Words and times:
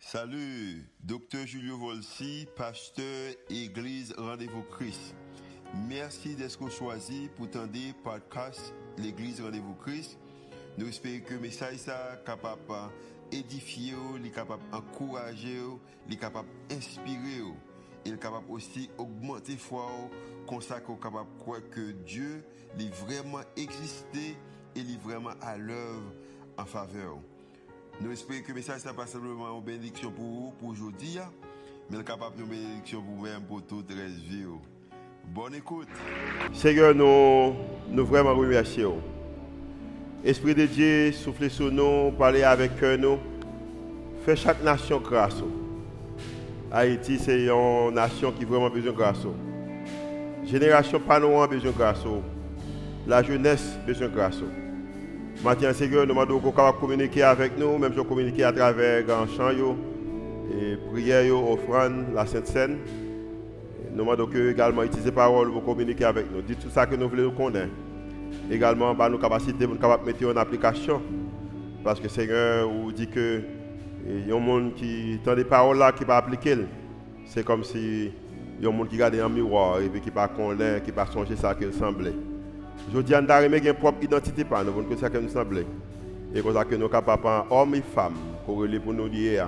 Salut, 0.00 0.88
docteur 1.02 1.44
Julio 1.44 1.76
Volsi, 1.76 2.46
pasteur 2.56 3.34
Église 3.50 4.14
Rendez-vous 4.16 4.62
Christ. 4.62 5.14
Merci 5.88 6.34
d'être 6.34 6.70
choisi 6.70 7.28
pour 7.36 7.50
tendre 7.50 7.72
podcast 8.04 8.72
l'Église 8.96 9.40
Rendez-vous 9.40 9.74
Christ. 9.74 10.16
Nous 10.78 10.88
espérons 10.88 11.24
que 11.26 11.34
le 11.34 11.40
message 11.40 11.88
est 11.88 12.24
capable 12.24 12.60
d'édifier, 13.30 13.94
d'encourager, 14.70 15.60
d'inspirer. 16.08 17.42
Il 18.06 18.14
est 18.14 18.18
capable 18.18 18.50
aussi 18.50 18.88
d'augmenter 18.96 19.56
foi, 19.56 19.90
ça 20.62 20.80
qu'on 20.80 20.96
capable 20.96 21.28
de 21.34 21.42
croire 21.42 21.60
que 21.70 21.90
Dieu 21.90 22.44
est 22.78 22.94
vraiment 23.04 23.42
existé 23.56 24.36
et 24.76 24.80
est 24.80 25.02
vraiment 25.02 25.34
à 25.42 25.58
l'œuvre 25.58 26.14
en 26.56 26.64
faveur. 26.64 27.18
Nous 28.00 28.12
espérons 28.12 28.42
que 28.42 28.48
le 28.48 28.54
message 28.54 28.84
n'est 28.84 28.92
pas 28.92 29.06
simplement 29.06 29.58
une 29.58 29.64
bénédiction 29.64 30.12
pour 30.12 30.24
vous, 30.24 30.52
pour 30.60 30.68
aujourd'hui, 30.68 31.18
mais 31.90 32.04
capable 32.04 32.36
de 32.36 32.44
bénédiction 32.44 33.02
pour 33.02 33.16
vous-même, 33.16 33.42
pour 33.42 33.60
toute 33.62 33.90
la 33.90 34.06
vie. 34.06 34.44
Bonne 35.34 35.56
écoute. 35.56 35.88
Seigneur, 36.52 36.94
nous, 36.94 37.56
nous 37.90 38.06
vraiment 38.06 38.36
remercions. 38.36 38.98
Esprit 40.24 40.54
de 40.54 40.66
Dieu, 40.66 41.10
soufflez 41.10 41.48
sur 41.48 41.72
nous, 41.72 42.12
parlez 42.12 42.44
avec 42.44 42.80
nous. 42.80 43.18
Fais 44.24 44.36
chaque 44.36 44.62
nation 44.62 45.00
grâce. 45.00 45.42
Haïti, 46.70 47.18
c'est 47.18 47.46
une 47.46 47.94
nation 47.94 48.30
qui 48.30 48.44
a 48.44 48.46
vraiment 48.46 48.70
besoin 48.70 48.92
de 48.92 48.96
grâce. 48.96 49.26
Génération 50.44 51.02
a 51.08 51.46
besoin 51.48 51.72
de 51.72 51.76
grâce. 51.76 52.04
La 53.08 53.24
jeunesse 53.24 53.76
a 53.82 53.86
besoin 53.86 54.06
de 54.06 54.14
grâce. 54.14 54.42
Matin, 55.44 55.72
Seigneur, 55.72 56.04
nous 56.04 56.08
demandons 56.08 56.40
qu'on 56.40 56.50
puisse 56.50 56.80
communiquer 56.80 57.22
avec 57.22 57.56
nous, 57.56 57.78
même 57.78 57.92
si 57.92 58.00
on 58.00 58.04
communique 58.04 58.40
à 58.42 58.52
travers 58.52 59.04
un 59.08 59.26
chant, 59.28 59.50
et 59.50 60.76
prière, 60.90 61.32
offrande, 61.36 62.06
la 62.12 62.26
Sainte 62.26 62.48
Seine. 62.48 62.78
Nous 63.92 63.98
demandons 63.98 64.26
que 64.26 64.50
également 64.50 64.82
utiliser 64.82 65.12
parole 65.12 65.52
pour 65.52 65.64
communiquer 65.64 66.06
avec 66.06 66.26
nous. 66.32 66.42
Dites 66.42 66.58
tout 66.58 66.70
ça 66.70 66.86
que 66.86 66.96
nous 66.96 67.08
voulons 67.08 67.30
connaître. 67.30 67.70
Également, 68.50 68.96
par 68.96 69.10
nos 69.10 69.18
capacités, 69.18 69.64
nous 69.64 69.76
capables 69.76 70.02
de 70.02 70.08
mettre 70.08 70.26
en 70.26 70.36
application. 70.36 71.00
Parce 71.84 72.00
que 72.00 72.08
Seigneur, 72.08 72.68
vous 72.68 72.90
dit 72.90 73.06
que 73.06 73.40
il 74.08 74.28
y 74.28 74.32
a 74.32 74.36
un 74.36 74.40
monde 74.40 74.74
qui 74.74 75.20
entend 75.20 75.36
des 75.36 75.44
paroles 75.44 75.78
là 75.78 75.92
qui 75.92 76.02
va 76.02 76.16
appliquer. 76.16 76.56
C'est 77.26 77.44
comme 77.44 77.62
si 77.62 78.10
il 78.58 78.64
y 78.64 78.66
a 78.66 78.70
un 78.70 78.72
monde 78.72 78.88
qui 78.88 78.96
regarde 78.96 79.14
un 79.14 79.28
miroir 79.28 79.80
et 79.80 79.88
puis 79.88 80.00
qui 80.00 80.10
ne 80.10 80.36
connaît, 80.36 80.82
qui 80.82 80.90
ne 80.90 81.12
songer 81.12 81.36
ça 81.36 81.54
qu'il 81.54 81.72
semblait. 81.72 82.14
Je 82.92 83.00
dis 83.00 83.12
nous 83.12 83.56
une 83.56 83.74
propre 83.74 84.02
identité 84.02 84.44
par 84.44 84.64
nous, 84.64 84.72
que 84.82 84.96
ça 84.96 85.08
nous 85.08 85.28
semble. 85.28 85.64
Et 86.34 86.40
comme 86.40 86.54
ça 86.54 86.64
que 86.64 86.74
nous 86.74 86.88
capables, 86.88 87.26
hommes 87.50 87.74
et 87.74 87.82
femmes, 87.82 88.14
pour 88.44 88.66
nous 88.66 89.06
lier, 89.06 89.44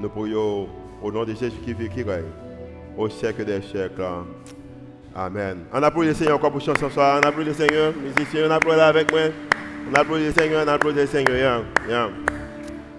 nous 0.00 0.08
pourrions, 0.08 0.68
au 1.02 1.12
nom 1.12 1.24
de 1.24 1.34
Jésus 1.34 1.58
qui 1.64 1.72
vit, 1.74 1.88
qui 1.88 2.02
règne, 2.02 2.24
au 2.96 3.08
siècle 3.08 3.44
des 3.44 3.62
siècles. 3.62 4.02
Amen. 5.14 5.64
On 5.72 5.82
applaudit 5.82 6.08
le 6.08 6.14
Seigneur 6.14 6.36
encore 6.36 6.52
pour 6.52 6.60
chanson 6.60 6.88
soir. 6.88 7.20
On 7.22 7.28
applaudit 7.28 7.50
le 7.50 7.54
Seigneur. 7.54 7.92
Musiciens, 7.94 8.48
on 8.48 8.50
applaudit 8.50 8.80
avec 8.80 9.12
moi. 9.12 9.20
On 9.90 9.94
applaudit 9.94 10.24
le 10.26 10.32
Seigneur, 10.32 10.64
on 10.64 10.68
applaudit 10.68 11.00
le 11.00 11.06
Seigneur. 11.06 11.64
Yeah. 11.88 12.08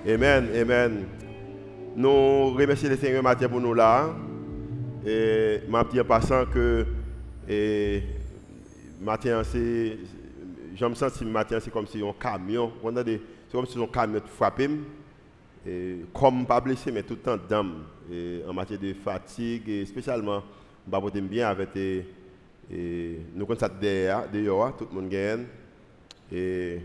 Amen, 0.07 0.47
amen. 0.55 1.05
Nous 1.95 2.53
remercions 2.53 2.89
le 2.89 2.97
Seigneur 2.97 3.23
matin 3.23 3.47
pour 3.47 3.61
nous 3.61 3.73
là. 3.73 4.09
Et 5.05 5.61
m'a 5.67 5.83
dit 5.83 5.99
en 5.99 6.03
passant 6.03 6.45
que 6.45 6.85
et, 7.49 8.03
matin, 9.03 9.43
c'est. 9.43 9.97
Je 10.75 10.85
me 10.85 10.95
sens 10.95 11.21
matin, 11.21 11.59
c'est 11.59 11.71
comme 11.71 11.85
si 11.87 12.01
un 12.01 12.13
camion. 12.13 12.71
C'est 12.83 13.21
comme 13.51 13.65
si 13.65 13.81
un 13.81 13.87
camion 13.87 14.21
frappé. 14.25 14.69
Et, 15.65 15.99
comme 16.13 16.45
pas 16.45 16.59
blessé, 16.59 16.91
mais 16.91 17.03
tout 17.03 17.13
le 17.13 17.19
temps 17.19 17.37
d'âme. 17.37 17.83
En 18.47 18.53
matière 18.53 18.79
de 18.79 18.93
fatigue, 18.93 19.69
et 19.69 19.85
spécialement, 19.85 20.43
je 20.91 20.91
vais 20.91 21.21
bien 21.21 21.47
avec. 21.49 21.69
Nous 22.69 23.45
connaissons 23.45 23.67
ça 23.67 24.27
dehors, 24.33 24.75
tout 24.75 24.87
le 24.93 25.01
monde. 25.01 25.45
Et 26.31 26.81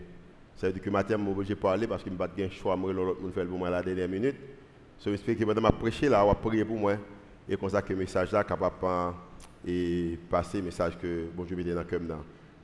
ça 0.55 0.67
veut 0.67 0.73
dire 0.73 0.81
que 0.83 0.89
matin, 0.89 1.15
je 1.17 1.23
suis 1.23 1.31
obligé 1.31 1.55
de 1.55 1.59
parler 1.59 1.87
parce 1.87 2.03
que 2.03 2.09
je 2.09 2.13
n'ai 2.13 2.17
pas 2.17 2.27
de 2.27 2.49
choix 2.49 2.75
monde 2.75 3.31
faire 3.33 3.47
pour 3.47 3.57
moi 3.57 3.69
la 3.69 3.81
dernière 3.81 4.09
minute. 4.09 4.35
So, 4.99 5.09
j'espère 5.09 5.37
que 5.37 5.71
prêcher 5.71 6.09
là, 6.09 6.25
on 6.25 6.35
prier 6.35 6.65
pour 6.65 6.77
moi. 6.77 6.95
Et 7.47 7.55
comme 7.55 7.69
ça 7.69 7.81
que 7.81 7.93
le 7.93 7.99
message 7.99 8.31
là 8.31 8.43
capable 8.43 8.75
et 9.69 10.17
passer 10.29 10.59
le 10.59 10.65
message 10.65 10.97
que 10.97 11.25
bon 11.35 11.43
Dieu 11.43 11.55
met 11.55 11.63
dans 11.63 11.79
le 11.79 11.83
cœur. 11.83 12.01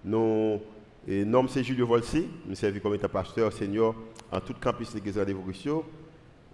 Nous, 0.03 0.59
et 1.07 1.23
nom 1.23 1.47
c'est 1.47 1.63
Julio 1.63 1.85
Volsi, 1.85 2.27
nous 2.47 2.55
servons 2.55 2.79
comme 2.79 2.95
étant 2.95 3.07
pasteur 3.07 3.53
senior 3.53 3.95
en 4.31 4.39
tout 4.39 4.55
campus 4.59 4.89
de 4.89 4.95
l'église 4.95 5.15
de 5.15 5.35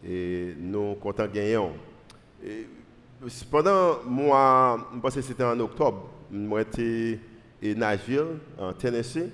et 0.07 0.55
nous 0.59 0.95
comptons 0.95 1.27
gagnants. 1.27 1.71
Pendant 3.49 4.03
moi, 4.05 4.89
je 4.93 4.99
pense 4.99 5.15
que 5.15 5.21
c'était 5.21 5.43
en 5.43 5.59
octobre, 5.59 6.09
moi 6.31 6.61
j'étais 6.61 7.19
à 7.63 7.75
Nashville, 7.75 8.39
en 8.57 8.73
Tennessee. 8.73 9.29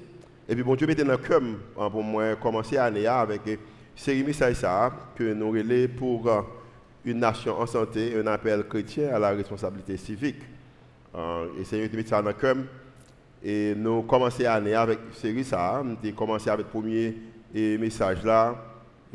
Et 0.48 0.54
puis 0.54 0.64
bon 0.64 0.76
Dieu 0.76 0.86
mettait 0.88 1.04
dans 1.04 1.12
le 1.12 1.18
cœur 1.18 1.42
pour 1.76 2.04
moi 2.04 2.36
commencer 2.36 2.76
l'année 2.76 3.08
avec 3.08 3.42
série 3.96 4.24
message 4.24 4.62
que 5.16 5.34
nous 5.34 5.50
relais 5.52 5.88
pour 5.88 6.30
une 7.06 7.20
nation 7.20 7.60
en 7.60 7.66
santé, 7.66 8.16
un 8.20 8.28
appel 8.28 8.68
chrétien 8.68 9.16
à 9.16 9.20
la 9.20 9.30
responsabilité 9.30 9.98
civique. 9.98 10.44
Euh, 11.18 11.48
et 11.60 11.64
c'est 11.64 11.84
une 11.84 12.06
ça 12.06 12.22
dans 12.22 12.30
le 12.30 12.68
Et 13.44 13.74
nous 13.76 14.04
commençons 14.04 14.44
l'année 14.44 14.76
avec 14.76 15.00
série 15.14 15.44
ça. 15.44 15.82
Nous 15.84 15.98
avons 16.04 16.16
commencé 16.16 16.50
avec 16.50 16.68
le 16.68 16.72
premier 16.72 17.16
message 17.78 18.24
là. 18.24 18.56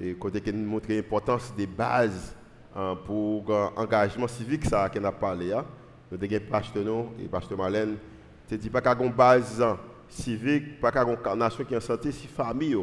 Et 0.00 0.14
côté 0.14 0.40
qui 0.40 0.52
nous 0.52 0.68
montre 0.68 0.86
l'importance 0.90 1.54
des 1.56 1.66
bases 1.66 2.34
euh, 2.76 2.94
pour 2.94 3.44
l'engagement 3.76 4.26
civique 4.26 4.64
ça 4.64 4.88
qu'on 4.88 5.04
a 5.04 5.12
parlé. 5.12 5.52
Hein. 5.52 5.64
Nous 6.10 6.18
avons 6.18 6.44
pasteur 6.50 6.84
nous 6.84 7.08
et 7.22 7.28
pasteur 7.28 7.58
Marlène. 7.58 7.96
Tu 8.48 8.56
dis 8.58 8.70
pas 8.70 8.80
a 8.80 9.02
une 9.02 9.12
base 9.12 9.64
civique, 10.08 10.80
pas 10.80 10.88
a 10.88 11.04
une 11.04 11.38
nation 11.38 11.64
qui 11.64 11.74
est 11.74 11.76
en 11.76 11.80
santé, 11.80 12.10
si 12.10 12.26
famille 12.26 12.76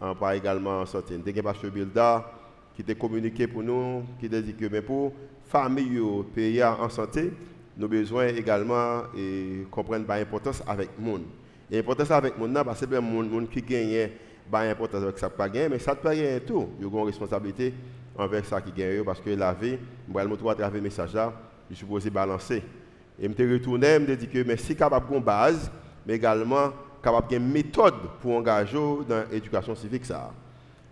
hein, 0.00 0.14
pas 0.14 0.36
également 0.36 0.80
en 0.80 0.86
santé. 0.86 1.18
Nous 1.18 1.28
avons 1.28 1.42
pasteur 1.42 1.70
Bilda 1.70 2.30
qui 2.76 2.84
t'a 2.84 2.94
communiqué 2.94 3.46
pour 3.46 3.62
nous, 3.62 4.04
qui 4.20 4.26
a 4.26 4.40
dit 4.40 4.54
que 4.54 4.66
mais 4.66 4.82
pour 4.82 5.12
famille, 5.46 6.00
pays 6.34 6.62
en 6.64 6.88
santé, 6.88 7.32
nous 7.76 7.88
besoin 7.88 8.26
également 8.28 9.02
de 9.14 9.64
comprendre 9.70 10.04
l'importance 10.08 10.62
avec 10.66 10.90
le 10.98 11.04
monde. 11.04 11.22
L'importance 11.70 12.10
avec 12.10 12.34
le 12.38 12.46
monde, 12.46 12.64
c'est 12.76 12.90
le 12.90 13.00
monde 13.00 13.48
qui 13.50 13.62
gagne 13.62 14.10
l'importance 14.52 15.02
avec 15.02 15.18
ça 15.18 15.30
pas 15.30 15.48
gagner, 15.48 15.68
mais 15.68 15.78
ça 15.78 15.94
pas 15.94 16.14
gagner 16.14 16.40
tout. 16.40 16.68
Il 16.78 16.86
y 16.86 16.88
a 16.88 16.92
une 16.92 17.06
responsabilité 17.06 17.72
envers 18.16 18.44
ça 18.44 18.60
qui 18.60 18.72
gagne 18.72 19.02
parce 19.04 19.20
que 19.20 19.30
la 19.30 19.52
vie, 19.54 19.78
je 20.08 20.14
vais 20.14 20.26
montrer 20.26 20.50
à 20.50 20.54
travers 20.54 20.74
le 20.74 20.80
message 20.82 21.14
là, 21.14 21.32
je 21.70 21.74
suis 21.74 21.84
supposé 21.84 22.10
balancer. 22.10 22.62
Et 23.18 23.24
je 23.24 23.28
me 23.28 23.52
retourné, 23.52 23.94
je 23.94 23.98
me 24.00 24.16
dit 24.16 24.28
que 24.28 24.42
mais 24.42 24.56
si 24.56 24.74
capable 24.76 25.14
de 25.14 25.20
base, 25.20 25.70
mais 26.06 26.14
également 26.14 26.72
capable 27.02 27.30
de 27.30 27.38
méthode 27.38 27.94
pour 28.20 28.36
engager 28.36 28.76
dans 29.08 29.24
l'éducation 29.30 29.74
civique 29.74 30.04
ça. 30.04 30.30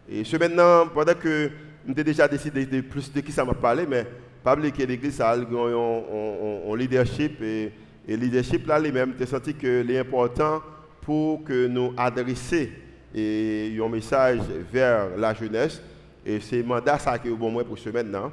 Et 0.09 0.25
ce 0.25 0.37
maintenant, 0.37 0.87
pendant 0.93 1.15
que 1.15 1.51
j'ai 1.87 2.05
déjà 2.05 2.27
décidé 2.27 2.67
de 2.67 2.81
plus 2.81 3.13
de 3.13 3.21
qui 3.21 3.33
ça 3.33 3.45
m'a 3.45 3.55
parlé, 3.55 3.87
mais 3.87 4.07
pas 4.43 4.55
oublier 4.55 4.73
que 4.73 4.83
l'église 4.83 5.21
a 5.21 5.33
un 5.33 6.77
leadership 6.77 7.41
et 7.43 7.73
le 8.09 8.17
leadership 8.17 8.67
là 8.67 8.79
lui-même 8.79 9.15
tu 9.17 9.27
senti 9.27 9.55
que 9.55 9.83
l'important 9.87 10.63
pour 11.03 11.45
que 11.45 11.67
nous 11.67 11.93
adressions 11.97 12.67
un 13.15 13.89
message 13.89 14.41
vers 14.73 15.17
la 15.17 15.35
jeunesse. 15.35 15.83
Et 16.25 16.39
c'est 16.41 16.63
mandat 16.63 16.99
ça 16.99 17.19
qui 17.19 17.29
est 17.29 17.33
bon 17.33 17.51
moi 17.51 17.65
pour 17.65 17.79
ce 17.79 17.89
maintenant. 17.89 18.31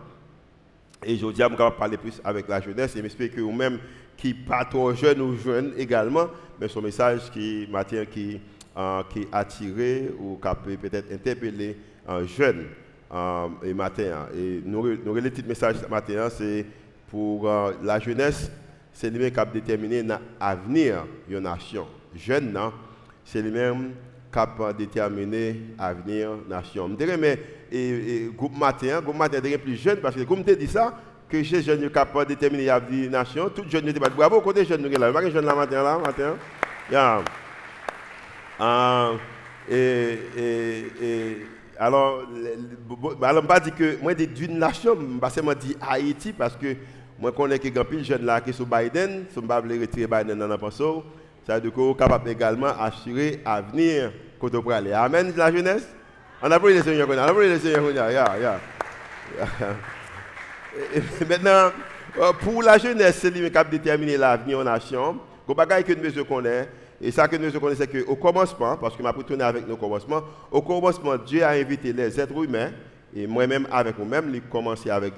Et 1.03 1.15
je 1.15 1.25
dis 1.27 1.41
je 1.41 1.47
vais 1.47 1.71
parler 1.77 1.97
plus 1.97 2.19
avec 2.23 2.47
la 2.47 2.59
jeunesse 2.59 2.95
et 2.95 3.01
j'espère 3.01 3.31
que 3.31 3.41
vous-même 3.41 3.79
qui 4.17 4.33
pas 4.33 4.65
trop 4.65 4.93
jeune 4.93 5.21
ou 5.21 5.37
jeune 5.37 5.73
également 5.77 6.27
mais 6.59 6.67
ce 6.67 6.79
message 6.79 7.29
qui 7.31 7.67
matin 7.71 8.03
qui 8.05 8.39
euh, 8.75 9.03
qui 9.13 9.27
attiré 9.31 10.09
ou 10.19 10.39
qui 10.41 10.49
peut 10.63 10.77
peut-être 10.89 11.13
interpeller 11.13 11.77
un 12.07 12.25
jeune 12.25 12.65
euh, 13.13 13.47
et 13.63 13.73
matin. 13.73 14.03
Hein. 14.13 14.27
Et 14.35 14.61
nous, 14.65 14.97
nous 15.03 15.13
le 15.13 15.29
petit 15.29 15.43
message 15.43 15.77
ce 15.83 15.87
matin, 15.87 16.29
c'est 16.29 16.65
pour 17.09 17.49
euh, 17.49 17.71
la 17.83 17.99
jeunesse, 17.99 18.51
c'est 18.91 19.09
lui-même 19.09 19.31
qui 19.31 19.39
a 19.39 19.45
déterminé 19.45 20.03
l'avenir 20.39 21.05
de 21.29 21.35
la 21.35 21.39
nation. 21.39 21.87
Jeune, 22.15 22.57
c'est 23.23 23.41
lui-même 23.41 23.91
qui 24.31 24.39
a 24.39 24.73
déterminé 24.73 25.61
l'avenir 25.77 26.31
de 26.31 26.49
la 26.49 26.57
nation. 26.57 26.87
Je 26.89 26.95
dirais, 26.95 27.17
mais 27.17 27.39
et, 27.71 28.29
groupe 28.35 28.57
matin, 28.57 29.01
groupe 29.01 29.17
matin 29.17 29.39
est 29.43 29.57
plus 29.57 29.75
jeune 29.75 29.97
parce 29.97 30.15
que 30.15 30.23
comme 30.23 30.43
tu 30.43 30.55
dis 30.55 30.67
ça, 30.67 30.97
que 31.29 31.43
ces 31.43 31.61
jeunes 31.61 31.83
sont 31.83 31.89
capables 31.89 32.25
de 32.25 32.33
déterminer 32.33 32.65
l'avenir 32.65 33.07
de 33.07 33.13
la 33.13 33.19
nation, 33.19 33.49
tous 33.49 33.63
les 33.63 33.69
jeunes 33.69 33.85
ne 33.85 33.91
pas 33.91 34.09
bravo, 34.09 34.39
côté 34.41 34.63
jeunes 34.65 34.81
nous 34.81 34.89
là, 34.89 35.11
pas 35.11 35.29
jeune 35.29 35.45
là 35.45 35.55
matin 35.55 35.83
là, 35.83 35.97
matin. 35.97 36.35
Yeah. 36.89 37.23
Uh, 38.59 39.17
et, 39.69 40.17
et, 40.37 40.87
et 41.01 41.47
alors, 41.79 42.23
je 42.29 43.39
pas 43.41 43.59
dire 43.59 43.75
que 43.75 44.01
moi 44.01 44.13
d'une 44.13 44.57
nation, 44.57 44.97
je 44.99 45.29
seulement 45.29 45.53
dire 45.53 45.75
Haïti 45.81 46.33
parce 46.33 46.55
que 46.55 46.75
moi 47.19 47.31
connais 47.31 47.59
que 47.59 47.67
grand 47.69 47.85
jeune 48.03 48.25
là 48.25 48.41
qui 48.41 48.53
sur 48.53 48.65
Biden, 48.65 49.25
si 49.29 49.35
je 49.35 49.41
veux 49.41 49.81
retirer 49.81 50.07
Biden 50.07 50.39
dans 50.39 50.47
la 50.47 50.57
pensée, 50.57 50.83
ça 51.45 51.55
veut 51.55 51.61
dire 51.61 51.73
qu'on 51.73 51.93
capable 51.93 52.29
également 52.29 52.67
assurer 52.79 53.41
l'avenir 53.45 54.11
quand 54.39 54.53
on 54.53 54.69
aller. 54.69 54.93
Amen 54.93 55.33
la 55.35 55.51
jeunesse. 55.51 55.87
On 56.41 56.51
applaudit 56.51 56.77
le 56.77 56.83
Seigneur, 56.83 57.07
on 57.09 57.17
applaudit 57.17 57.49
le 57.49 57.59
Seigneur, 57.59 57.91
yeah, 57.91 58.37
yeah. 58.37 58.59
Maintenant, 61.29 61.71
euh, 62.19 62.33
pour 62.39 62.61
la 62.63 62.77
jeunesse, 62.77 63.17
c'est 63.21 63.29
lui 63.31 63.49
qui 63.49 63.57
a 63.57 63.63
déterminé 63.63 64.17
l'avenir 64.17 64.59
en 64.59 64.63
nation. 64.63 65.17
Il 65.47 65.55
y 65.57 65.61
a 65.61 65.83
que 65.83 65.93
nous 65.93 66.25
connaissons. 66.25 66.67
Et 66.99 67.11
ça 67.11 67.27
que 67.27 67.35
nous 67.35 67.59
connaissons, 67.59 67.83
c'est 67.91 68.05
qu'au 68.05 68.15
commencement, 68.15 68.75
parce 68.77 68.95
que 68.95 69.03
je 69.03 69.21
tourner 69.23 69.43
avec 69.43 69.67
nos 69.67 69.77
commencements, 69.77 70.21
au 70.51 70.61
commencement, 70.61 71.15
Dieu 71.17 71.43
a 71.43 71.51
invité 71.51 71.93
les 71.93 72.19
êtres 72.19 72.43
humains, 72.43 72.71
et 73.15 73.27
moi-même 73.27 73.67
avec 73.71 73.97
nous-mêmes, 73.99 74.31
il 74.33 74.41
commencé 74.41 74.89
avec 74.89 75.13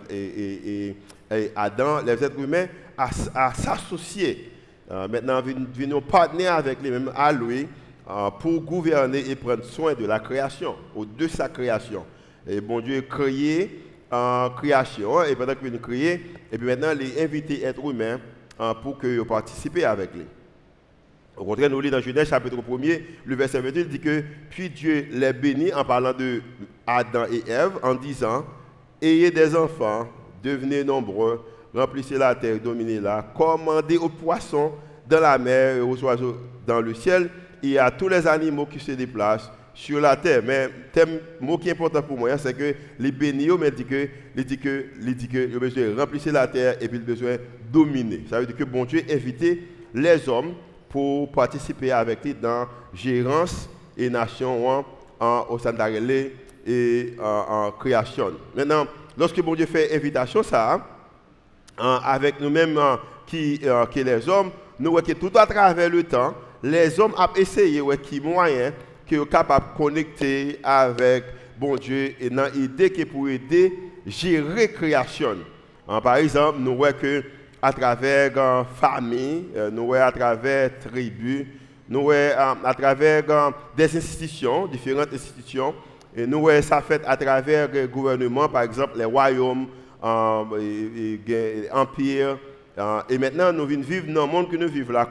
Adam, 1.55 2.01
les 2.05 2.23
êtres 2.23 2.39
humains, 2.39 2.67
à, 2.97 3.53
s'associer. 3.53 4.51
Euh, 4.91 5.07
maintenant, 5.07 5.41
nous 5.87 6.01
partenaires 6.01 6.55
avec 6.55 6.79
les 6.81 6.89
mêmes 6.89 7.11
à 7.15 7.31
lui 7.31 7.67
euh, 8.09 8.29
pour 8.39 8.61
gouverner 8.61 9.29
et 9.29 9.35
prendre 9.35 9.63
soin 9.63 9.93
de 9.93 10.05
la 10.05 10.19
création, 10.19 10.75
ou 10.95 11.05
de 11.05 11.27
sa 11.27 11.47
création. 11.47 12.05
Et 12.47 12.59
bon 12.59 12.81
Dieu 12.81 12.97
a 12.97 13.01
créé 13.01 13.85
en 14.11 14.49
création, 14.49 15.23
et 15.23 15.35
pendant 15.35 15.55
qu'il 15.55 15.71
nous 15.71 15.79
créé, 15.79 16.25
et 16.51 16.57
puis 16.57 16.65
maintenant, 16.67 16.91
il 16.99 17.19
a 17.19 17.23
invité 17.23 17.63
êtres 17.63 17.87
humains 17.89 18.19
euh, 18.59 18.73
pour 18.73 18.99
qu'ils 18.99 19.23
participent 19.23 19.83
avec 19.85 20.13
lui. 20.13 20.25
Au 21.39 21.45
contraire, 21.45 21.69
nous 21.69 21.79
lisons 21.79 21.95
dans 21.95 22.01
Genèse 22.01 22.27
chapitre 22.27 22.57
1er, 22.57 23.01
le 23.23 23.35
verset 23.35 23.61
28 23.61 23.87
dit 23.87 23.99
que 23.99 24.21
puis 24.49 24.69
Dieu 24.69 25.07
les 25.09 25.31
bénit 25.31 25.73
en 25.73 25.85
parlant 25.85 26.11
de 26.11 26.41
Adam 26.85 27.23
et 27.31 27.49
Ève 27.49 27.79
en 27.81 27.95
disant 27.95 28.45
Ayez 29.01 29.31
des 29.31 29.55
enfants, 29.55 30.09
devenez 30.43 30.83
nombreux, 30.83 31.41
remplissez 31.73 32.17
la 32.17 32.35
terre, 32.35 32.59
dominez-la, 32.59 33.31
commandez 33.37 33.95
aux 33.95 34.09
poissons 34.09 34.73
dans 35.09 35.21
la 35.21 35.37
mer 35.37 35.87
aux 35.87 36.03
oiseaux 36.03 36.35
dans 36.67 36.81
le 36.81 36.93
ciel 36.93 37.29
et 37.63 37.79
à 37.79 37.89
tous 37.89 38.09
les 38.09 38.27
animaux 38.27 38.65
qui 38.65 38.79
se 38.81 38.91
déplacent 38.91 39.49
sur 39.73 40.01
la 40.01 40.17
terre. 40.17 40.41
Mais 40.45 40.67
le 40.93 41.19
mot 41.39 41.57
qui 41.57 41.69
est 41.69 41.71
important 41.71 42.01
pour 42.01 42.17
moi, 42.17 42.37
c'est 42.37 42.53
que 42.53 42.75
les 42.99 43.13
bénis, 43.13 43.47
mais 43.57 43.71
dit 43.71 43.85
que, 43.85 44.09
il 44.35 44.43
dit 44.43 44.57
que, 44.57 44.87
il 45.01 45.15
dit 45.15 45.29
que, 45.29 45.57
besoin 45.57 45.83
de 45.83 45.99
remplir 46.01 46.33
la 46.33 46.47
terre 46.47 46.75
et 46.81 46.89
puis 46.89 46.97
il 46.97 47.05
besoin 47.05 47.35
de 47.35 47.41
dominer. 47.71 48.25
Ça 48.29 48.41
veut 48.41 48.45
dire 48.45 48.57
que 48.57 48.65
bon 48.65 48.83
Dieu 48.83 49.03
invité 49.09 49.63
les 49.93 50.27
hommes 50.27 50.53
pour 50.89 51.31
participer 51.31 51.91
avec 51.91 52.23
lui 52.23 52.33
dans 52.33 52.67
gérance 52.93 53.69
et 53.97 54.09
nation 54.09 54.83
en, 55.19 55.45
au 55.49 55.59
sein 55.59 55.73
et 56.65 57.13
en, 57.21 57.71
création. 57.71 58.31
Maintenant, 58.55 58.85
lorsque 59.17 59.41
bon 59.41 59.55
Dieu 59.55 59.65
fait 59.65 59.95
invitation, 59.95 60.43
ça, 60.43 60.85
avec 61.77 62.39
nous-mêmes 62.39 62.79
qui, 63.25 63.59
euh, 63.63 63.85
qui 63.85 64.03
les 64.03 64.27
hommes, 64.27 64.51
nous 64.79 64.91
voyons 64.91 65.07
que 65.07 65.13
tout 65.13 65.31
à 65.35 65.45
travers 65.45 65.89
le 65.89 66.03
temps, 66.03 66.33
les 66.63 66.99
hommes 66.99 67.13
ont 67.17 67.35
essayé, 67.35 67.81
ouais, 67.81 67.97
qui 67.97 68.19
moyen, 68.19 68.73
qui 69.05 69.15
sont 69.15 69.25
capables 69.25 69.73
de 69.73 69.77
connecter 69.77 70.59
avec 70.63 71.23
bon 71.59 71.75
Dieu 71.75 72.15
et 72.19 72.29
dans 72.29 72.51
l'idée 72.53 72.91
qui 72.91 73.05
pour 73.05 73.29
aider 73.29 73.73
gérer 74.05 74.71
création. 74.71 75.37
par 76.03 76.15
exemple, 76.17 76.59
nous 76.59 76.75
voyons 76.75 76.95
que 76.99 77.23
à 77.61 77.73
travers 77.73 78.33
la 78.35 78.65
famille, 78.65 79.47
euh, 79.55 79.69
nous 79.69 79.93
à 79.93 80.11
travers 80.11 80.79
tribus, 80.79 81.45
nous 81.87 82.03
voyons 82.03 82.57
à 82.63 82.73
travers 82.73 83.23
des 83.75 83.97
institutions, 83.97 84.67
différentes 84.67 85.13
institutions, 85.13 85.73
et 86.15 86.25
nous 86.25 86.49
ça 86.61 86.81
fait 86.81 87.01
à 87.05 87.17
travers 87.17 87.67
le 87.71 87.87
gouvernement, 87.87 88.47
par 88.47 88.61
exemple 88.63 88.97
les 88.97 89.05
royaumes, 89.05 89.67
l'empire. 91.71 92.37
Euh, 92.77 93.01
et 93.09 93.17
maintenant, 93.17 93.51
nous 93.51 93.65
vivons 93.65 94.13
dans 94.13 94.25
le 94.25 94.31
monde 94.31 94.49
que 94.49 94.55
nous 94.55 94.69
vivons 94.69 94.93
là, 94.93 95.07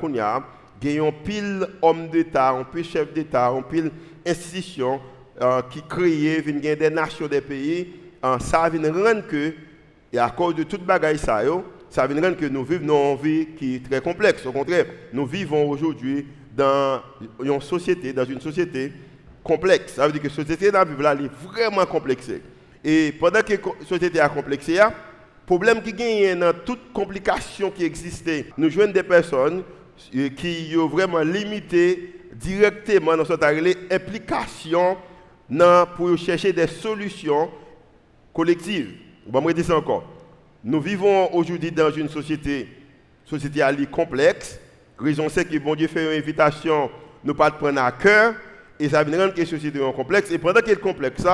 gagnons 0.81 1.13
pile 1.13 1.67
homme 1.83 2.09
d'État, 2.09 2.51
un 2.51 2.65
pile 2.65 2.85
chef 2.85 3.13
d'État, 3.13 3.49
un 3.49 3.61
pile 3.63 3.91
institution 4.25 5.01
euh, 5.43 5.61
qui 5.69 5.83
créent, 5.83 6.41
des 6.41 6.91
nations, 6.91 7.27
des 7.27 7.41
pays. 7.43 7.93
ça 8.41 8.69
vient 8.71 8.93
rendre 8.93 9.27
que, 9.27 9.53
et 10.13 10.19
à 10.19 10.31
cause 10.31 10.55
de 10.55 10.63
toute 10.63 10.85
bagaille 10.85 11.19
ça, 11.19 11.43
ça 11.91 12.07
vient 12.07 12.21
rendre 12.23 12.37
que 12.37 12.47
nous 12.47 12.65
vivons 12.65 13.17
une 13.17 13.23
vie 13.23 13.47
qui 13.57 13.77
est 13.77 13.89
très 13.89 14.01
complexe. 14.01 14.45
Au 14.47 14.53
contraire, 14.53 14.87
nous 15.13 15.27
vivons 15.27 15.69
aujourd'hui 15.69 16.27
dans 16.57 17.01
une 17.43 17.61
société, 17.61 18.13
dans 18.13 18.25
une 18.25 18.41
société 18.41 18.93
complexe. 19.43 19.95
Ça 19.95 20.07
veut 20.07 20.13
dire 20.13 20.23
que 20.23 20.29
la 20.29 20.35
société 20.35 20.71
dans 20.71 20.83
est 20.83 21.31
vraiment 21.47 21.87
complexée. 21.87 22.43
Et 22.85 23.13
pendant 23.19 23.41
que 23.41 23.53
la 23.53 23.87
société 23.87 24.19
est 24.19 24.35
complexée, 24.35 24.75
le 24.77 25.47
problème 25.47 25.83
qui 25.83 25.93
gagne 25.93 26.39
dans 26.39 26.53
toute 26.53 26.93
complication 26.93 27.71
qui 27.71 27.85
existait, 27.85 28.47
nous 28.59 28.69
jouons 28.69 28.89
des 28.89 29.03
personnes 29.03 29.63
euh, 30.15 30.29
qui 30.29 30.75
ont 30.77 30.89
vraiment 30.89 31.21
limité 31.21 32.15
directement 32.35 33.17
dans 33.17 33.25
cette 33.25 33.43
implication 33.91 34.97
pour 35.97 36.19
chercher 36.19 36.53
des 36.53 36.67
solutions 36.67 37.51
collectives. 38.35 38.93
On 39.27 39.33
va 39.33 39.41
me 39.41 39.53
dire 39.53 39.65
ça 39.65 39.77
encore. 39.77 40.18
Nous 40.65 40.81
vivons 40.81 41.33
aujourd'hui 41.35 41.71
dans 41.71 41.91
une 41.91 42.09
société, 42.09 42.69
société 43.25 43.63
complexe. 43.91 44.59
Raison 44.99 45.29
c'est 45.29 45.45
que 45.45 45.57
bon 45.59 45.77
Dieu 45.77 45.87
fait 45.87 46.05
une 46.05 46.21
invitation, 46.21 46.91
nous 47.23 47.35
pas 47.35 47.51
prendre 47.53 47.81
à 47.81 47.93
cœur, 47.93 48.35
et 48.81 48.89
ça 48.89 49.05
vient 49.05 49.19
rendre 49.19 49.35
que 49.35 49.41
la 49.41 49.47
société 49.47 49.79
est 49.79 49.93
complexe. 49.93 50.33
Et 50.33 50.39
pendant 50.39 50.61
qu'elle 50.61 50.79
est 50.79 50.81
complexe, 50.81 51.25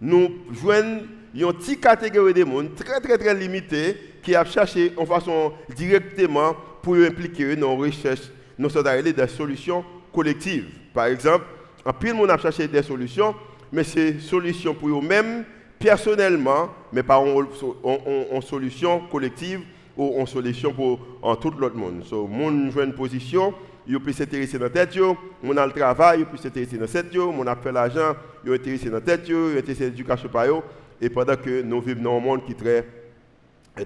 nous 0.00 0.30
jouons 0.50 1.06
une 1.32 1.52
petite 1.52 1.80
catégorie 1.80 2.34
de 2.34 2.42
monde 2.42 2.74
très 2.74 3.00
très 3.00 3.16
très 3.16 3.34
limitée 3.34 3.96
qui 4.20 4.34
a 4.34 4.44
cherché 4.44 4.92
en 4.96 5.06
façon 5.06 5.52
directement 5.76 6.56
pour 6.82 6.96
impliquer 6.96 7.54
nos 7.54 7.76
recherches, 7.76 8.30
nos 8.58 8.68
des 8.68 9.28
solutions 9.28 9.84
collectives. 10.12 10.66
Par 10.92 11.06
exemple, 11.06 11.44
en 11.84 11.92
pile 11.92 12.14
monde 12.14 12.30
a 12.30 12.38
cherché 12.38 12.66
des 12.66 12.82
solutions, 12.82 13.34
mais 13.70 13.84
ces 13.84 14.18
solutions 14.18 14.74
pour 14.74 14.88
eux-mêmes, 14.88 15.44
personnellement, 15.80 16.68
mais 16.92 17.02
pas 17.02 17.18
en, 17.18 18.40
solution 18.42 19.00
collective 19.10 19.62
ou 19.96 20.20
en 20.20 20.26
solution 20.26 20.72
pour 20.72 21.00
en 21.22 21.34
tout 21.34 21.50
l'autre 21.58 21.76
monde. 21.76 22.04
So, 22.04 22.26
monde 22.26 22.70
joue 22.70 22.82
une 22.82 22.92
position, 22.92 23.54
il 23.88 23.98
peut 23.98 24.12
s'intéresser 24.12 24.58
dans 24.58 24.64
la 24.66 24.70
tête, 24.70 24.96
mon 25.42 25.56
a 25.56 25.66
le 25.66 25.72
travail, 25.72 26.20
il 26.20 26.26
peut 26.26 26.36
s'intéresser 26.36 26.76
dans 26.76 26.82
la 26.82 26.88
tête, 26.88 27.16
mon 27.16 27.46
a 27.46 27.56
fait 27.56 27.72
l'argent, 27.72 28.14
il 28.44 28.52
est 28.52 28.54
intéressé 28.56 28.90
dans 28.90 28.96
la 28.96 29.00
tête, 29.00 29.22
il 29.26 29.34
est 29.34 29.58
intéressé 29.58 29.84
dans 29.84 29.90
l'éducation 29.90 30.62
et 31.00 31.08
pendant 31.08 31.36
que 31.36 31.62
nous 31.62 31.80
vivons 31.80 32.02
dans 32.02 32.16
un 32.18 32.20
monde 32.20 32.44
qui 32.44 32.52
est 32.52 32.84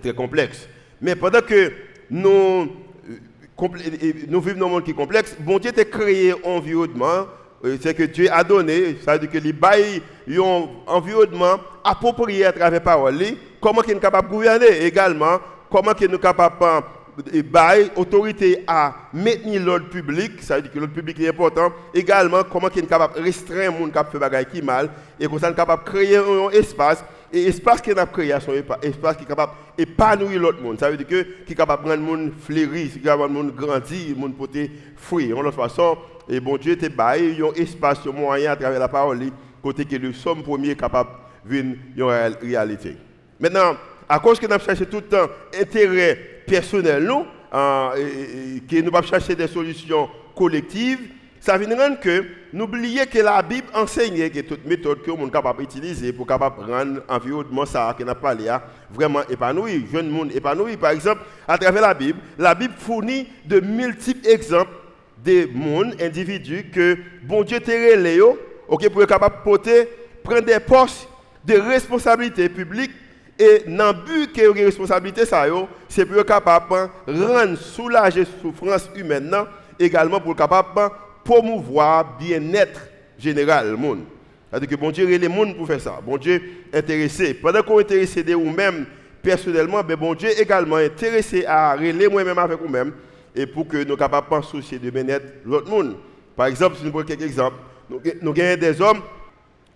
très, 0.01 0.13
complexe. 0.15 0.69
Mais 1.01 1.15
pendant 1.15 1.41
que 1.41 1.73
nous 2.11 2.69
nous 4.29 4.41
vivons 4.41 4.59
dans 4.59 4.67
un 4.67 4.71
monde 4.71 4.85
qui 4.85 4.91
est 4.91 4.95
complexe. 4.95 5.37
Bon 5.39 5.61
Dieu 5.61 5.71
a 5.77 5.85
créé 5.85 6.33
un 6.33 6.37
environnement, 6.45 7.05
euh, 7.07 7.25
c'est 7.81 7.95
que 7.95 8.03
Dieu 8.05 8.29
a 8.33 8.45
donné, 8.45 8.99
ça 9.05 9.13
veut 9.15 9.21
dire 9.21 9.31
que 9.31 9.39
les 9.39 9.53
bails 9.53 10.03
un 10.29 10.67
environnement 10.87 11.59
approprié 11.83 12.47
à 12.47 12.53
travers 12.53 12.71
la 12.73 12.81
parole, 12.81 13.23
comment 13.61 13.83
il 13.87 13.93
est 13.93 14.01
capable 14.01 14.29
de 14.29 14.35
gouverner 14.35 14.85
également, 14.85 15.39
comment 15.71 15.93
il 15.99 16.13
est 16.13 16.19
capable 16.19 16.59
de 16.61 16.67
bail 17.43 17.91
autorité 17.97 18.65
à 18.67 18.95
maintenir 19.13 19.65
l'ordre 19.65 19.89
public, 19.89 20.43
ça 20.43 20.57
veut 20.57 20.63
dire 20.63 20.73
que 20.73 20.79
l'ordre 20.79 20.95
public 20.95 21.21
est 21.21 21.29
important, 21.29 21.73
également 21.93 22.43
comment 22.45 22.69
il 22.75 22.85
est 22.85 22.87
capable 22.87 23.15
de 23.17 23.23
restreindre 23.23 23.79
les 23.79 23.93
gens 23.93 24.05
qui 24.05 24.19
des 24.19 24.45
qui 24.61 24.63
mal, 24.63 24.91
et 25.21 25.25
il 25.25 25.35
est 25.35 25.55
capable 25.55 25.85
de 25.85 25.91
créer 25.91 26.17
un 26.17 26.51
espace 26.51 27.05
et 27.33 27.47
l'espace 27.47 27.81
qu'il 27.81 27.99
a 27.99 28.07
créé, 28.07 28.33
espace 28.83 29.17
qui 29.17 29.25
est 29.25 29.27
capable 29.27 29.53
d'épanouir 29.77 30.41
l'autre 30.41 30.63
monde. 30.63 30.79
Ça 30.79 30.91
veut 30.91 30.97
dire 30.97 31.07
que 31.07 31.23
qui 31.45 31.53
est 31.53 31.57
capable 31.57 31.85
de 31.85 31.91
rendre 31.91 32.01
le 32.01 32.07
monde 32.07 32.33
fleurir, 32.41 32.93
qui 32.93 32.99
est 32.99 33.03
capable 33.03 33.33
de 33.33 33.39
rendre 33.39 33.53
grandir, 33.53 34.09
le 34.11 34.15
monde 34.15 34.37
porter 34.37 34.71
fruit. 34.97 35.33
En 35.33 35.43
l'autre 35.43 35.57
façon, 35.57 35.99
et 36.29 36.39
bon 36.39 36.57
Dieu 36.57 36.77
te 36.77 36.87
baillé 36.87 37.43
un 37.43 37.53
espace, 37.61 38.01
un 38.07 38.13
moyen 38.13 38.53
à 38.53 38.57
travers 38.57 38.79
la 38.79 38.89
parole, 38.89 39.21
côté 39.63 39.85
que 39.85 39.97
le 39.97 40.13
somme 40.13 40.43
premier 40.43 40.77
capable 40.77 41.11
de 41.45 41.51
venir 41.51 41.77
une 41.97 42.49
réalité. 42.49 42.97
Maintenant, 43.41 43.77
à 44.09 44.19
cause 44.21 44.39
que 44.39 44.47
nous 44.47 44.59
cherchons 44.61 44.85
tout 44.85 44.99
le 44.99 45.03
temps 45.03 45.29
intérêt 45.61 46.34
personnel, 46.47 47.05
nous, 47.05 47.25
euh, 47.53 48.57
et, 48.57 48.61
que 48.61 48.81
nous 48.83 48.91
pas 48.91 49.03
chercher 49.03 49.35
des 49.35 49.47
solutions 49.47 50.09
collectives, 50.35 50.99
ça 51.41 51.59
vient 51.59 51.77
rendre 51.77 52.01
que 52.01 52.25
n'oubliez 52.55 53.07
que 53.07 53.19
la 53.19 53.43
Bible 53.43 53.67
enseigne 53.75 54.31
que 54.31 54.41
toute 54.41 54.65
méthode 54.65 55.03
que 55.03 55.11
monde 55.11 55.31
capable 55.31 55.61
d'utiliser 55.61 56.13
pour 56.13 56.27
capable 56.27 56.65
rendre 56.73 57.03
l'environnement 57.09 57.67
ça 57.67 57.95
qu'on 57.99 58.09
a 58.09 58.15
parlé 58.15 58.51
vraiment 58.91 59.21
épanoui, 59.29 59.87
jeune 59.93 60.09
monde 60.09 60.33
épanoui. 60.35 60.79
Par 60.79 60.93
exemple, 60.93 61.21
à 61.47 61.59
travers 61.59 61.83
la 61.83 61.93
Bible, 61.93 62.19
la 62.39 62.55
Bible 62.55 62.75
fournit 62.79 63.29
de 63.45 63.61
multiples 63.61 64.27
exemples 64.27 64.73
de 65.23 65.47
monde, 65.53 65.95
individus 66.01 66.71
que 66.73 66.97
bon 67.23 67.43
Dieu 67.43 67.61
t'a 67.61 67.73
OK, 68.69 68.89
pour 68.89 69.03
être 69.03 69.09
capable 69.09 69.37
de 69.65 69.89
prendre 70.23 70.43
des 70.47 70.61
postes 70.61 71.09
de 71.45 71.55
responsabilité 71.59 72.49
publique 72.49 72.91
et 73.39 73.65
dans 73.67 73.89
le 73.89 74.05
but 74.05 74.33
que 74.33 74.53
les 74.53 74.65
responsabilité 74.65 75.25
c'est 75.89 76.07
pour 76.07 76.17
être 76.19 76.27
capable 76.27 76.91
de 77.07 77.23
rendre 77.23 77.59
soulager 77.59 78.25
souffrance 78.41 78.89
humaine 78.95 79.35
également 79.79 80.21
pour 80.21 80.33
être 80.33 80.39
capable 80.39 80.95
promouvoir 81.25 82.17
bien-être 82.19 82.81
général 83.19 83.75
le. 83.77 84.05
C'est-à-dire 84.51 84.69
que 84.69 84.77
bon 84.77 84.91
Dieu 84.91 85.07
les 85.07 85.29
monde 85.29 85.57
pour 85.57 85.67
faire 85.67 85.81
ça. 85.81 86.01
Bon 86.05 86.17
Dieu 86.17 86.41
intéressé. 86.73 87.35
Pendant 87.35 87.63
qu'on 87.63 87.81
est 87.81 87.83
intéressé 87.83 88.23
de 88.23 88.35
vous-même 88.35 88.87
personnellement, 89.21 89.83
ben 89.83 89.97
bon 89.97 90.15
Dieu 90.15 90.31
également 90.39 90.77
intéressé 90.77 91.45
à 91.45 91.75
relayer 91.75 92.09
moi-même 92.09 92.39
avec 92.39 92.61
vous-même 92.61 92.93
et 93.35 93.47
pour 93.47 93.67
que 93.67 93.83
nous 93.83 93.97
capables 93.97 94.29
de 94.31 94.45
soucier 94.45 94.79
de 94.79 94.91
bien-être 94.91 95.27
l'autre 95.45 95.69
monde. 95.69 95.97
Par 96.37 96.47
exemple, 96.47 96.77
si 96.77 96.85
nous 96.85 96.93
prenons 96.93 97.07
quelques 97.07 97.23
exemples, 97.23 97.57
nous, 97.91 97.99
avons 97.99 98.33
des 98.33 98.81
hommes 98.81 99.01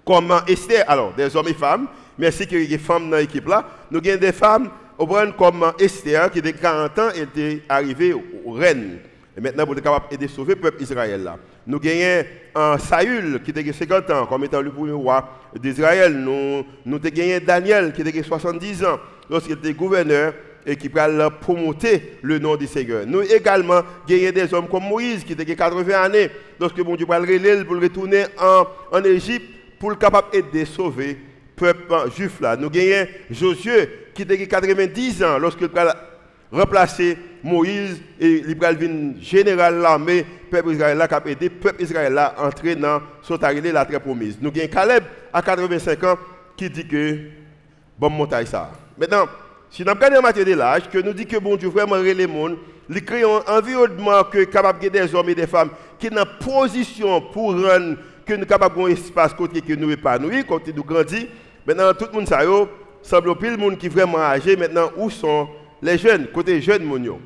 comme 0.04 0.32
Esther, 0.46 0.84
alors 0.86 1.12
des 1.14 1.34
hommes 1.34 1.48
et 1.48 1.54
femmes 1.54 1.88
Merci 2.18 2.42
ait 2.42 2.66
des 2.66 2.78
femmes 2.78 3.10
dans 3.10 3.16
l'équipe 3.16 3.46
là. 3.46 3.64
Nous 3.90 3.98
avons 3.98 4.18
des 4.18 4.32
femmes, 4.32 4.68
comme 5.38 5.72
Esther, 5.78 6.30
qui 6.30 6.40
était 6.40 6.52
40 6.52 6.98
ans, 6.98 7.08
était 7.10 7.62
arrivée 7.68 8.12
au 8.12 8.52
reine. 8.52 8.98
Et 9.36 9.40
maintenant, 9.40 9.64
pour 9.64 9.74
être 9.76 9.84
capable 9.84 10.06
d'aider 10.10 10.26
sauver 10.26 10.54
le 10.54 10.60
peuple 10.60 10.82
Israël 10.82 11.22
là. 11.22 11.36
Nous 11.64 11.78
avons 11.78 12.78
Saül 12.78 13.40
qui 13.44 13.52
était 13.52 13.72
50 13.72 14.10
ans, 14.10 14.26
comme 14.26 14.42
étant 14.42 14.60
le 14.60 14.72
premier 14.72 14.92
roi 14.92 15.28
d'Israël. 15.54 16.12
Nous, 16.12 16.64
nous 16.84 16.96
avons 16.96 17.44
Daniel 17.46 17.92
qui 17.92 18.00
était 18.00 18.22
70 18.22 18.84
ans, 18.84 18.98
lorsqu'il 19.30 19.52
était 19.52 19.72
gouverneur 19.74 20.34
et 20.66 20.74
qui 20.74 20.88
peut 20.88 21.00
promoter 21.40 22.18
le 22.22 22.40
nom 22.40 22.56
du 22.56 22.66
Seigneur. 22.66 23.06
Nous 23.06 23.22
également 23.22 23.82
gagné 24.08 24.32
des 24.32 24.52
hommes 24.52 24.68
comme 24.68 24.88
Moïse 24.88 25.22
qui 25.22 25.34
était 25.34 25.44
80 25.46 26.02
années, 26.02 26.30
lorsque 26.58 26.82
bon 26.82 26.96
Dieu 26.96 27.06
va 27.06 27.20
le 27.20 27.64
pour 27.64 27.80
retourner 27.80 28.24
en, 28.40 28.64
en 28.90 29.04
Égypte 29.04 29.46
pour 29.78 29.90
le 29.90 29.96
capable 29.96 30.32
d'aider 30.32 30.64
sauver 30.64 31.10
le 31.10 31.27
peuple 31.58 31.94
juif 32.16 32.40
là. 32.40 32.56
Nous 32.56 32.70
gagnons 32.70 33.06
Josué 33.30 33.88
qui 34.14 34.22
était 34.22 34.46
90 34.46 35.22
ans 35.24 35.38
lorsqu'il 35.38 35.68
a 35.76 35.96
remplacé 36.50 37.18
Moïse 37.42 38.00
et 38.18 38.44
il 38.46 39.20
général 39.20 39.78
l'armée 39.78 40.24
peuple 40.50 40.72
Israël 40.72 41.04
qui 41.06 41.14
a 41.14 41.22
aidé 41.26 41.50
peuple 41.50 41.82
Israël 41.82 42.16
à 42.16 42.34
entrer 42.42 42.74
dans 42.74 43.00
la 43.28 43.84
terre 43.84 44.00
promise. 44.00 44.38
Nous 44.40 44.48
avons 44.48 44.68
Caleb 44.68 45.04
à 45.32 45.42
85 45.42 46.04
ans 46.04 46.18
qui 46.56 46.70
dit 46.70 46.86
que 46.86 47.18
bon 47.98 48.10
montagne 48.10 48.46
ça. 48.46 48.70
Maintenant 48.96 49.26
si 49.70 49.84
nous 49.84 49.92
regardons 49.92 50.22
matière 50.22 50.46
de 50.46 50.54
l'âge, 50.54 50.88
que 50.90 50.98
nous 50.98 51.12
dit 51.12 51.26
que 51.26 51.36
bon 51.36 51.56
Dieu 51.56 51.68
vraiment 51.68 51.96
les 51.96 52.26
monde, 52.26 52.56
il 52.88 53.04
crée 53.04 53.22
un 53.22 53.42
environnement 53.46 54.24
que 54.24 54.44
capable 54.44 54.80
de 54.80 54.88
des 54.88 55.14
hommes 55.14 55.28
et 55.28 55.34
des 55.34 55.46
femmes 55.46 55.70
qui 55.98 56.08
sont 56.08 56.16
en 56.16 56.24
position 56.42 57.20
pour 57.20 57.52
rendre 57.52 57.96
que 58.24 58.34
nous 58.34 58.46
capables 58.46 58.80
un 58.80 58.86
espace 58.86 59.34
côté 59.34 59.60
que 59.60 59.74
nous 59.74 59.90
épanouis, 59.90 60.44
côté 60.44 60.72
nous 60.72 60.84
grandit. 60.84 61.28
Maintenant 61.68 61.92
tout 61.92 62.06
le 62.10 62.16
monde 62.16 62.26
ça 62.26 62.40
semble 63.02 63.36
pile 63.36 63.50
le 63.50 63.56
monde 63.58 63.76
qui 63.76 63.88
vraiment 63.88 64.20
âgé 64.20 64.56
maintenant 64.56 64.90
où 64.96 65.10
sont 65.10 65.46
les 65.82 65.98
jeunes 65.98 66.26
côté 66.28 66.62
jeunes 66.62 66.82
monio. 66.82 67.20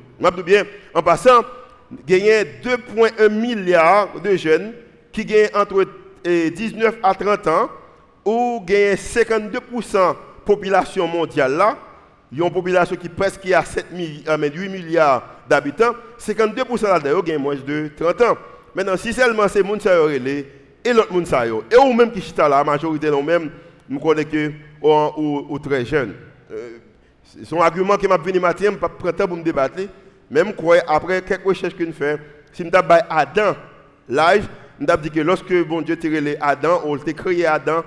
bien 0.45 0.63
en 0.93 1.01
passant 1.01 1.39
a 2.29 2.43
2.1 2.43 3.29
milliards 3.29 4.19
de 4.21 4.35
jeunes 4.35 4.73
qui 5.13 5.23
gagnent 5.23 5.47
entre 5.55 5.85
19 6.25 6.97
à 7.01 7.13
30 7.15 7.47
ans 7.47 7.69
ou 8.25 8.61
gagnent 8.65 8.95
52% 8.95 10.13
population 10.43 11.07
mondiale 11.07 11.53
là 11.53 11.77
il 12.29 12.39
y 12.39 12.41
a 12.41 12.45
une 12.45 12.51
population 12.51 12.97
qui 12.97 13.07
presque 13.07 13.49
a 13.49 13.63
7 13.63 13.85
8 13.93 14.67
milliards 14.67 15.23
d'habitants, 15.47 15.93
52% 16.19 16.83
là-dedans 16.83 17.19
ont 17.19 17.39
moins 17.39 17.55
de 17.55 17.91
30 17.95 18.21
ans. 18.23 18.37
Maintenant, 18.73 18.97
si 18.97 19.13
seulement 19.13 19.47
ces 19.47 19.61
gens 19.61 19.79
sont 19.79 20.43
et 20.83 20.93
l'autre 20.93 21.13
monde 21.13 21.27
et 21.71 21.77
ou 21.77 21.93
même 21.93 22.11
qui 22.11 22.21
sont 22.21 22.33
là, 22.37 22.49
la 22.49 22.63
majorité 22.63 23.11
non 23.11 23.21
même, 23.21 23.51
nous 23.89 23.99
connaissons 23.99 24.29
que 24.29 24.51
ou, 24.81 25.59
très 25.59 25.85
jeunes. 25.85 26.13
Euh, 26.51 26.77
son 27.43 27.61
argument 27.61 27.97
qui 27.97 28.07
m'a 28.07 28.17
venu 28.17 28.39
matin, 28.39 28.71
je 28.71 28.75
pas 28.77 28.89
temps 29.11 29.27
pour 29.27 29.37
me 29.37 29.43
débattre. 29.43 29.79
Même 30.29 30.53
quoi, 30.53 30.77
après 30.87 31.21
quelques 31.21 31.45
recherches 31.45 31.75
que 31.75 31.83
nous 31.83 31.93
faisons, 31.93 32.19
si 32.51 32.63
nous 32.63 32.71
avons 32.73 32.95
Adam 33.09 33.55
l'âge, 34.07 34.43
avons 34.87 35.01
dit 35.01 35.09
que 35.09 35.19
lorsque 35.19 35.53
bon 35.65 35.81
Dieu 35.81 35.95
t'a 35.95 36.07
créé 36.07 36.37
Adam, 36.41 36.81
on 36.85 36.95
a 36.97 37.13
créé 37.13 37.45
Adam, 37.45 37.83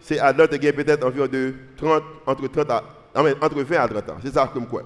c'est 0.00 0.18
Adam 0.18 0.46
qui 0.46 0.68
a 0.68 0.72
peut-être 0.72 1.06
environ 1.06 1.26
de 1.26 1.54
30, 1.76 2.02
entre 2.26 2.46
30 2.48 2.70
à 2.70 2.84
entre 3.14 3.62
20 3.62 3.76
à 3.76 3.88
30 3.88 4.10
ans. 4.10 4.16
C'est 4.22 4.34
ça 4.34 4.50
que 4.52 4.60
je 4.60 4.64
crois. 4.64 4.82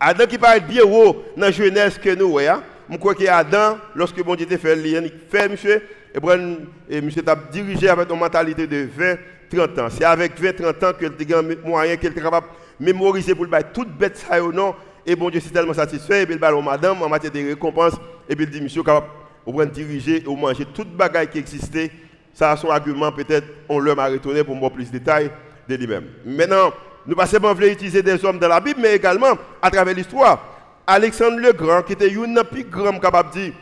Adam 0.00 0.26
qui 0.26 0.38
parle 0.38 0.60
bien 0.60 0.84
haut 0.84 1.24
dans 1.36 1.46
la 1.46 1.50
jeunesse 1.50 1.98
que 1.98 2.14
nous 2.14 2.30
voyons. 2.30 2.62
Je 2.90 2.96
crois 2.96 3.14
que 3.14 3.26
Adam, 3.26 3.78
lorsque 3.94 4.22
bon 4.22 4.34
Dieu 4.34 4.46
a 4.50 4.56
fait, 4.56 4.78
il 4.78 5.12
fait, 5.28 5.48
monsieur, 5.48 5.82
et, 6.14 7.00
monsieur 7.00 7.22
a 7.26 7.36
dirigé 7.50 7.88
avec 7.88 8.10
une 8.10 8.18
mentalité 8.18 8.66
de 8.66 8.88
20, 8.96 9.16
30 9.50 9.78
ans. 9.78 9.88
C'est 9.90 10.04
avec 10.04 10.40
20, 10.40 10.56
30 10.56 10.84
ans 10.84 10.92
qu'il 10.98 11.34
a 11.34 11.42
moyen 11.64 11.96
qu'il 11.96 12.10
est 12.10 12.14
capable 12.22 12.46
de 12.78 12.84
mémoriser 12.84 13.34
pour 13.34 13.44
le 13.44 13.50
toute 13.72 13.90
bête 13.96 14.16
ça 14.16 14.42
ou 14.42 14.52
non. 14.52 14.74
Et 15.06 15.16
bon 15.16 15.30
Dieu, 15.30 15.40
c'est 15.42 15.52
tellement 15.52 15.74
satisfait, 15.74 16.22
et 16.22 16.26
puis 16.26 16.34
il 16.34 16.40
va 16.40 16.52
madame 16.60 17.02
en 17.02 17.08
matière 17.08 17.32
de 17.32 17.38
récompense, 17.38 17.94
et 18.28 18.36
puis 18.36 18.44
il 18.44 18.50
dit, 18.50 18.60
monsieur, 18.60 18.82
capable 18.82 19.06
de 19.46 19.64
diriger 19.64 20.22
ou 20.26 20.36
manger 20.36 20.66
toute 20.66 20.94
bagaille 20.94 21.28
qui 21.28 21.38
existait. 21.38 21.90
Ça 22.34 22.54
son 22.56 22.68
argument, 22.68 23.10
peut-être, 23.10 23.46
on 23.68 23.80
m'a 23.80 24.06
retourné 24.06 24.44
pour 24.44 24.56
voir 24.56 24.70
plus 24.70 24.90
de 24.90 24.98
détails 24.98 25.30
de 25.68 25.74
lui-même. 25.74 26.04
Maintenant, 26.24 26.72
nous 27.06 27.16
passons 27.16 27.40
pas 27.40 27.54
utiliser 27.54 28.02
des 28.02 28.22
hommes 28.24 28.38
dans 28.38 28.48
la 28.48 28.60
Bible, 28.60 28.80
mais 28.82 28.96
également 28.96 29.38
à 29.62 29.70
travers 29.70 29.94
l'histoire. 29.94 30.44
Alexandre 30.86 31.38
le 31.38 31.52
Grand, 31.52 31.82
qui 31.82 31.94
était 31.94 32.12
un 32.14 32.44
plus 32.44 32.64
grand 32.64 32.98
capable 32.98 33.30
de 33.30 33.40
dire, 33.40 33.52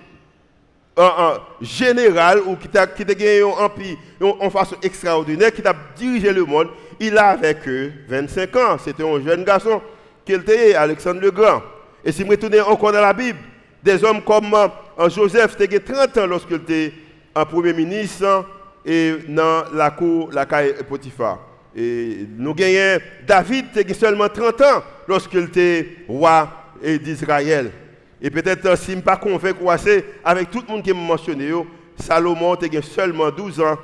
un, 0.96 1.38
général 1.60 2.40
ou 2.46 2.56
qui 2.56 2.76
a, 2.76 2.86
qui 2.86 3.04
gagné 3.04 3.42
en 3.42 4.50
façon 4.50 4.76
extraordinaire, 4.82 5.52
qui 5.52 5.66
a 5.66 5.74
dirigé 5.96 6.32
le 6.32 6.44
monde, 6.44 6.68
il 6.98 7.16
avait 7.18 7.54
que 7.54 7.90
25 8.08 8.56
ans. 8.56 8.76
C'était 8.82 9.02
un 9.04 9.20
jeune 9.22 9.44
garçon 9.44 9.80
qui 10.24 10.32
était 10.32 10.74
Alexandre 10.74 11.20
le 11.20 11.30
Grand. 11.30 11.62
Et 12.04 12.12
si 12.12 12.22
je 12.22 12.28
retourne 12.28 12.58
encore 12.60 12.92
dans 12.92 13.00
la 13.00 13.12
Bible, 13.12 13.38
des 13.82 14.02
hommes 14.04 14.22
comme 14.22 14.52
euh, 14.54 15.08
Joseph, 15.08 15.56
qui 15.56 15.64
avait 15.64 15.80
30 15.80 16.18
ans 16.18 16.26
lorsqu'il 16.26 16.56
était 16.56 16.92
un 17.34 17.44
premier 17.44 17.72
ministre 17.72 18.46
et 18.84 19.14
dans 19.28 19.64
la 19.74 19.90
cour, 19.90 20.30
la 20.32 20.46
caille 20.46 20.74
Potiphar. 20.88 21.38
Et 21.76 22.26
nous 22.36 22.54
gagnons 22.54 23.00
David 23.26 23.84
qui 23.86 23.94
seulement 23.94 24.28
30 24.28 24.60
ans 24.62 24.82
lorsqu'il 25.06 25.44
était 25.44 25.88
roi 26.08 26.48
d'Israël. 26.82 27.70
Et 28.20 28.30
peut-être 28.30 28.76
si 28.78 28.92
je 28.92 28.96
ne 28.96 29.02
pas 29.02 29.16
convaincu 29.16 29.62
avec 30.24 30.50
tout 30.50 30.62
le 30.66 30.72
monde 30.72 30.82
qui 30.82 30.92
m'a 30.92 31.00
mentionné, 31.00 31.50
Salomon 31.98 32.54
était 32.54 32.80
seulement 32.82 33.30
12 33.30 33.60
ans 33.60 33.76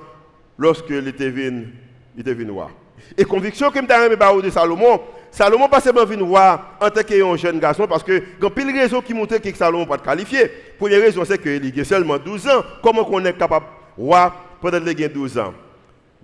venu, 1.28 1.68
il 2.16 2.20
était 2.20 2.50
roi. 2.50 2.70
Et 3.16 3.24
conviction 3.24 3.70
que 3.70 3.78
je 3.78 4.42
de 4.42 4.50
Salomon, 4.50 5.00
Salomon 5.30 5.68
pas 5.68 5.80
seulement 5.80 6.04
venu 6.04 6.22
roi 6.22 6.76
en 6.80 6.90
tant 6.90 7.02
qu'un 7.02 7.36
jeune 7.36 7.58
garçon 7.58 7.86
parce 7.86 8.02
que 8.02 8.12
il 8.12 8.42
y 8.42 8.46
a 8.46 8.50
pile 8.50 8.70
raison 8.70 9.00
qui 9.00 9.12
montre 9.14 9.38
que 9.38 9.56
Salomon 9.56 9.86
pas 9.86 9.98
qualifié. 9.98 10.50
Première 10.78 11.00
raison 11.00 11.24
c'est 11.24 11.38
qu'il 11.40 11.80
a 11.80 11.84
seulement 11.84 12.18
12 12.18 12.48
ans. 12.48 12.62
Comment 12.82 13.06
on 13.10 13.24
est 13.24 13.36
capable 13.36 13.66
de 13.98 14.02
roi 14.02 14.34
pendant 14.60 14.80
qu'il 14.80 15.04
a 15.04 15.08
12 15.08 15.38
ans? 15.38 15.54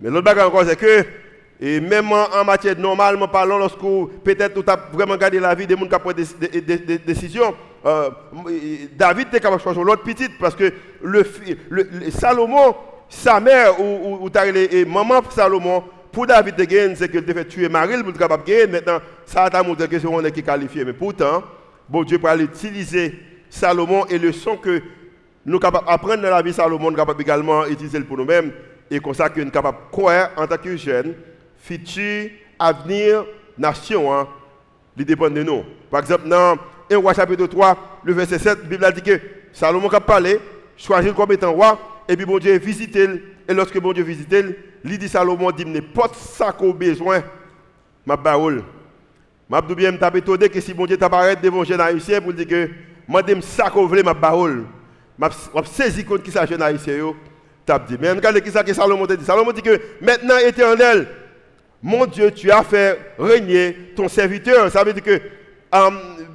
Mais 0.01 0.11
l'autre 0.11 0.31
chose 0.33 0.43
encore 0.47 0.65
c'est 0.65 0.77
que 0.77 1.05
et 1.61 1.81
même 1.81 2.13
en 2.13 2.45
matière 2.45 2.79
normalement 2.79 3.27
parlant, 3.27 3.59
lorsque 3.59 3.81
peut-être 4.23 4.63
tu 4.63 4.71
as 4.71 4.79
vraiment 4.93 5.17
gardé 5.17 5.41
la 5.41 5.55
vie 5.55 5.67
des 5.67 5.77
gens 5.77 5.87
qui 5.87 5.95
ont 5.95 5.99
pris 5.99 6.15
des, 6.15 6.99
décisions, 6.99 7.53
euh, 7.87 8.11
David 8.97 9.29
était 9.29 9.41
capable 9.41 9.59
de 9.59 9.63
choisir 9.63 9.83
l'autre 9.83 10.03
petite 10.03 10.33
parce 10.39 10.55
que 10.55 10.73
Salomon, 12.11 12.75
sa 13.09 13.41
mère 13.41 13.81
ou, 13.81 14.25
ou, 14.25 14.31
et 14.55 14.85
maman 14.85 15.23
Salomon, 15.31 15.85
pour 16.11 16.27
David 16.27 16.57
de 16.57 16.65
gagner, 16.65 16.95
c'est 16.97 17.11
qu'il 17.11 17.25
devait 17.25 17.45
tuer 17.45 17.69
Marie 17.69 18.03
pour 18.03 18.11
être 18.11 18.19
capable 18.19 18.45
de 18.45 18.51
gagner. 18.51 18.67
Maintenant, 18.67 18.99
ça 19.25 19.45
a 19.45 19.63
montré 19.63 19.89
que 19.89 19.99
c'est 19.99 20.33
qui 20.33 20.43
qualifié. 20.43 20.85
Mais 20.85 20.93
pourtant, 20.93 21.43
bon 21.89 22.03
Dieu 22.03 22.19
peut 22.19 22.41
utiliser 22.41 23.15
Salomon 23.49 24.07
et 24.07 24.19
le 24.19 24.33
son 24.33 24.57
que 24.57 24.83
nous 25.47 25.55
sommes 25.55 25.61
capables 25.61 25.87
d'apprendre 25.87 26.23
dans 26.23 26.31
la 26.31 26.43
vie 26.43 26.53
Salomon, 26.53 26.91
nous 26.91 26.97
capables 26.97 27.23
également 27.23 27.67
d'utiliser 27.67 28.01
pour 28.01 28.17
nous-mêmes. 28.17 28.53
Et 28.91 28.99
comme 29.01 29.15
ça, 29.15 29.29
nous 29.29 29.43
sommes 29.43 29.51
capables 29.51 29.79
de 29.79 29.91
croire 29.93 30.31
en 30.37 30.47
tant 30.47 30.57
que 30.57 30.77
jeunes 30.77 31.15
futur, 31.59 32.31
avenir, 32.59 33.25
nation, 33.57 34.13
hein, 34.13 34.29
il 34.97 35.05
dépend 35.05 35.31
de 35.31 35.43
nous. 35.43 35.65
Par 35.91 36.01
exemple, 36.01 36.29
dans 36.29 36.57
1 36.91 36.97
roi 36.97 37.15
chapitre 37.15 37.47
3, 37.47 38.01
le 38.05 38.13
verset 38.13 38.39
7, 38.39 38.59
la 38.63 38.69
Bible 38.69 38.85
a 38.85 38.93
dit 38.93 39.03
que 39.03 39.21
Salomon 39.53 39.89
a 39.89 40.01
parlé, 40.01 40.41
choisi 40.77 41.13
comme 41.13 41.33
étant 41.33 41.53
roi, 41.53 41.79
et 42.09 42.17
puis 42.17 42.25
bon 42.25 42.39
Dieu 42.39 42.55
a 42.55 42.59
visité, 42.59 43.09
et 43.49 43.55
lorsque 43.55 43.79
bon 43.81 43.93
Dieu 43.93 44.03
a 44.03 44.07
visité, 44.07 44.45
il 44.85 44.99
dit 44.99 45.09
Salomon 45.09 45.51
dit 45.51 45.65
n'importe 45.67 46.15
ça 46.15 46.53
qu'on 46.53 46.71
besoin, 46.71 47.23
ma 48.07 48.17
parole. 48.17 48.63
Je 49.51 49.57
suis 49.67 49.75
bien 49.75 49.93
étonné 50.15 50.49
que 50.49 50.61
si 50.61 50.75
bon 50.75 50.87
Dieu 50.87 50.97
t'apparaît 50.97 51.37
devant 51.37 51.63
un 51.63 51.65
jeune 51.65 51.81
haïtien 51.81 52.21
pour 52.21 52.33
dire 52.35 52.47
que 52.47 52.69
je 53.09 53.35
dis 53.35 53.43
ça 53.43 53.71
qu'on 53.71 53.87
veut 53.87 54.03
ma 54.03 54.15
parole. 54.15 54.65
Je 55.21 55.69
saisi 55.71 56.05
contre 56.05 56.23
qui 56.23 56.31
ça 56.31 56.45
jeune 56.45 56.63
haïtien. 56.63 57.15
dit. 57.89 57.97
Mais 58.01 58.13
regardez 58.13 58.41
qui 58.43 58.51
ça 58.51 58.63
que 58.63 58.73
Salomon 58.73 59.07
dit. 59.07 59.25
Salomon 59.25 59.53
dit 59.53 59.63
que 59.63 59.81
maintenant 60.01 60.37
éternel, 60.37 61.09
mon 61.83 62.07
Dieu, 62.07 62.31
tu 62.31 62.51
as 62.51 62.63
fait 62.63 62.99
régner 63.19 63.93
ton 63.97 64.09
serviteur. 64.09 64.71
Ça 64.71 64.85
veut 64.85 64.93
dire 64.93 65.03
que 65.03 65.21
euh, 65.75 65.91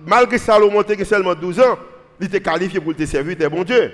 malgré 0.06 0.38
Salomon 0.38 0.82
était 0.82 1.04
seulement 1.04 1.34
12 1.34 1.60
ans, 1.60 1.78
il 2.20 2.28
était 2.28 2.42
qualifié 2.42 2.80
pour 2.80 2.96
te 2.96 3.06
servir 3.06 3.36
de 3.36 3.48
bon 3.48 3.64
Dieu. 3.64 3.92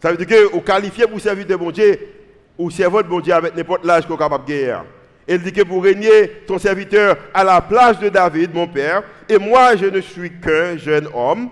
Ça 0.00 0.10
veut 0.10 0.16
dire 0.16 0.26
que 0.26 0.58
qualifié 0.58 1.06
pour 1.06 1.20
servir 1.20 1.46
de 1.46 1.56
bon 1.56 1.70
Dieu, 1.70 1.98
ou 2.58 2.70
servir 2.70 3.02
de 3.02 3.08
bon 3.08 3.20
Dieu 3.20 3.32
avec 3.32 3.56
n'importe 3.56 3.84
l'âge 3.84 4.06
qu'on 4.06 4.14
est 4.14 4.18
capable 4.18 4.44
de 4.44 4.52
gagner. 4.52 4.76
Il 5.26 5.38
dit 5.38 5.52
que 5.52 5.62
pour 5.62 5.82
régner 5.82 6.28
ton 6.46 6.58
serviteur 6.58 7.16
à 7.32 7.42
la 7.42 7.60
place 7.60 7.98
de 7.98 8.08
David, 8.08 8.54
mon 8.54 8.66
père, 8.66 9.02
et 9.28 9.38
moi 9.38 9.74
je 9.76 9.86
ne 9.86 10.00
suis 10.00 10.30
qu'un 10.40 10.76
jeune 10.76 11.08
homme, 11.14 11.48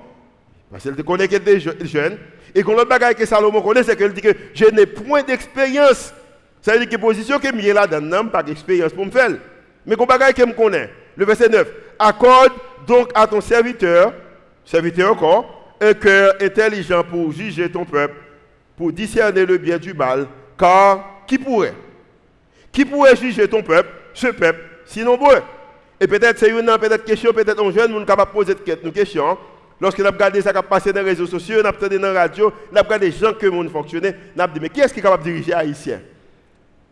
parce 0.71 0.85
qu'il 0.85 1.05
connaît 1.05 1.29
qu'il 1.29 1.39
était 1.39 1.61
jeune, 1.61 2.19
et 2.55 2.63
qu'on 2.63 2.73
l'autre 2.73 2.89
bagaille 2.89 3.15
que 3.15 3.25
Salomon 3.25 3.63
connaît, 3.63 3.83
c'est 3.83 3.97
qu'il 3.97 4.13
dit 4.13 4.21
que 4.21 4.35
je 4.55 4.67
n'ai 4.67 4.85
point 4.87 5.23
d'expérience 5.23 6.13
ça 6.63 6.73
veut 6.73 6.87
dire 6.87 6.89
que 6.89 6.97
position 6.97 7.41
que 7.41 7.49
je 7.49 7.73
là 7.73 7.89
dedans, 7.89 8.27
pas 8.29 8.43
d'expérience 8.43 8.93
pour 8.93 9.05
me 9.05 9.11
faire. 9.11 9.31
Mais 9.85 9.97
qu'on 9.97 10.07
bagaille 10.07 10.33
que 10.33 10.45
me 10.45 10.53
connaît. 10.53 10.89
Le 11.17 11.25
verset 11.25 11.49
9. 11.49 11.67
Accorde 11.99 12.53
donc 12.87 13.11
à 13.15 13.27
ton 13.27 13.41
serviteur, 13.41 14.13
serviteur 14.65 15.13
encore, 15.13 15.75
un 15.81 15.95
cœur 15.95 16.35
intelligent 16.41 17.03
pour 17.05 17.33
juger 17.33 17.71
ton 17.71 17.85
peuple, 17.85 18.15
pour 18.77 18.93
discerner 18.93 19.45
le 19.45 19.59
bien 19.59 19.79
du 19.79 19.95
mal, 19.95 20.27
car 20.59 21.25
qui 21.27 21.39
pourrait 21.39 21.75
Qui 22.71 22.85
pourrait 22.85 23.17
juger 23.17 23.49
ton 23.49 23.63
peuple, 23.63 23.89
ce 24.15 24.29
peuple, 24.29 24.61
si 24.85 25.03
nombreux? 25.05 25.43
Et 26.01 26.07
peut-être 26.07 26.39
c'est 26.39 26.51
une 26.51 26.67
peut-être 26.79 27.05
question, 27.05 27.33
peut-être 27.33 27.63
un 27.63 27.71
jeune, 27.71 27.93
nous 27.93 28.05
capable 28.05 28.31
de 28.33 28.35
poser 28.35 28.55
une 28.83 28.93
question. 28.93 29.39
Lorsque 29.81 29.99
nous 29.99 30.07
regardons 30.07 30.41
ça 30.41 30.53
qui 30.53 30.59
a 30.59 30.63
passé 30.63 30.93
dans 30.93 31.01
les 31.01 31.11
réseaux 31.11 31.27
sociaux, 31.27 31.61
nous 31.61 31.67
avons 31.67 31.99
dans 31.99 32.13
la 32.13 32.21
radio, 32.21 32.53
nous 32.71 32.79
avons 32.79 32.87
regardé 32.89 33.11
des 33.11 33.17
gens 33.17 33.33
qui 33.33 33.47
ont 33.47 33.69
fonctionné, 33.69 34.15
nous 34.35 34.43
avons 34.43 34.53
dit, 34.53 34.61
mais 34.61 34.69
qui 34.69 34.81
est-ce 34.81 34.93
qui 34.95 35.01
est 35.01 35.03
capable 35.03 35.25
de 35.25 35.31
diriger 35.31 35.53
Haïtien 35.53 36.01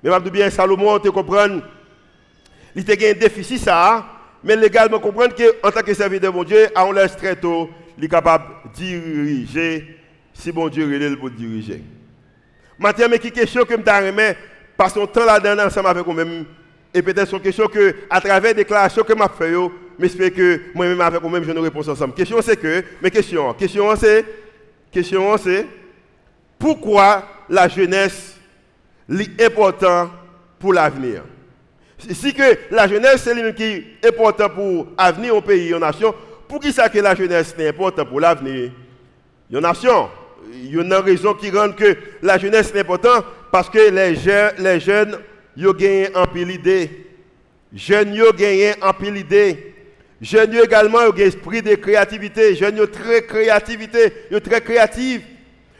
Mais 0.02 0.10
je 0.10 0.30
bien, 0.30 0.50
Salomon, 0.50 0.98
tu 0.98 1.10
comprends, 1.12 1.46
il 2.74 2.90
a 2.90 3.10
un 3.10 3.12
déficit 3.12 3.58
ça, 3.58 4.06
mais 4.42 4.56
légalement 4.56 4.98
comprendre 4.98 5.34
qu'en 5.34 5.70
tant 5.70 5.82
que 5.82 5.94
serviteur 5.94 6.32
de 6.32 6.36
mon 6.36 6.44
Dieu, 6.44 6.68
à 6.74 6.86
on 6.86 6.92
laisse 6.92 7.16
très 7.16 7.36
tôt, 7.36 7.70
il 7.98 8.04
est 8.04 8.08
capable 8.08 8.44
de 8.64 8.70
diriger 8.74 9.98
si 10.32 10.52
bon 10.52 10.68
Dieu 10.68 10.90
est 10.92 11.16
pour 11.16 11.30
diriger. 11.30 11.82
Maintenant, 12.78 13.06
mais 13.10 13.18
qui 13.18 13.30
question 13.30 13.64
que 13.64 13.74
je 13.74 14.10
me 14.10 14.34
passons 14.76 15.06
temps 15.06 15.26
là-dedans 15.26 15.66
ensemble 15.66 15.88
avec 15.88 16.04
vous-même, 16.04 16.46
et 16.94 17.02
peut-être 17.02 17.28
son 17.28 17.38
question 17.38 17.66
que, 17.66 17.94
à 18.08 18.20
travers 18.20 18.50
les 18.52 18.54
déclarations 18.54 19.02
que 19.02 19.12
je 19.12 19.24
fais, 19.38 19.54
j'espère 19.98 20.32
que 20.32 20.60
moi-même 20.74 21.00
avec 21.00 21.20
vous-même, 21.20 21.44
je 21.44 21.52
nous 21.52 21.62
réponds 21.62 21.86
ensemble. 21.86 22.14
Question 22.14 22.40
c'est 22.40 22.56
que, 22.56 22.82
mais 23.02 23.10
question, 23.10 23.52
question 23.54 23.94
c'est, 23.96 24.24
question 24.90 25.36
c'est, 25.36 25.66
pourquoi 26.58 27.28
la 27.48 27.68
jeunesse 27.68 28.36
est 29.08 29.42
importante 29.44 30.10
pour 30.58 30.72
l'avenir? 30.72 31.22
Si 32.08 32.32
que 32.32 32.58
la 32.70 32.88
jeunesse, 32.88 33.22
c'est 33.22 33.38
est 33.38 34.06
important 34.06 34.48
pour 34.48 34.86
l'avenir 34.98 35.36
au 35.36 35.40
pays, 35.40 35.74
aux 35.74 35.78
nation, 35.78 36.14
pour 36.48 36.60
qui 36.60 36.72
ça 36.72 36.88
que 36.88 36.98
la 36.98 37.14
jeunesse 37.14 37.54
est 37.58 37.68
importante 37.68 38.08
pour 38.08 38.20
l'avenir? 38.20 38.70
Aux 39.52 39.60
nation 39.60 40.08
Il 40.52 40.74
y 40.74 40.78
a 40.78 40.82
une 40.82 40.94
raison 40.94 41.34
qui 41.34 41.50
rend 41.50 41.72
que 41.72 41.96
la 42.22 42.38
jeunesse 42.38 42.72
est 42.74 42.80
importante 42.80 43.24
parce 43.52 43.68
que 43.68 43.90
les 43.90 44.14
jeunes, 44.16 44.52
les 44.58 44.80
jeunes, 44.80 45.18
ils 45.56 45.68
ont 45.68 45.72
gagné 45.72 46.08
en 46.16 46.26
pile 46.26 46.48
d'idées. 46.48 47.06
Jeunes, 47.74 48.14
ils 48.14 48.22
ont 48.22 48.30
gagné 48.30 48.72
en 48.80 48.92
pile 48.92 49.14
d'idées. 49.14 49.74
Jeunes 50.20 50.54
également 50.54 50.98
ont 50.98 51.12
un 51.12 51.16
esprit 51.16 51.62
de 51.62 51.74
créativité. 51.74 52.54
Jeunes 52.54 52.80
ont 52.80 52.86
très 52.86 53.22
créativité, 53.22 54.12
ils 54.30 54.40
très 54.40 54.60
créatifs. 54.60 55.22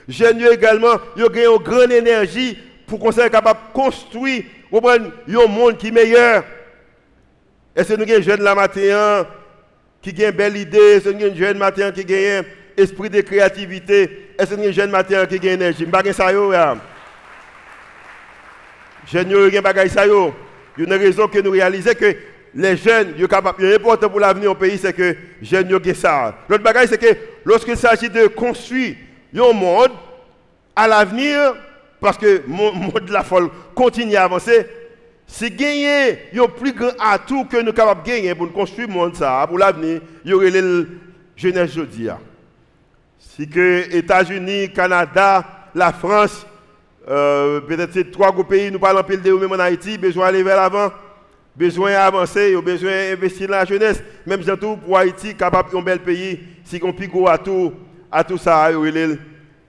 Jeunes 0.09 0.41
également 0.53 0.97
ils 1.17 1.25
ont 1.25 1.29
une 1.29 1.63
grande 1.63 1.93
énergie 1.93 2.59
pour 2.91 2.99
qu'on 2.99 3.13
soit 3.13 3.31
capable 3.31 3.61
de 3.69 3.73
construire 3.73 4.43
un 4.73 5.47
monde 5.47 5.79
qui 5.79 5.89
est 5.89 5.93
meilleur. 5.93 6.43
Est-ce 7.75 7.95
que 7.95 7.95
nous 7.95 8.03
avons 8.03 8.19
un 8.19 8.21
jeune 8.21 8.43
là 8.43 8.55
matin 8.57 9.27
qui 10.03 10.25
a 10.25 10.29
une 10.29 10.37
belle 10.37 10.57
idée 10.57 10.79
Est-ce 10.97 11.05
que 11.05 11.11
nous 11.11 11.23
avons 11.23 11.33
un 11.33 11.37
jeune 11.37 11.59
matin 11.59 11.93
qui 11.93 12.15
a 12.15 12.41
un 12.41 12.43
esprit 12.77 13.09
de 13.09 13.21
créativité 13.21 14.33
Est-ce 14.37 14.51
que 14.51 14.55
nous 14.57 14.63
avons 14.63 14.71
un 14.71 14.73
jeune 14.73 14.91
matin 14.91 15.25
qui 15.27 15.35
a 15.35 15.37
une 15.37 15.63
énergie 15.63 15.79
Je 15.79 15.85
ne 15.85 16.13
sais 16.13 16.13
pas 16.13 16.13
ça. 16.13 16.77
Jeunes, 19.13 19.31
il 19.31 19.55
y 19.55 19.59
a 19.59 20.33
une 20.77 20.93
raison 20.93 21.29
que 21.29 21.39
nous 21.39 21.51
réalisons 21.53 21.95
que 21.95 22.17
les 22.53 22.77
jeunes, 22.77 23.15
sont 23.21 23.27
capables, 23.29 23.73
important 23.73 24.11
pour 24.11 24.19
l'avenir 24.19 24.51
au 24.51 24.57
pays, 24.57 24.79
c'est 24.79 24.93
que 24.93 25.03
les 25.03 25.17
jeunes 25.43 25.73
ont 25.73 25.95
ça. 25.95 26.37
L'autre 26.49 26.65
bagage, 26.65 26.89
c'est 26.89 26.99
que 26.99 27.17
lorsqu'il 27.45 27.77
s'agit 27.77 28.11
de 28.11 28.27
construire 28.27 28.97
un 29.37 29.53
monde 29.53 29.93
à 30.75 30.89
l'avenir, 30.89 31.55
parce 32.01 32.17
que 32.17 32.43
le 32.47 32.49
monde 32.49 33.05
de 33.07 33.13
la 33.13 33.23
folle 33.23 33.51
continue 33.75 34.17
à 34.17 34.25
avancer, 34.25 34.67
si 35.27 35.51
gagner 35.51 36.19
un 36.37 36.49
plus 36.49 36.73
grand 36.73 36.91
atout 36.99 37.45
que 37.45 37.63
nous 37.63 37.73
capables 37.73 38.03
de 38.03 38.09
gagner 38.09 38.35
pour 38.35 38.53
construire 38.53 38.89
le 38.89 38.95
monde 38.95 39.15
ça, 39.15 39.45
pour 39.49 39.59
l'avenir, 39.59 40.01
il 40.25 40.31
y 40.31 40.35
aurait 40.35 40.51
les 40.51 40.87
jeunesse 41.37 41.71
aujourd'hui. 41.71 42.09
Si 43.19 43.49
que 43.49 43.95
États-Unis, 43.95 44.73
Canada, 44.73 45.69
la 45.75 45.93
France, 45.93 46.47
euh, 47.09 47.61
peut-être 47.61 47.93
ces 47.95 48.11
trois 48.11 48.33
gros 48.33 48.45
pays, 48.45 48.71
nous 48.71 48.79
parlons 48.79 49.03
pile 49.03 49.23
de 49.23 49.33
même 49.33 49.53
en 49.53 49.59
Haïti, 49.59 49.97
besoin 49.97 50.27
d'aller 50.27 50.43
vers 50.43 50.57
l'avant, 50.57 50.91
besoin 51.57 51.93
d'avancer, 51.93 52.55
besoin 52.61 52.91
d'investir 52.91 53.49
dans 53.49 53.57
la 53.57 53.65
jeunesse, 53.65 54.03
même 54.27 54.43
tout 54.43 54.77
pour 54.77 54.99
Haïti, 54.99 55.35
capable 55.35 55.77
un 55.77 55.83
bel 55.83 56.01
pays, 56.01 56.41
si 56.65 56.81
on 56.83 56.93
pique 56.93 57.13
à 57.27 57.39
tout, 57.39 57.73
à 58.11 58.25
tout 58.25 58.39
ça, 58.39 58.71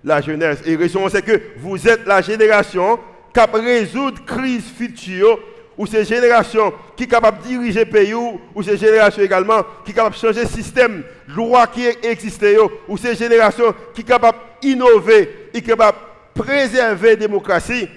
la 0.04 0.22
jeunesse. 0.22 0.60
Et 0.66 0.76
raison, 0.76 1.08
c'est 1.10 1.22
que 1.22 1.40
vous 1.58 1.88
êtes 1.88 2.06
la 2.06 2.22
génération 2.22 3.00
qui 3.34 3.40
a 3.40 3.46
résoudre 3.46 4.24
crise 4.26 4.66
future, 4.66 5.40
ou 5.78 5.88
ces 5.88 6.04
générations 6.04 6.74
qui 6.96 7.04
est 7.04 7.08
capable 7.08 7.42
de 7.42 7.48
diriger 7.48 7.86
le 7.86 7.90
pays, 7.90 8.14
ou 8.14 8.62
ces 8.62 8.78
générations 8.78 9.24
également 9.24 9.64
qui 9.86 9.92
est 9.92 9.96
capable 9.96 10.16
de 10.16 10.20
changer 10.20 10.42
le 10.42 10.48
système, 10.48 11.04
loi 11.36 11.66
qui 11.68 11.86
existe, 12.04 12.46
ou 12.88 12.98
ces 12.98 13.16
générations 13.16 13.74
qui 13.94 14.02
est 14.02 14.06
capable 14.06 14.38
d'innover, 14.62 15.50
est 15.54 15.62
capable 15.62 15.98
de 16.36 16.42
préserver 16.42 17.12
la 17.12 17.16
démocratie, 17.16 17.88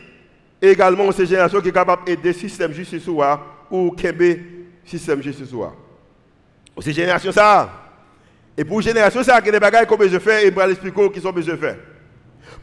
et 0.62 0.71
également 0.71 1.11
ces 1.12 1.27
générations 1.27 1.61
qui 1.61 1.69
est 1.69 1.73
capable 1.73 2.05
d'aider 2.05 2.29
le 2.29 2.33
système 2.33 2.73
justice 2.73 3.07
ou 3.09 3.21
le 4.01 4.38
système 4.87 5.23
justice. 5.23 5.53
Ces 6.81 6.93
générations 6.93 7.33
ça. 7.33 7.71
Et 8.57 8.64
pour 8.64 8.81
génération 8.81 9.23
ça, 9.23 9.40
il 9.40 9.47
y 9.47 9.49
a 9.49 9.53
des 9.53 9.61
bagages 9.61 9.87
qu'on 9.87 9.97
besoin 9.97 10.21
faire 10.21 10.38
et 10.38 10.47
je 10.47 10.51
vais 10.51 10.71
expliquer 10.71 11.11
qui 11.11 11.21
sont 11.21 11.33
besoin 11.33 11.57
faire. 11.57 11.77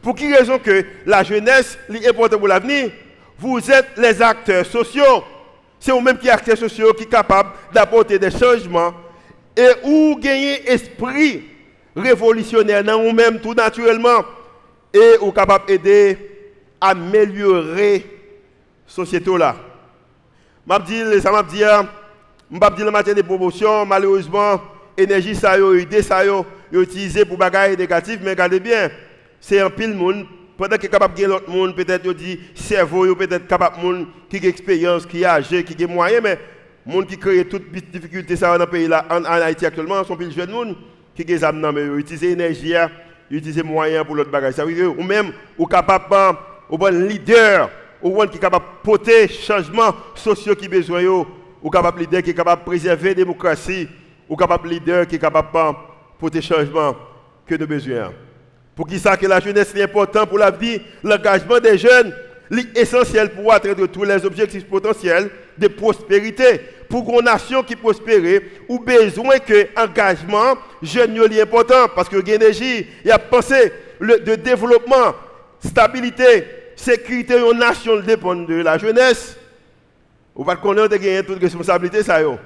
Pour 0.00 0.14
qui 0.14 0.34
raison 0.34 0.58
que 0.58 0.84
la 1.06 1.22
jeunesse 1.22 1.78
est 1.92 2.06
importante 2.08 2.38
pour 2.38 2.48
l'avenir? 2.48 2.90
Vous 3.38 3.58
êtes 3.70 3.88
les 3.96 4.20
acteurs 4.20 4.66
sociaux. 4.66 5.24
C'est 5.78 5.92
vous-même 5.92 6.18
qui 6.18 6.28
êtes 6.28 6.34
acteurs 6.34 6.58
sociaux 6.58 6.92
qui 6.92 7.04
sont 7.04 7.10
capables 7.10 7.50
d'apporter 7.72 8.18
des 8.18 8.30
changements 8.30 8.94
et 9.56 9.68
ou 9.84 10.16
gagner 10.18 10.70
esprit 10.70 11.42
révolutionnaire 11.94 12.82
dans 12.84 13.02
vous-même 13.02 13.40
tout 13.40 13.54
naturellement 13.54 14.24
et 14.92 15.18
ou 15.20 15.30
capable 15.32 15.66
d'aider 15.66 16.18
à 16.80 16.90
améliorer 16.90 17.98
la 17.98 18.94
société 18.94 19.36
là. 19.36 19.56
Je 20.68 20.78
dit 20.84 21.20
ça 21.20 21.30
m'a 21.30 21.42
dit 21.42 21.62
m'a 22.50 22.70
dit 22.70 22.82
le 22.82 22.90
matin 22.90 23.12
de 23.12 23.22
promotion 23.22 23.84
malheureusement 23.84 24.60
énergie 24.96 25.34
ça 25.34 25.58
yo 25.58 25.74
idée 25.74 26.02
ça 26.02 26.24
yo 26.24 26.44
utilisé 26.70 27.24
pour 27.24 27.36
bagaille 27.36 27.76
négatif 27.76 28.18
mais 28.22 28.30
regardez 28.30 28.60
bien 28.60 28.90
c'est 29.42 29.60
un 29.60 29.68
pile 29.68 29.94
monde. 29.94 30.24
Pendant 30.56 30.76
que 30.76 30.86
capable 30.86 31.18
de 31.18 31.24
l'autre 31.26 31.50
monde 31.50 31.74
peut-être 31.74 32.12
dit 32.12 32.38
cerveau 32.54 33.16
peut-être 33.16 33.48
capable 33.48 33.82
monde 33.82 34.06
qui 34.28 34.36
a 34.36 34.48
expérience 34.48 35.04
qui 35.06 35.24
a 35.24 35.34
âgé 35.34 35.64
qui 35.64 35.82
a 35.82 35.86
moyen 35.88 36.20
mais 36.20 36.38
monde 36.86 37.06
qui 37.06 37.18
crée 37.18 37.44
toutes 37.48 37.72
difficultés 37.72 38.36
ça 38.36 38.56
dans 38.56 38.64
le 38.64 38.70
pays 38.70 38.88
en, 39.10 39.24
Haïti 39.24 39.66
actuellement 39.66 40.04
sont 40.04 40.16
pile 40.16 40.30
jeunes 40.30 40.50
monde 40.50 40.76
qui 41.16 41.24
des 41.24 41.40
mais 41.74 41.86
utiliser 41.98 42.30
énergie 42.32 42.74
utiliser 43.30 43.62
moyens 43.62 44.04
pour 44.04 44.14
l'autre 44.14 44.30
bagage 44.30 44.54
ça 44.54 44.64
veut 44.64 44.74
dire 44.74 44.96
ou 44.96 45.02
même 45.02 45.32
ou 45.58 45.66
capable 45.66 46.38
ou 46.70 46.78
bon 46.78 47.08
leader 47.08 47.70
ou 48.02 48.24
qui 48.26 48.36
est 48.36 48.40
capable 48.40 48.66
de 48.66 48.84
porter 48.84 49.26
changement 49.26 49.94
sociaux 50.14 50.54
qui 50.54 50.68
besoin 50.68 51.02
ou 51.62 51.70
capable 51.70 52.00
leader 52.00 52.22
qui 52.22 52.30
est 52.30 52.34
capable 52.34 52.62
de 52.62 52.66
préserver 52.66 53.08
la 53.08 53.14
démocratie 53.14 53.88
ou 54.28 54.36
capable 54.36 54.68
leader 54.68 55.06
qui 55.08 55.16
est 55.16 55.18
capable 55.18 55.48
de 55.48 55.76
porter 56.20 56.42
changement 56.42 56.94
que 57.46 57.54
nous 57.56 57.66
besoin 57.66 58.12
pour 58.74 58.86
qui 58.86 58.98
ça 58.98 59.16
que 59.16 59.26
la 59.26 59.40
jeunesse 59.40 59.74
est 59.74 59.82
importante 59.82 60.28
pour 60.28 60.38
la 60.38 60.50
vie, 60.50 60.80
l'engagement 61.04 61.60
des 61.60 61.76
jeunes 61.76 62.14
est 62.50 62.78
essentiel 62.78 63.30
pour 63.30 63.52
atteindre 63.52 63.86
tous 63.86 64.04
les 64.04 64.24
objectifs 64.24 64.66
potentiels 64.66 65.30
de 65.58 65.68
prospérité. 65.68 66.60
Pour 66.88 67.08
une 67.18 67.24
nation 67.24 67.62
qui 67.62 67.74
prospère, 67.74 68.40
ou 68.68 68.78
besoin 68.78 69.38
que 69.38 69.66
l'engagement 69.76 70.56
jeune 70.82 71.16
est 71.16 71.40
important 71.40 71.88
parce 71.94 72.08
que 72.08 72.16
l'énergie, 72.16 72.86
il 73.02 73.08
y 73.08 73.10
a 73.10 73.18
pensé 73.18 73.72
de 74.00 74.34
développement, 74.34 75.14
stabilité, 75.64 76.44
sécurité 76.76 77.38
une 77.38 77.58
nation 77.58 77.98
dépend 78.00 78.34
de 78.34 78.56
la 78.56 78.76
jeunesse. 78.76 79.38
On 80.34 80.44
va 80.44 80.56
connaître 80.56 80.96
gagner 80.96 81.22
toute 81.22 81.40
responsabilité 81.40 82.02
ça 82.02 82.20
yo. 82.20 82.38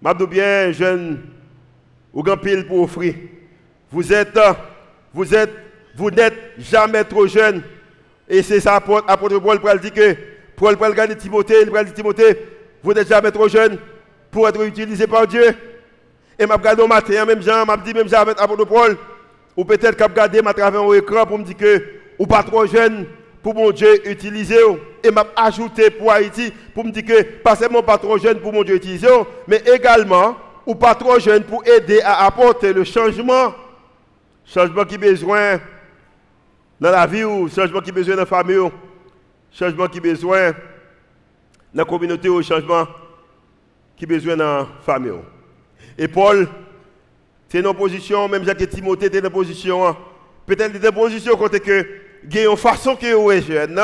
M'a 0.00 0.14
bien 0.14 0.70
jeune 0.70 1.22
ou 2.12 2.22
grand 2.22 2.36
pile 2.36 2.66
pour 2.66 2.82
offrir. 2.82 3.14
Vous 3.90 4.12
êtes 4.12 4.38
vous 5.12 5.34
êtes, 5.34 5.52
vous 5.96 6.10
n'êtes 6.10 6.34
jamais 6.58 7.04
trop 7.04 7.26
jeune. 7.26 7.62
Et 8.28 8.42
c'est 8.42 8.60
ça, 8.60 8.76
apôtre 8.76 9.38
Paul 9.38 9.60
pour 9.60 9.74
dire 9.76 9.92
que, 9.92 10.16
Paul 10.56 10.76
pour 10.76 10.86
regarder 10.86 11.16
Timothée, 11.16 11.62
il 11.62 11.70
dire 11.70 11.94
Timothée, 11.94 12.38
vous 12.82 12.92
n'êtes 12.92 13.08
jamais 13.08 13.30
trop 13.30 13.48
jeune 13.48 13.78
pour 14.30 14.48
être 14.48 14.62
utilisé 14.62 15.06
par 15.06 15.26
Dieu. 15.26 15.54
Et 16.38 16.46
m'a 16.46 16.54
regardé 16.54 16.82
au 16.82 16.86
matin, 16.86 17.24
même 17.24 17.42
Jean, 17.42 17.64
m'a 17.64 17.76
dit 17.76 17.94
même 17.94 18.08
Jean 18.08 18.20
avec 18.20 18.40
apôtre 18.40 18.64
Paul, 18.66 18.96
ou 19.56 19.64
peut-être 19.64 19.96
qu'a 19.96 20.06
regardé 20.06 20.40
à 20.44 20.52
travers 20.52 20.82
un 20.82 20.92
écran 20.92 21.26
pour 21.26 21.38
me 21.38 21.44
dire 21.44 21.56
que, 21.56 21.84
ou 22.18 22.26
pas 22.26 22.42
trop 22.42 22.66
jeune 22.66 23.06
pour 23.42 23.54
mon 23.54 23.70
Dieu 23.70 24.08
utiliser. 24.08 24.58
Et 25.02 25.10
m'a 25.10 25.24
ajouté 25.36 25.90
pour 25.90 26.12
Haïti 26.12 26.52
pour 26.74 26.84
me 26.84 26.90
dire 26.90 27.04
que, 27.04 27.22
pas 27.22 27.56
seulement 27.56 27.82
pas 27.82 27.98
trop 27.98 28.18
jeune 28.18 28.40
pour 28.40 28.52
mon 28.52 28.62
Dieu 28.62 28.76
utiliser, 28.76 29.08
mais 29.46 29.62
également, 29.74 30.36
ou 30.66 30.74
pas 30.74 30.94
trop 30.94 31.18
jeune 31.18 31.44
pour 31.44 31.66
aider 31.66 32.00
à 32.02 32.26
apporter 32.26 32.72
le 32.72 32.84
changement 32.84 33.54
Changement 34.52 34.84
qui 34.84 34.96
besoin 34.96 35.60
dans 36.80 36.90
la 36.90 37.06
vie 37.06 37.24
ou 37.24 37.48
changement 37.48 37.80
qui 37.80 37.92
besoin 37.92 38.14
dans 38.14 38.22
la 38.22 38.26
famille, 38.26 38.70
changement 39.52 39.86
qui 39.88 40.00
besoin 40.00 40.52
dans 40.52 40.54
la 41.74 41.84
communauté 41.84 42.30
ou 42.30 42.42
changement 42.42 42.86
qui 43.94 44.06
besoin 44.06 44.36
dans 44.36 44.58
la 44.58 44.66
famille. 44.86 45.12
Et 45.98 46.08
Paul, 46.08 46.48
c'est 47.48 47.60
une 47.60 47.74
position, 47.74 48.26
même 48.26 48.44
Jacques 48.44 48.68
Timothée 48.70 49.06
était 49.06 49.20
dans 49.20 49.30
position, 49.30 49.94
peut-être 50.46 50.80
dans 50.80 50.92
position 50.92 51.36
côté 51.36 51.60
que 51.60 51.86
il 52.24 52.34
y 52.34 52.38
a 52.38 52.50
une 52.50 52.56
façon 52.56 52.96
que 52.96 53.14
vous 53.14 53.30
êtes 53.30 53.44
jeune, 53.44 53.80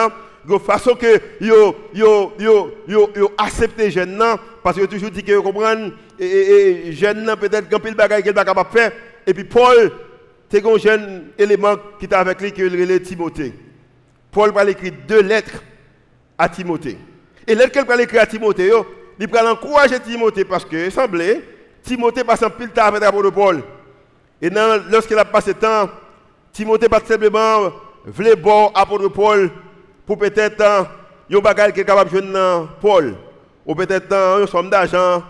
de 0.46 0.58
façon 0.58 0.94
que 0.94 1.20
yo 1.40 1.76
yo 1.94 2.32
yo 2.38 2.72
yo 2.88 3.10
yo 3.14 3.32
accepter 3.38 3.90
jeunes 3.90 4.22
parce 4.62 4.76
que 4.78 4.84
toujours 4.86 5.10
dit 5.10 5.22
que 5.22 5.38
comprendre 5.38 5.92
et, 6.18 6.26
et, 6.26 6.88
et 6.88 6.92
jeunes 6.92 7.34
peut-être 7.40 7.68
quand 7.70 7.80
pile 7.80 7.94
bagaille 7.94 8.22
qu'il 8.22 8.34
pas 8.34 8.44
capable 8.44 8.70
faire 8.70 8.92
et 9.26 9.32
puis 9.32 9.44
Paul 9.44 9.90
c'est 10.50 10.64
un 10.64 10.78
jeune 10.78 11.30
élément 11.38 11.74
qui 11.98 12.06
est 12.06 12.14
avec 12.14 12.40
lui 12.40 12.52
qui 12.52 12.62
est 12.62 13.00
Timothée. 13.00 13.54
Paul 14.30 14.52
va 14.52 14.68
écrire 14.68 14.92
deux 15.06 15.22
lettres 15.22 15.62
à 16.38 16.48
Timothée. 16.48 16.98
Et 17.46 17.54
lettre 17.54 17.72
qu'il 17.72 17.84
va 17.84 18.00
écrire 18.00 18.22
à 18.22 18.26
Timothée, 18.26 18.72
il 19.18 19.28
va 19.28 19.52
encourager 19.52 19.98
Timothée 20.00 20.44
parce 20.44 20.64
que 20.64 20.90
semblait 20.90 21.42
Timothée 21.82 22.24
passe 22.24 22.42
un 22.42 22.50
pile 22.50 22.70
avec 22.76 23.00
l'apôtre 23.00 23.30
Paul. 23.30 23.62
Et 24.40 24.50
lorsqu'il 24.90 25.18
a 25.18 25.24
passé 25.24 25.54
temps, 25.54 25.88
Timothée 26.52 26.88
pas 26.88 27.00
simplement 27.00 27.70
voulait 28.06 28.36
bon 28.36 28.68
apôtre 28.74 29.08
Paul 29.08 29.50
pour 30.06 30.18
peut-être 30.18 30.62
un 30.62 31.40
bagage 31.40 31.72
qui 31.72 31.80
est 31.80 31.84
capable 31.84 32.10
de 32.10 32.18
jouer 32.18 32.66
Paul. 32.80 33.14
Ou 33.66 33.74
peut-être 33.74 34.12
un 34.12 34.46
somme 34.46 34.70
d'argent, 34.70 35.22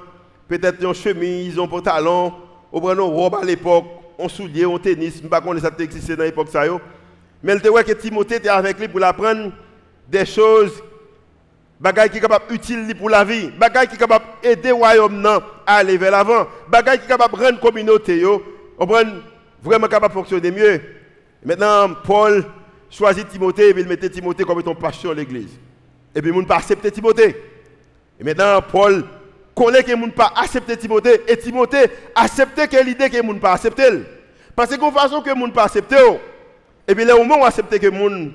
peut-être 0.49 0.83
une 0.83 0.95
chemise, 0.95 1.59
un 1.59 1.67
pantalon, 1.67 2.33
ou 2.73 2.91
une 2.91 3.01
robe 3.01 3.37
à 3.37 3.45
l'époque, 3.45 3.85
un 4.19 4.29
soulier, 4.29 4.65
un 4.65 4.79
tennis, 4.79 5.15
je 5.15 5.19
ne 5.19 5.23
sais 5.23 5.29
pas 5.29 5.43
si 5.55 5.61
ça 5.61 5.71
existait 5.79 6.17
dans 6.17 6.25
l'époque. 6.25 6.49
Mais 7.43 7.53
il 7.55 7.59
était 7.59 7.85
que 7.85 7.93
Timothée 7.93 8.37
était 8.37 8.49
avec 8.49 8.79
lui 8.79 8.89
pour 8.89 9.03
apprendre 9.03 9.53
des 10.09 10.25
choses 10.25 10.83
qui 11.83 12.01
est 12.01 12.21
capable 12.21 12.55
utile 12.55 12.95
pour 12.97 13.11
la 13.11 13.25
vie, 13.25 13.51
qui 13.51 13.95
est 13.95 13.99
capable 13.99 14.25
d'aider 14.43 14.69
le 14.69 14.75
royaume 14.75 15.27
à 15.67 15.77
aller 15.77 15.99
vers 15.99 16.13
l'avant, 16.13 16.47
qui 16.73 16.91
est 16.91 17.07
capable 17.07 17.37
de 17.37 17.45
rendre 17.45 17.57
la 17.57 17.61
communauté 17.61 18.23
vraiment 19.63 19.87
capable 19.89 20.15
de 20.15 20.19
fonctionner 20.19 20.51
mieux. 20.51 20.81
Maintenant, 21.45 21.95
Paul 22.05 22.45
choisit 22.91 23.29
Timothée 23.29 23.71
et 23.71 23.75
il 23.79 23.87
mettait 23.87 24.09
Timothée 24.09 24.45
comme 24.45 24.61
étant 24.61 24.75
pasteur 24.75 25.13
de 25.13 25.17
l'église. 25.17 25.59
Et 26.15 26.23
puis, 26.23 26.31
il 26.31 26.39
n'a 26.39 26.47
pas 26.47 26.57
accepté 26.57 26.91
Timothée. 26.91 27.37
Et 28.21 28.25
maintenant, 28.25 28.63
Paul 28.63 29.05
connaît 29.55 29.83
que 29.83 29.93
ne 29.93 30.11
pas 30.11 30.33
accepté 30.37 30.77
Timothée 30.77 31.23
et 31.29 31.37
Timothée 31.37 31.91
accepté 32.15 32.67
que 32.67 32.83
l'idée 32.85 33.09
que 33.09 33.23
ne 33.23 33.39
pas 33.39 33.53
accepté. 33.53 33.85
Parce 34.57 34.71
que 34.71 34.77
de 34.77 34.91
façon 34.93 35.21
que 35.21 35.31
ne 35.31 35.51
pas 35.51 35.65
accepté, 35.65 35.97
et 36.87 36.95
puis, 36.95 37.05
le 37.05 37.15
moment 37.15 37.41
où 37.41 37.45
accepté 37.45 37.79
que 37.79 37.87
ne 37.87 38.31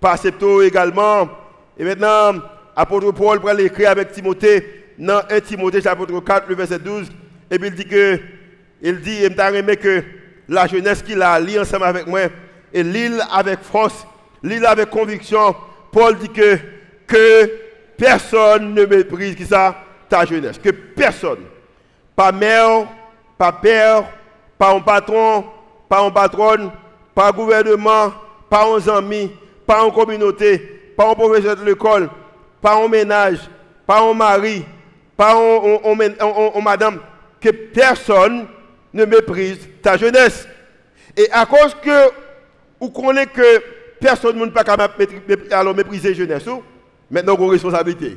pas 0.00 0.12
accepté 0.12 0.66
également, 0.66 1.28
et 1.78 1.84
maintenant, 1.84 2.40
apôtre 2.74 3.12
Paul 3.12 3.40
prend 3.40 3.52
l'écrit 3.52 3.86
avec 3.86 4.12
Timothée 4.12 4.84
dans 4.98 5.22
1 5.30 5.40
Timothée 5.40 5.80
chapitre 5.80 6.20
4, 6.20 6.48
le 6.48 6.54
verset 6.54 6.78
12. 6.78 7.08
Et 7.50 7.58
puis 7.58 7.68
il 7.68 7.74
dit 7.74 7.86
que, 7.86 8.20
il 8.82 9.00
dit, 9.00 9.18
il 9.22 9.34
m'a 9.36 9.50
aimé 9.50 9.76
que 9.76 10.02
la 10.48 10.66
jeunesse 10.66 11.02
qu'il 11.02 11.22
a 11.22 11.38
lit 11.38 11.58
ensemble 11.58 11.84
avec 11.84 12.06
moi, 12.06 12.22
et 12.72 12.82
l'île 12.82 13.22
avec 13.32 13.60
force, 13.60 14.06
l'île 14.42 14.66
avec 14.66 14.90
conviction. 14.90 15.54
Paul 15.92 16.16
dit 16.18 16.28
que, 16.28 16.58
que 17.06 17.50
personne 17.96 18.74
ne 18.74 18.84
méprise 18.84 19.36
qui 19.36 19.44
ça, 19.44 19.83
jeunesse. 20.24 20.58
Que 20.58 20.70
personne. 20.70 21.40
Pas 22.14 22.30
mère, 22.30 22.86
pas 23.36 23.52
père, 23.52 24.04
pas 24.56 24.72
un 24.72 24.80
patron, 24.80 25.44
pas 25.88 26.00
un 26.00 26.10
patronne, 26.10 26.70
pas 27.14 27.28
un 27.28 27.32
gouvernement, 27.32 28.12
pas 28.48 28.66
un 28.66 28.96
ami, 28.96 29.32
pas 29.66 29.84
une 29.84 29.92
communauté, 29.92 30.58
pas 30.96 31.10
un 31.10 31.14
professeur 31.14 31.56
de 31.56 31.64
l'école, 31.64 32.08
pas 32.60 32.76
en 32.76 32.88
ménage, 32.88 33.38
pas 33.86 34.00
en 34.00 34.14
mari, 34.14 34.64
pas 35.16 35.34
en, 35.36 36.60
madame, 36.62 37.00
que 37.40 37.50
personne 37.50 38.46
ne 38.92 39.04
méprise 39.04 39.68
ta 39.82 39.96
jeunesse. 39.96 40.46
Et 41.16 41.28
à 41.32 41.46
cause 41.46 41.74
que 41.82 42.10
vous 42.80 42.90
connaissez 42.90 43.26
que 43.26 43.62
personne 44.00 44.38
ne 44.38 44.46
peut 44.46 44.64
pas 45.48 45.72
mépriser 45.74 46.14
jeunesse, 46.14 46.44
maintenant 47.10 47.34
vous 47.34 47.48
responsabilité. 47.48 48.16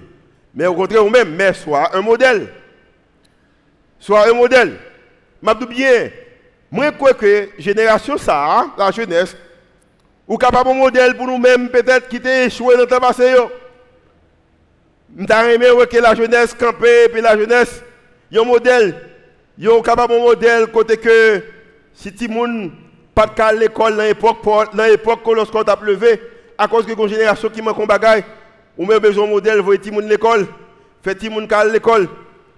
Mais 0.58 0.65
au 0.65 0.74
contraire, 0.74 1.04
vous-même, 1.04 1.36
mais 1.36 1.54
soit 1.54 1.96
un 1.96 2.02
modèle. 2.02 2.48
Soit 4.00 4.28
un 4.28 4.34
modèle. 4.34 4.76
Je 5.43 5.54
dis 5.54 5.65
bien, 5.67 6.10
moi, 6.72 6.86
je 6.88 6.91
crois 6.98 7.13
que 7.13 7.50
génération 7.60 8.17
ça, 8.17 8.65
la 8.76 8.89
jeunesse, 8.89 9.38
ou 10.28 10.36
capable 10.36 10.72
un 10.72 10.74
modèle 10.74 11.15
pour 11.15 11.28
nous-mêmes, 11.28 11.70
peut-être 11.70 12.08
qui 12.08 12.20
t'est 12.20 12.48
échoué 12.48 12.74
dans 12.76 12.82
le 12.82 13.00
passé. 13.00 13.36
Je 15.15 15.54
aimé 15.54 15.67
que 15.88 15.98
la 15.98 16.15
jeunesse 16.15 16.56
campée, 16.56 17.08
puis 17.13 17.22
la 17.22 17.38
jeunesse, 17.38 17.84
il 18.32 18.38
y 18.38 18.39
a 18.39 18.41
un 18.41 18.46
modèle. 18.46 18.96
Il 19.60 19.65
y 19.65 19.67
a 19.67 19.80
capable 19.84 20.13
un 20.13 20.22
modèle 20.22 20.72
côté 20.72 20.98
que 20.98 21.43
si 21.93 22.12
tout 22.12 22.26
le 22.28 22.34
monde 22.34 22.72
pas 23.13 23.28
de 23.28 23.60
l'école 23.60 23.96
dans 23.96 24.02
l'époque, 24.02 24.38
dans 24.74 24.86
l'époque 24.86 25.20
lorsqu'on 25.36 25.62
a 25.62 25.80
levé, 25.84 26.20
à 26.58 26.67
cause 26.67 26.88
de 26.88 26.96
la 27.00 27.08
génération 27.08 27.48
qui 27.48 27.62
manque 27.62 27.80
un 27.80 27.86
bagage, 27.86 28.24
ou 28.78 28.86
même 28.86 29.00
besoin 29.00 29.26
de 29.26 29.32
modèle, 29.32 29.60
vous 29.60 29.72
le 29.72 29.92
monde 29.92 30.10
l'école, 30.10 30.48
fait 31.04 31.16
tout 31.16 31.26
le 31.26 31.32
monde 31.32 31.52
l'école. 31.72 32.08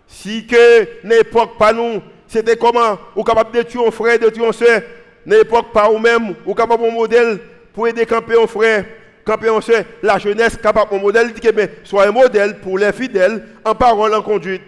Si 0.08 0.46
que 0.48 0.88
l'époque 1.04 1.58
pas 1.58 1.72
nous, 1.72 2.02
c'était 2.28 2.58
comment, 2.58 2.98
ou 3.16 3.24
capable 3.24 3.56
de 3.56 3.64
tuer 3.64 3.86
un 3.86 3.92
frère, 3.92 4.20
de 4.20 4.30
tuer 4.30 4.46
un 4.46 4.52
soeur, 4.52 4.82
l'époque 5.26 5.72
pas 5.72 5.90
ou 5.90 6.00
même, 6.00 6.36
ou 6.46 6.54
capable 6.54 6.86
un 6.86 6.92
modèle 6.92 7.40
pour 7.74 7.88
aider 7.88 8.06
camper 8.06 8.42
un 8.42 8.48
frère, 8.48 8.86
quand 9.24 9.62
sait 9.62 9.86
la 10.02 10.18
jeunesse 10.18 10.58
capable 10.58 10.92
de 10.98 11.02
modèle, 11.02 11.32
dit 11.32 11.40
que 11.40 11.52
ben, 11.52 11.70
soit 11.84 12.08
un 12.08 12.12
modèle 12.12 12.60
pour 12.60 12.80
les 12.80 12.92
fidèles 12.92 13.46
en 13.64 13.76
parole, 13.76 14.14
en 14.16 14.22
conduite, 14.24 14.62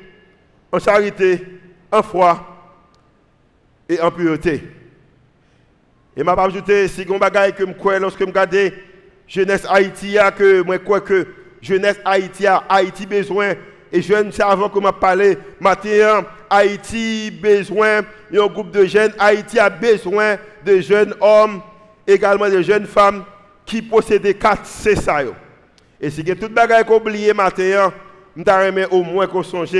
en 0.71 0.77
charité, 0.77 1.43
en 1.91 2.03
foi 2.03 2.47
et 3.89 3.99
en 3.99 4.11
pureté. 4.11 4.61
Et 6.15 6.23
m'a 6.23 6.33
ajouté, 6.33 6.87
si 6.87 7.05
on 7.09 7.17
bagaille 7.17 7.53
que 7.53 7.65
je 7.65 7.71
crois 7.71 7.97
lorsque 7.97 8.19
je 8.19 8.25
regarde 8.25 8.55
jeunesse 9.27 9.65
Haïti, 9.67 10.17
que 10.37 10.61
moi 10.61 10.77
crois 10.77 11.01
que 11.01 11.25
jeunesse 11.61 11.99
Haïti 12.03 12.47
a 12.47 12.63
Haïti 12.69 13.05
besoin, 13.05 13.53
et 13.91 14.01
je 14.01 14.13
ne 14.13 14.31
sais 14.31 14.43
avant 14.43 14.69
que 14.69 14.79
je 14.81 14.91
parlé, 14.91 15.37
matin, 15.59 16.25
Haïti 16.49 17.31
besoin, 17.31 18.01
un 18.33 18.47
groupe 18.47 18.71
de 18.71 18.85
jeunes, 18.85 19.13
Haïti 19.19 19.59
a 19.59 19.69
besoin 19.69 20.37
de 20.65 20.79
jeunes 20.79 21.13
hommes, 21.19 21.61
également 22.07 22.49
de 22.49 22.61
jeunes 22.61 22.85
femmes 22.85 23.23
qui 23.65 23.81
possède 23.81 24.37
4 24.37 24.65
c'est. 24.65 24.95
Et 25.99 26.09
si 26.09 26.21
vous 26.21 26.31
avez 26.31 26.39
tout 26.39 26.49
bagage 26.49 26.85
qu'on 26.85 26.97
oublie 26.97 27.31
matin, 27.33 27.93
avez 28.45 28.85
au 28.85 29.03
moins 29.03 29.27
qu'on 29.27 29.43
songe 29.43 29.75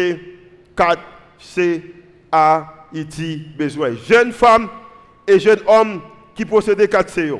4 0.75 0.99
c'est 1.39 1.81
Haïti 2.31 3.47
besoin. 3.57 3.93
Jeunes 4.07 4.31
femmes 4.31 4.69
et 5.27 5.39
jeunes 5.39 5.61
hommes 5.65 6.01
qui 6.35 6.45
possèdent 6.45 6.87
4 6.87 7.09
C. 7.09 7.31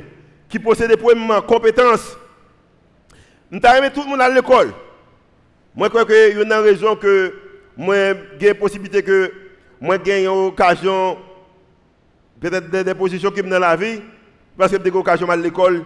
Qui 0.48 0.58
possèdent 0.58 0.96
premièrement 0.96 1.40
compétences. 1.40 2.16
Nous 3.52 3.60
avons 3.64 3.90
tout 3.90 4.00
le 4.00 4.08
monde 4.08 4.20
à 4.22 4.30
l'école. 4.30 4.72
Moi, 5.74 5.88
je 5.88 5.90
crois 5.90 6.06
qu'il 6.06 6.14
y 6.14 6.40
a 6.40 6.42
une 6.42 6.52
raison 6.54 6.96
que 6.96 7.34
moi, 7.76 8.14
j'ai 8.40 8.48
la 8.48 8.54
possibilité 8.54 9.02
que 9.02 9.30
moi, 9.78 9.98
j'ai 10.02 10.22
une 10.22 10.28
occasion, 10.28 11.18
peut-être 12.40 12.70
des, 12.70 12.94
positions 12.94 13.30
qui 13.30 13.42
me 13.42 13.50
dans 13.50 13.58
la 13.58 13.76
vie, 13.76 14.00
parce 14.56 14.72
que 14.72 14.78
j'ai 14.82 14.88
une 14.88 14.96
occasion 14.96 15.28
à 15.28 15.36
l'école 15.36 15.84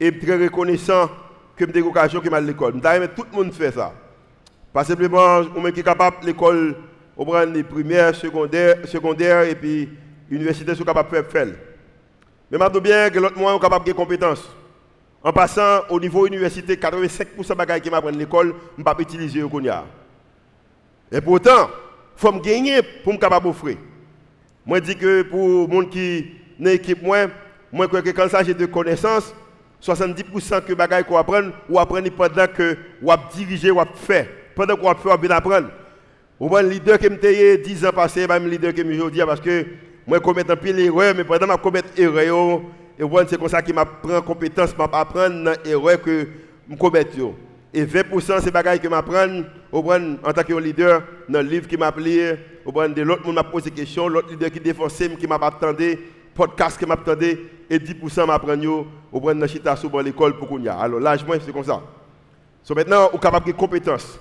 et 0.00 0.18
très 0.18 0.36
reconnaissant 0.36 1.06
que 1.54 1.64
j'ai 1.64 1.72
des 1.72 1.82
occasions 1.82 2.20
qui 2.20 2.28
à 2.28 2.40
l'école. 2.40 2.74
Je 2.74 3.06
tout 3.06 3.24
le 3.30 3.36
monde 3.36 3.52
fait 3.52 3.70
ça. 3.70 3.92
Pas 4.72 4.82
simplement, 4.82 5.42
on 5.54 5.64
est 5.64 5.82
capable 5.84 6.16
l'école, 6.26 6.74
on 7.16 7.24
prend 7.24 7.44
les 7.44 7.62
primaires, 7.62 8.16
secondaires, 8.16 8.78
secondaires 8.84 9.42
et 9.42 9.54
puis 9.54 9.88
l'université 10.28 10.74
sont 10.74 10.82
capables 10.82 11.16
de 11.16 11.22
faire. 11.22 11.46
Mais 12.50 12.58
je 12.58 12.78
bien 12.80 13.10
que 13.10 13.20
l'autre 13.20 13.38
mois, 13.38 13.54
est 13.54 13.60
capable 13.60 13.86
de 13.86 13.92
compétences. 13.92 14.50
En 15.22 15.32
passant 15.32 15.80
au 15.90 15.98
niveau 15.98 16.26
université, 16.26 16.76
85% 16.76 17.48
de 17.48 17.54
bagages 17.54 17.80
qui 17.80 17.90
m'apprennent 17.90 18.18
l'école, 18.18 18.54
je 18.76 18.80
ne 18.80 18.84
pas 18.84 18.94
utiliser 18.98 19.42
au 19.42 19.50
Et 21.10 21.20
pourtant, 21.20 21.68
il 22.16 22.20
faut 22.20 22.32
me 22.32 22.40
gagner 22.40 22.80
pour 23.02 23.12
me 23.12 23.18
capable 23.18 23.46
d'offrir. 23.46 23.76
Moi, 24.64 24.78
je 24.78 24.84
dis 24.84 24.96
que 24.96 25.22
pour 25.22 25.68
les 25.68 25.74
gens 25.74 25.88
qui 25.88 26.26
sont 26.58 26.66
équipe, 26.66 27.02
moi, 27.02 27.26
moi, 27.72 27.88
crois 27.88 28.02
que 28.02 28.10
quand 28.10 28.24
il 28.24 28.30
s'agit 28.30 28.54
de 28.54 28.66
connaissances, 28.66 29.34
70% 29.82 30.64
que 30.64 30.72
bagaille 30.72 31.04
qu'on 31.04 31.18
apprend, 31.18 31.50
ou 31.68 31.78
apprendre 31.78 32.10
pendant 32.10 32.46
que 32.46 32.76
ou 33.02 33.10
diriger 33.34 33.70
ou 33.70 33.80
faire. 33.94 34.26
Pendant 34.54 34.76
qu'on 34.76 34.94
fait, 34.94 35.12
ou 35.12 35.18
bien 35.18 35.30
apprendre. 35.30 35.68
Ou 36.40 36.48
bien 36.48 36.62
leader 36.62 36.98
qui 36.98 37.08
me 37.08 37.56
10 37.62 37.86
ans 37.86 37.92
passé, 37.92 38.26
même 38.26 38.48
leader 38.48 38.72
qui 38.72 38.84
me 38.84 38.94
aujourd'hui 38.94 39.22
parce 39.24 39.40
que 39.40 39.66
moi 40.06 40.18
je 40.18 40.22
commets 40.22 40.50
un 40.50 40.56
pile 40.56 40.76
d'erreurs, 40.76 41.14
mais 41.16 41.24
pendant 41.24 41.46
que 41.46 41.52
je 41.52 41.58
commets 41.58 41.82
erreur, 41.96 42.60
et 42.98 43.04
c'est 43.28 43.38
comme 43.38 43.48
ça 43.48 43.60
qu'il 43.60 43.74
m'apprend 43.74 44.22
compétence, 44.22 44.76
m'apprendre 44.76 45.52
erreur 45.64 46.00
que 46.00 46.26
je 46.70 46.76
commets. 46.76 47.06
Et 47.74 47.84
20% 47.84 48.40
c'est 48.42 48.50
bagaille 48.50 48.80
que 48.80 48.88
m'apprend 48.88 49.42
en 49.72 50.32
tant 50.32 50.42
que 50.42 50.54
leader 50.54 51.02
dans 51.28 51.42
le 51.42 51.48
livre 51.48 51.68
qui 51.68 51.76
m'a 51.76 51.88
appelé, 51.88 52.36
de 52.64 53.02
l'autre 53.02 53.26
monde 53.26 53.34
m'a 53.34 53.44
posé 53.44 53.70
des 53.70 53.82
questions, 53.82 54.08
l'autre 54.08 54.30
leader 54.30 54.50
qui 54.50 54.60
défonçait 54.60 55.10
qui 55.10 55.26
m'a 55.26 55.36
attendu 55.36 55.98
podcast 56.34 56.78
que 56.78 56.86
m'attendais 56.86 57.38
et 57.68 57.78
10% 57.78 58.26
m'apprendre 58.26 58.86
au 59.12 59.20
prendre 59.20 59.40
dans 59.40 59.46
chita 59.46 59.76
sous 59.76 59.90
l'école 60.00 60.38
pour 60.38 60.48
qu'on 60.48 60.60
y 60.60 60.68
a. 60.68 60.78
Alors 60.78 61.00
l'âge 61.00 61.24
moi 61.26 61.36
c'est 61.44 61.52
comme 61.52 61.64
ça. 61.64 61.82
So 62.62 62.74
maintenant 62.74 63.10
on 63.12 63.18
capable 63.18 63.46
de 63.46 63.52
compétences. 63.52 64.18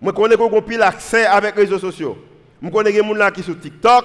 Moi 0.00 0.12
connais 0.12 0.36
qu'on 0.36 0.62
pile 0.62 0.82
accès 0.82 1.26
avec 1.26 1.56
les 1.56 1.62
réseaux 1.62 1.78
sociaux. 1.78 2.18
Je 2.62 2.68
connais 2.68 2.92
des 2.92 2.98
gens 2.98 3.30
qui 3.32 3.42
sont 3.42 3.52
sur 3.52 3.60
TikTok, 3.60 4.04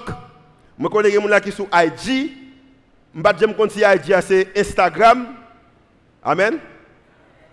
je 0.80 0.86
connais 0.86 1.10
des 1.10 1.16
gens 1.16 1.40
qui 1.40 1.52
sont 1.52 1.68
sur 1.70 1.80
IG. 1.80 2.37
Je 3.18 3.46
ne 3.46 3.50
sais 3.50 3.54
pas 3.54 3.68
si 3.68 3.80
IG 3.80 4.16
c'est 4.22 4.48
Instagram. 4.56 5.26
Amen. 6.22 6.58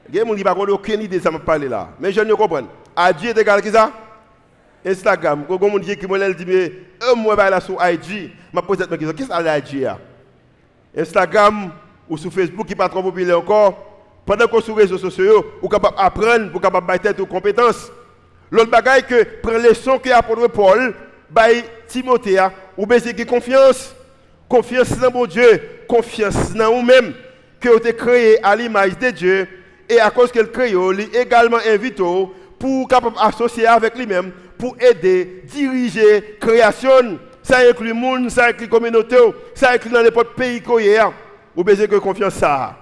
Il 0.08 0.16
y 0.16 0.20
a 0.20 0.24
des 0.24 0.30
gens 0.30 0.36
qui 0.36 0.44
n'ont 0.44 0.74
aucune 0.76 1.02
idée 1.02 1.20
ça 1.20 1.32
me 1.32 1.40
parler 1.40 1.68
là. 1.68 1.90
Mais 2.00 2.12
je 2.12 2.22
ne 2.22 2.34
comprends. 2.36 2.68
IG 2.96 3.26
est 3.26 3.38
égal 3.38 3.62
qui 3.64 3.72
ça 3.72 3.92
Instagram. 4.86 5.44
Quand 5.48 5.58
on 5.62 5.80
dit 5.80 5.98
que 5.98 6.06
moi 6.06 6.20
dit 6.34 6.46
mais 6.46 6.72
un 7.02 7.16
mois 7.16 7.50
là 7.50 7.60
sur 7.60 7.78
IG, 7.84 8.32
m'a 8.54 8.62
posé 8.62 8.84
cette 8.84 8.92
question. 8.92 9.14
Qu'est-ce 9.14 9.30
que 9.30 9.78
IG 9.80 9.90
Instagram 10.96 11.72
ou 12.08 12.16
sur 12.16 12.32
Facebook 12.32 12.68
qui 12.68 12.76
pas 12.76 12.88
trop 12.88 13.02
populaire 13.02 13.40
encore. 13.40 13.74
Pendant 14.24 14.48
qu'on 14.48 14.62
sur 14.62 14.76
les 14.76 14.84
réseaux 14.84 14.98
sociaux, 15.00 15.46
ou 15.62 15.68
capable 15.68 15.96
apprendre, 15.98 16.52
pour 16.52 16.62
capable 16.62 17.00
tête 17.00 17.20
aux 17.20 17.26
compétences. 17.26 17.92
L'autre 18.52 18.70
bagaille 18.70 19.04
que 19.04 19.24
prend 19.42 19.58
les 19.58 19.74
sons 19.74 19.98
que 19.98 20.10
apôtre 20.10 20.48
Paul, 20.48 20.94
by 21.30 21.64
Timothée, 21.88 22.48
ou 22.78 22.86
bien 22.86 23.00
c'est 23.00 23.26
confiance. 23.26 23.96
Confiance 24.48 24.98
dans 25.00 25.12
mon 25.12 25.26
Dieu, 25.26 25.62
confiance 25.88 26.54
dans 26.54 26.76
nous-mêmes, 26.76 27.14
que 27.60 27.70
vous 27.70 27.78
avez 27.78 27.96
créé 27.96 28.44
à 28.46 28.56
l'image 28.56 28.98
de 28.98 29.10
Dieu, 29.10 29.48
et 29.90 30.00
à 30.00 30.10
cause 30.10 30.32
qu'elle 30.32 30.52
crée, 30.52 30.72
il 30.72 31.16
également 31.16 31.58
invité 31.68 32.04
pour 32.60 32.88
capable 32.88 33.16
associer 33.20 33.68
avec 33.68 33.96
lui-même, 33.98 34.32
pour 34.58 34.76
aider, 34.80 35.44
diriger, 35.46 36.38
création. 36.40 37.20
Ça 37.44 37.60
inclut 37.60 37.90
le 37.90 37.94
monde, 37.94 38.30
ça 38.30 38.48
inclut 38.48 38.66
la 38.66 38.72
communauté, 38.72 39.18
ça 39.54 39.72
inclut 39.72 39.92
dans 39.92 40.02
n'importe 40.02 40.36
pays 40.36 40.62
qu'on 40.62 40.80
est. 40.80 41.00
Vous 41.56 41.62
avez 41.62 41.76
besoin 41.76 41.88
de 41.88 41.98
confiance 41.98 42.34
ça. 42.34 42.76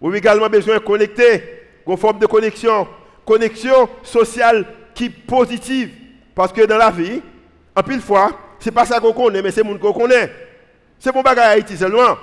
Vous 0.00 0.08
avez 0.08 0.18
également 0.18 0.48
besoin 0.48 0.74
de 0.74 0.80
connecter, 0.80 1.42
une 1.86 1.96
forme 1.96 2.18
de 2.18 2.26
connexion, 2.26 2.88
connexion 3.24 3.88
sociale 4.02 4.66
qui 4.94 5.04
est 5.04 5.26
positive. 5.26 5.90
Parce 6.34 6.52
que 6.52 6.62
dans 6.66 6.78
la 6.78 6.90
vie, 6.90 7.22
en 7.76 7.82
pile 7.82 8.00
fois, 8.00 8.30
ce 8.58 8.68
n'est 8.68 8.74
pas 8.74 8.84
ça 8.84 8.98
qu'on 8.98 9.12
connaît, 9.12 9.42
mais 9.42 9.52
c'est 9.52 9.62
le 9.62 9.68
monde 9.68 9.78
qu'on 9.78 9.92
connaît. 9.92 10.30
C'est 11.02 11.12
bagage 11.12 11.38
à 11.38 11.48
Haïti 11.48 11.76
seulement. 11.76 12.16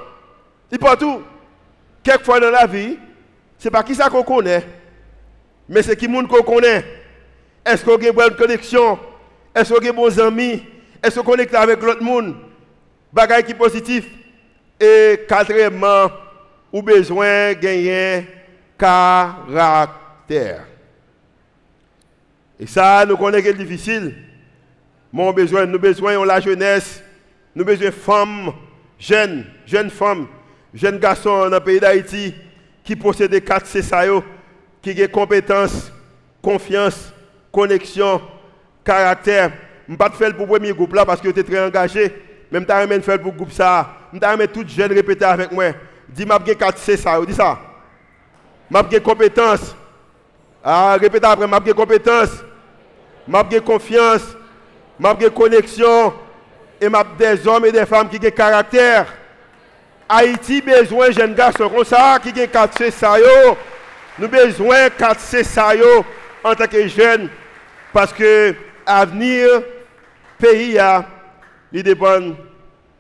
Et 0.72 0.78
partout. 0.78 1.22
Quelquefois 2.02 2.40
dans 2.40 2.50
la 2.50 2.66
vie, 2.66 2.98
ce 3.58 3.66
n'est 3.66 3.72
pas 3.72 3.84
qui 3.84 3.94
ça 3.94 4.10
qu'on 4.10 4.24
connaît, 4.24 4.66
mais 5.68 5.82
c'est 5.82 5.98
qui 5.98 6.08
monde 6.08 6.30
qu'on 6.30 6.42
connaît. 6.42 6.86
Est-ce 7.66 7.84
qu'on 7.84 7.98
a 7.98 8.08
une 8.08 8.12
bonne 8.12 8.38
connexion? 8.38 8.98
Est-ce 9.54 9.74
qu'on 9.74 9.86
a 9.86 9.92
bons 9.92 10.18
amis? 10.18 10.64
Est-ce 11.04 11.20
qu'on 11.20 11.32
connecte 11.32 11.54
avec 11.56 11.82
l'autre 11.82 12.02
monde 12.02 12.38
Bagage 13.12 13.44
qui 13.44 13.52
est 13.52 13.56
positif. 13.56 14.06
Et 14.80 15.26
quatrièmement, 15.28 16.10
ou 16.72 16.82
besoin 16.82 17.50
de 17.50 17.60
gagner 17.60 18.28
caractère. 18.78 20.68
Et 22.58 22.66
ça, 22.66 23.06
nous 23.06 23.18
connaissons 23.18 23.44
que 23.44 23.50
c'est 23.50 23.58
difficile. 23.58 24.16
Mon 25.12 25.34
besoin, 25.34 25.66
nous 25.66 25.80
besoin 25.80 26.18
de 26.18 26.26
la 26.26 26.40
jeunesse, 26.40 27.04
nous 27.54 27.66
besoin 27.66 27.88
de 27.88 27.92
femmes, 27.92 28.54
jeunes, 29.00 29.46
jeunes 29.66 29.90
femmes, 29.90 30.28
jeunes 30.74 31.00
garçons 31.00 31.50
dans 31.50 31.56
le 31.56 31.60
pays 31.60 31.80
d'Haïti 31.80 32.36
qui 32.84 32.96
possèdent 32.96 33.44
quatre 33.44 33.66
C 33.66 33.82
qui 34.82 35.04
ont 35.04 35.08
compétences, 35.12 35.92
confiance, 36.42 37.14
connexion, 37.52 38.22
caractère. 38.84 39.52
Je 39.88 39.94
ne 39.94 39.98
pas 39.98 40.10
faire 40.12 40.36
pour 40.36 40.46
le 40.46 40.54
premier 40.54 40.74
groupe 40.74 40.94
là 40.94 41.06
parce 41.06 41.22
que 41.22 41.28
es 41.30 41.44
très 41.44 41.66
engagé. 41.66 42.14
Même 42.52 42.66
si 42.68 42.68
tu 42.68 43.02
faire 43.02 43.20
pour 43.20 43.32
le 43.32 43.38
groupe 43.38 43.52
ça. 43.52 43.96
Je 44.14 44.20
vais 44.20 44.48
tout 44.48 44.66
jeune 44.68 44.92
répéter 44.92 45.26
avec 45.26 45.52
moi. 45.52 45.66
Dis-moi 46.08 46.40
que 46.40 46.52
4 46.52 46.78
C 46.78 46.98
ça. 46.98 47.20
Dis 47.26 47.34
ça. 47.34 47.60
Je 48.72 48.98
compétence. 49.00 49.76
Ah, 50.64 50.98
répétez 51.00 51.26
après. 51.26 51.48
Je 51.66 51.72
compétence. 51.72 52.30
Je 53.28 53.60
confiance. 53.60 54.36
Je 55.00 55.28
connexion. 55.28 56.14
Et 56.82 56.86
je 56.86 57.18
des 57.18 57.48
hommes 57.48 57.66
et 57.66 57.72
des 57.72 57.86
femmes 57.86 58.10
qui 58.10 58.26
ont 58.26 58.32
caractère. 58.32 59.14
Haïti 60.08 60.62
besoin 60.62 61.10
de 61.10 61.14
jeunes 61.14 61.36
garçons 61.36 61.70
comme 61.70 61.84
ça 61.86 62.18
qui 62.22 62.30
ont 62.30 62.48
4 62.48 62.78
C 62.78 62.92
ça. 62.92 63.16
Nous 64.18 64.28
besoin 64.28 64.86
de 64.86 64.90
4 64.90 65.20
C 65.20 65.44
ça 65.44 65.72
en 66.44 66.56
tant 66.56 66.68
que 66.68 66.88
jeunes 66.88 67.30
parce 67.94 68.14
que 68.14 68.56
l'avenir 68.88 69.62
pays 70.38 70.80
a, 70.80 71.06
il 71.72 71.84
dépend 71.84 72.20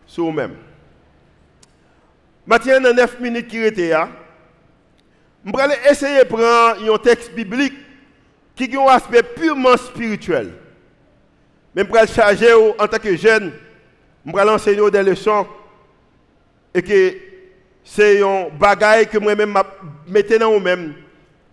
sur 0.05 0.25
nous-mêmes. 0.25 0.55
Maintenant, 2.45 2.81
dans 2.81 2.93
9 2.95 3.19
minutes 3.19 3.47
qui 3.47 3.63
étaient 3.63 3.89
là, 3.89 4.09
je 5.45 5.51
vais 5.51 5.91
essayer 5.91 6.19
de 6.19 6.23
prendre 6.25 6.93
un 6.93 6.97
texte 6.97 7.33
biblique 7.33 7.75
qui 8.55 8.75
a 8.75 8.81
un 8.81 8.87
aspect 8.87 9.23
purement 9.23 9.77
spirituel. 9.77 10.51
Mais 11.73 11.83
je 11.87 11.91
vais 11.91 12.07
charger 12.07 12.53
en 12.53 12.87
tant 12.87 12.97
que 12.97 13.15
jeune, 13.15 13.53
je 14.25 14.31
vais 14.31 14.41
enseigner 14.41 14.91
des 14.91 15.03
leçons 15.03 15.47
et 16.73 16.81
que 16.81 17.15
c'est 17.83 18.21
un 18.21 18.49
bagage 18.59 19.07
que 19.07 19.17
moi-même 19.17 19.57
mettez 20.07 20.37
dans 20.37 20.51
vous-même 20.51 20.93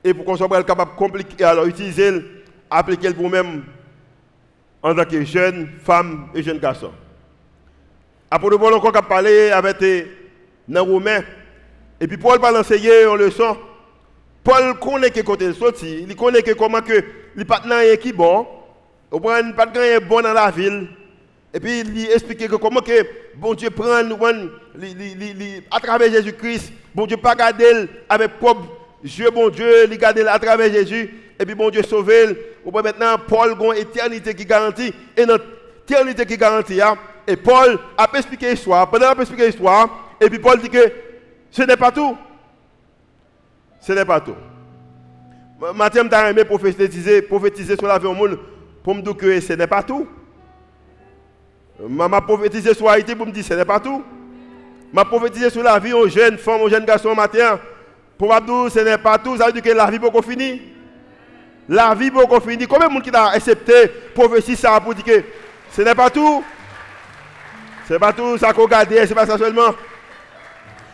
et 0.05 0.13
pour 0.13 0.25
qu'on 0.25 0.37
soit 0.37 0.49
capable 0.65 0.93
de 0.93 0.97
compliquer, 0.97 1.45
alors 1.45 1.67
utiliser 1.67 2.23
appliquer 2.71 3.13
pour 3.13 3.31
même 3.31 3.65
en 4.83 4.95
tant 4.95 5.05
que 5.05 5.25
jeune 5.25 5.69
femme 5.83 6.29
et 6.35 6.43
jeune 6.43 6.59
garçon. 6.59 6.93
Après, 8.31 8.49
nous 8.49 8.67
allons 8.67 8.77
encore 8.77 9.07
parler 9.07 9.51
avec 9.51 9.81
les 9.81 10.79
Romains. 10.79 11.23
Et 12.01 12.07
puis 12.07 12.17
Paul 12.17 12.39
va 12.41 12.51
l'enseigner 12.51 13.07
en 13.07 13.17
leçon. 13.17 13.57
Paul 14.45 14.79
connaît 14.79 15.11
que 15.11 15.21
côté 15.23 15.53
sorti, 15.53 16.05
il 16.09 16.15
connaît 16.15 16.43
que 16.43 16.53
comment 16.53 16.81
que 16.81 17.03
les 17.35 17.45
partenaires 17.45 17.99
qui 17.99 18.13
bon, 18.13 18.47
au 19.11 19.19
point 19.19 19.51
pas 19.53 19.67
de 19.67 19.99
bon 20.01 20.21
dans 20.21 20.33
la 20.33 20.51
ville. 20.51 20.89
Et 21.55 21.61
puis 21.61 21.81
il 21.81 22.11
explique 22.11 22.47
que 22.47 22.57
comment 22.57 22.81
que 22.81 23.07
bon 23.37 23.55
Dieu 23.55 23.71
prend 23.71 24.03
à 25.71 25.81
travers 25.81 26.11
Jésus-Christ, 26.11 26.73
bon 26.95 27.07
Dieu 27.07 27.17
pas 27.17 27.35
garder 27.35 27.89
avec 28.09 28.39
propre 28.39 28.67
Dieu 29.03 29.31
bon 29.31 29.49
Dieu, 29.49 29.87
il 29.91 29.97
garde 29.97 30.19
à 30.19 30.39
travers 30.39 30.73
Jésus 30.73 31.11
et 31.39 31.45
puis 31.45 31.55
bon 31.55 31.71
Dieu 31.71 31.83
sauver. 31.83 32.55
Ou 32.65 32.71
maintenant, 32.71 33.17
Paul 33.27 33.53
a 33.53 33.65
une 33.65 33.81
éternité 33.81 34.35
qui 34.35 34.45
garantit, 34.45 34.93
et 35.17 35.25
notre 35.25 35.45
éternité 35.85 36.27
qui 36.27 36.37
garantit. 36.37 36.81
Hein. 36.81 36.97
Et 37.27 37.37
Paul 37.37 37.79
a 37.97 38.09
expliqué 38.15 38.51
l'histoire, 38.51 38.91
pendant 38.91 39.11
qu'il 39.11 39.19
a 39.19 39.23
expliqué 39.23 39.47
l'histoire, 39.47 40.15
et 40.21 40.29
puis 40.29 40.39
Paul 40.39 40.61
dit 40.61 40.69
que 40.69 40.93
ce 41.51 41.63
n'est 41.63 41.77
pas 41.77 41.93
tout. 41.93 42.17
Ce 43.81 43.93
n'est 43.93 44.05
pas 44.05 44.21
tout. 44.21 44.35
Mathieu 45.75 46.03
m'a 46.03 46.31
aimé 46.31 46.45
prophétiser, 46.45 47.23
prophétiser 47.23 47.77
sur 47.77 47.87
la 47.87 47.99
vie 47.99 48.07
au 48.07 48.15
monde 48.15 48.39
pour 48.83 48.95
me 48.95 49.01
dire 49.01 49.17
que 49.17 49.41
ce 49.41 49.53
n'est 49.53 49.67
pas 49.67 49.83
tout. 49.83 50.07
M'a 51.81 52.21
prophétisé 52.21 52.75
sur 52.75 52.89
Haïti 52.89 53.15
pour 53.15 53.27
me 53.27 53.33
dire 53.33 53.43
que 53.43 53.49
ce 53.49 53.55
n'est 53.55 53.65
pas 53.65 53.81
tout. 53.81 54.03
M'a 54.93 55.05
prophétisé 55.05 55.51
sur 55.51 55.63
la 55.63 55.79
vie 55.79 55.93
aux 55.93 56.09
jeunes 56.09 56.39
femmes, 56.39 56.63
aux 56.63 56.69
jeunes 56.69 56.85
garçons 56.85 57.15
matin 57.15 57.59
pour 58.17 58.31
que 58.31 58.69
ce 58.71 58.81
n'est 58.81 58.99
pas 58.99 59.19
tout. 59.19 59.37
Ça 59.37 59.47
veut 59.47 59.53
dire 59.53 59.63
que 59.63 59.71
la 59.71 59.91
vie 59.91 59.99
peut 59.99 60.11
finir. 60.23 60.59
La 61.69 61.95
vie 61.95 62.11
peut 62.11 62.41
finir. 62.41 62.67
Combien 62.69 62.89
de 62.89 62.93
monde 62.93 63.03
qui 63.03 63.11
a 63.15 63.29
accepté 63.29 63.89
prophétie 64.15 64.57
ça 64.57 64.81
pour 64.81 64.95
dire 64.95 65.05
que 65.05 65.23
ce 65.73 65.83
n'est 65.83 65.95
pas 65.95 66.09
tout? 66.09 66.43
Ce 67.87 67.93
n'est 67.93 67.99
pas 67.99 68.13
tout 68.13 68.39
ça 68.39 68.53
qu'on 68.53 68.67
garde, 68.67 68.89
ce 68.91 68.95
n'est 68.95 69.07
pas 69.15 69.27
ça 69.27 69.39
seulement. 69.39 69.75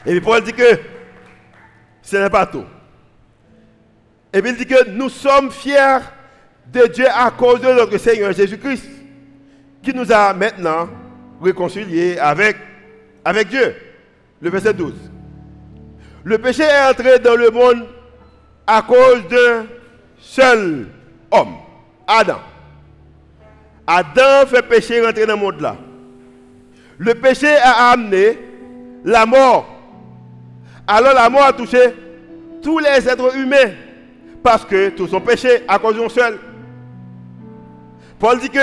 Et 0.04 0.10
puis 0.10 0.20
Paul 0.20 0.42
dit 0.42 0.52
que 0.52 0.78
ce 2.02 2.16
n'est 2.16 2.28
pas 2.30 2.44
tout. 2.44 2.64
Et 4.32 4.42
puis 4.42 4.50
il 4.50 4.56
dit 4.56 4.66
que 4.66 4.88
nous 4.90 5.08
sommes 5.08 5.50
fiers 5.50 6.00
de 6.66 6.86
Dieu 6.86 7.06
à 7.08 7.30
cause 7.30 7.60
de 7.60 7.72
notre 7.72 7.96
Seigneur 7.98 8.32
Jésus-Christ, 8.32 8.84
qui 9.82 9.92
nous 9.94 10.10
a 10.12 10.32
maintenant 10.32 10.88
réconciliés 11.42 12.18
avec, 12.18 12.56
avec 13.24 13.48
Dieu. 13.48 13.74
Le 14.40 14.50
verset 14.50 14.72
12. 14.74 14.94
Le 16.24 16.38
péché 16.38 16.62
est 16.62 16.90
entré 16.90 17.18
dans 17.18 17.34
le 17.36 17.50
monde 17.50 17.84
à 18.66 18.82
cause 18.82 19.26
d'un 19.28 19.66
seul 20.18 20.86
homme, 21.30 21.54
Adam. 22.06 22.38
Adam 23.86 24.46
fait 24.46 24.62
péché 24.62 25.04
rentrer 25.04 25.26
dans 25.26 25.34
le 25.34 25.40
monde 25.40 25.60
là. 25.60 25.76
Le 26.98 27.14
péché 27.14 27.48
a 27.56 27.90
amené 27.90 28.38
la 29.04 29.26
mort. 29.26 29.66
Alors 30.86 31.14
la 31.14 31.28
mort 31.28 31.42
a 31.42 31.52
touché 31.52 31.78
tous 32.62 32.78
les 32.78 33.08
êtres 33.08 33.36
humains 33.36 33.72
parce 34.42 34.64
que 34.64 34.90
tous 34.90 35.08
sont 35.08 35.20
péchés 35.20 35.64
à 35.66 35.78
cause 35.78 35.96
d'un 35.96 36.08
seul. 36.08 36.38
Paul 38.20 38.38
dit 38.38 38.50
que 38.50 38.60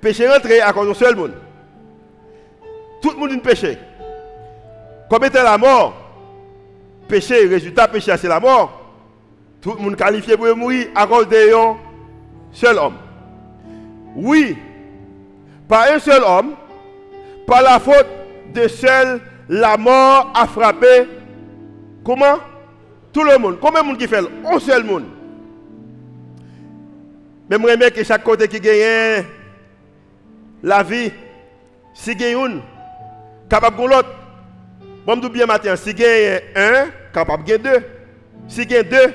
péché 0.00 0.28
rentré 0.28 0.60
à 0.60 0.72
cause 0.72 0.88
d'un 0.88 0.94
seul 0.94 1.16
monde. 1.16 1.32
Tout 3.00 3.10
le 3.10 3.16
monde 3.16 3.32
est 3.32 3.38
péché. 3.38 3.78
Comme 5.08 5.24
était 5.24 5.42
la 5.42 5.56
mort, 5.56 5.94
péché, 7.08 7.46
résultat 7.46 7.88
péché 7.88 8.14
c'est 8.16 8.28
la 8.28 8.40
mort. 8.40 8.74
Tout 9.60 9.74
le 9.74 9.82
monde 9.82 9.96
qualifié 9.96 10.36
pour 10.36 10.54
mourir 10.56 10.88
à 10.94 11.06
cause 11.06 11.28
d'un 11.28 11.76
seul 12.52 12.78
homme. 12.78 12.96
Oui, 14.14 14.56
par 15.68 15.84
un 15.90 15.98
seul 15.98 16.22
homme, 16.22 16.54
par 17.46 17.62
la 17.62 17.78
faute 17.78 18.06
de 18.54 18.68
seul, 18.68 19.20
la 19.48 19.76
mort 19.76 20.32
a 20.34 20.46
frappé. 20.46 21.08
Comment? 22.04 22.38
Tout 23.12 23.24
le 23.24 23.38
monde. 23.38 23.58
Combien 23.60 23.82
de 23.82 23.86
monde 23.86 23.98
qui 23.98 24.06
fait 24.06 24.20
Un 24.44 24.58
seul 24.58 24.84
monde? 24.84 25.04
Mais 27.50 27.56
moi, 27.58 27.76
que 27.90 28.04
chaque 28.04 28.22
côté 28.22 28.46
qui 28.46 28.60
gagne 28.60 29.24
la 30.62 30.82
vie, 30.82 31.12
si 31.94 32.12
une, 32.12 32.60
capable 33.48 33.76
de 33.76 33.88
l'autre. 33.88 34.14
Bon, 35.06 35.20
je 35.22 35.28
bien 35.28 35.46
matin, 35.46 35.74
si 35.76 35.90
a 35.90 36.40
un, 36.56 36.86
capable 37.12 37.44
de 37.44 37.56
deux. 37.56 37.84
Si 38.46 38.62
a 38.74 38.82
deux, 38.82 39.14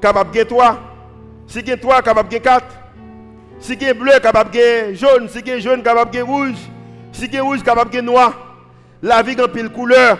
capable 0.00 0.34
de 0.34 0.42
3. 0.42 0.80
Si 1.46 1.60
il 1.60 1.78
3, 1.78 2.02
capable 2.02 2.28
de 2.28 2.38
4. 2.38 2.64
Si 3.60 3.74
il 3.74 3.94
bleu, 3.94 4.12
capable 4.22 4.50
de 4.50 4.94
jaune. 4.94 5.28
Si 5.28 5.38
il 5.44 5.60
jaune, 5.60 5.82
capable 5.82 6.10
de 6.10 6.20
rouge. 6.20 6.56
Si 7.12 7.26
il 7.32 7.40
rouge, 7.40 7.62
capable 7.62 7.90
de 7.90 8.00
noir. 8.00 8.32
La 9.02 9.22
vie 9.22 9.36
en 9.40 9.48
pile 9.48 9.70
couleur. 9.70 10.18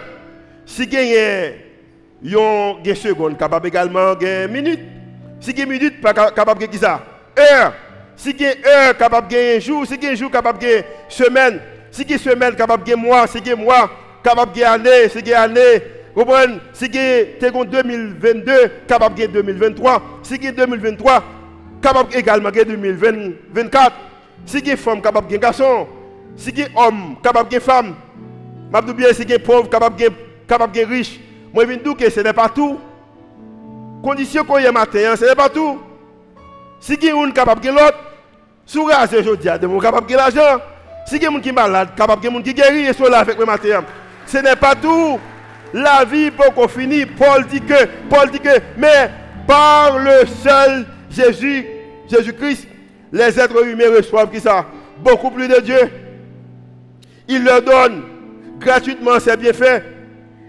Si 0.66 0.84
il 0.84 0.92
y 0.92 2.36
a 2.36 2.84
une 2.84 2.94
seconde, 2.94 3.36
capable 3.36 3.68
également 3.68 4.14
de 4.14 4.46
minute. 4.46 4.80
Si 5.40 5.60
a 5.60 5.66
minute, 5.66 6.00
capable 6.00 6.60
de 6.60 6.66
qui 6.66 6.78
ça? 6.78 7.02
Heure. 7.36 7.72
Si 8.22 8.30
il 8.30 8.40
y 8.40 8.46
a 8.46 8.50
heure, 8.50 8.96
capable 8.96 9.26
de 9.32 9.58
jour. 9.58 9.84
Si 9.84 9.94
il 9.94 10.04
y 10.04 10.06
a 10.06 10.14
jour, 10.14 10.30
capable 10.30 10.60
de 10.60 10.84
semaine. 11.08 11.58
Si 11.90 12.02
il 12.02 12.10
y 12.12 12.14
a 12.14 12.18
semaine, 12.18 12.54
capable 12.54 12.84
de 12.88 12.94
mois. 12.94 13.26
Si 13.26 13.38
il 13.38 13.48
y 13.48 13.50
a 13.50 13.56
mois, 13.56 13.90
capable 14.22 14.56
de 14.56 14.62
année. 14.62 15.08
Si 15.08 15.18
il 15.18 15.26
y 15.26 15.34
a 15.34 15.42
année, 15.42 15.82
comprenez 16.14 16.60
Si 16.72 16.88
tu 16.88 16.98
es 16.98 17.36
2022, 17.40 18.52
capable 18.86 19.18
de 19.18 19.26
2023. 19.26 20.02
Si 20.22 20.38
tu 20.38 20.52
2023, 20.52 21.24
capable 21.82 22.14
également 22.14 22.52
de 22.52 22.62
2024. 22.62 23.92
Si 24.46 24.62
tu 24.62 24.76
femme, 24.76 25.02
capable 25.02 25.28
de 25.28 25.36
garçon. 25.38 25.88
Si 26.36 26.52
tu 26.52 26.62
homme, 26.76 27.16
capable 27.24 27.50
de 27.50 27.58
femme. 27.58 27.96
Je 28.72 28.92
bien 28.92 29.12
si 29.12 29.26
tu 29.26 29.36
pauvre, 29.40 29.68
capable 29.68 29.96
de 29.96 30.12
capable 30.46 30.76
de 30.76 30.84
riche. 30.84 31.18
Moi, 31.52 31.64
je 31.66 31.72
dire 31.72 31.96
que 31.96 32.08
ce 32.08 32.20
n'est 32.20 32.32
pas 32.32 32.48
tout. 32.48 32.78
Condition 34.00 34.44
qu'on 34.44 34.58
y 34.58 34.66
a 34.66 34.70
matin, 34.70 35.16
ce 35.16 35.24
n'est 35.24 35.34
pas 35.34 35.48
tout. 35.48 35.80
Si 36.78 36.96
tu 36.96 37.06
es 37.08 37.32
capable 37.32 37.60
de 37.60 37.68
l'autre, 37.68 38.11
sous 38.66 38.84
race 38.84 39.12
aujourd'hui, 39.12 39.50
de 39.50 39.80
capable 39.80 40.10
de 40.10 40.16
l'argent. 40.16 40.60
Si 41.06 41.18
tu 41.18 41.26
es 41.26 41.52
malade, 41.52 41.90
capable 41.96 42.22
de 42.22 42.42
qui 42.42 42.54
guérit 42.54 42.86
et 42.86 43.10
là 43.10 43.18
avec 43.18 43.38
le 43.38 43.44
matin. 43.44 43.84
Ce 44.26 44.38
n'est 44.38 44.56
pas 44.56 44.74
tout 44.74 45.18
la 45.72 46.04
vie 46.04 46.30
pour 46.30 46.54
qu'on 46.54 46.68
finisse. 46.68 47.06
Paul 47.18 47.44
dit 47.46 47.60
que, 47.60 47.86
Paul 48.08 48.30
dit 48.30 48.40
que, 48.40 48.60
mais 48.76 49.10
par 49.46 49.98
le 49.98 50.26
seul 50.42 50.86
Jésus, 51.10 51.66
Jésus-Christ, 52.08 52.68
les 53.12 53.38
êtres 53.38 53.66
humains 53.66 53.96
reçoivent 53.96 54.30
qui 54.30 54.40
ça? 54.40 54.66
Beaucoup 54.98 55.30
plus 55.30 55.48
de 55.48 55.60
Dieu. 55.60 55.90
Il 57.28 57.44
leur 57.44 57.62
donne 57.62 58.02
gratuitement 58.58 59.18
ses 59.18 59.36
bienfaits 59.36 59.82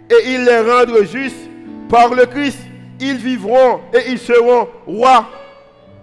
et 0.10 0.34
il 0.34 0.46
les 0.46 0.60
rendra 0.60 1.04
justes 1.04 1.50
par 1.90 2.14
le 2.14 2.26
Christ. 2.26 2.60
Ils 3.00 3.18
vivront 3.18 3.82
et 3.94 4.12
ils 4.12 4.20
seront 4.20 4.68
rois 4.86 5.28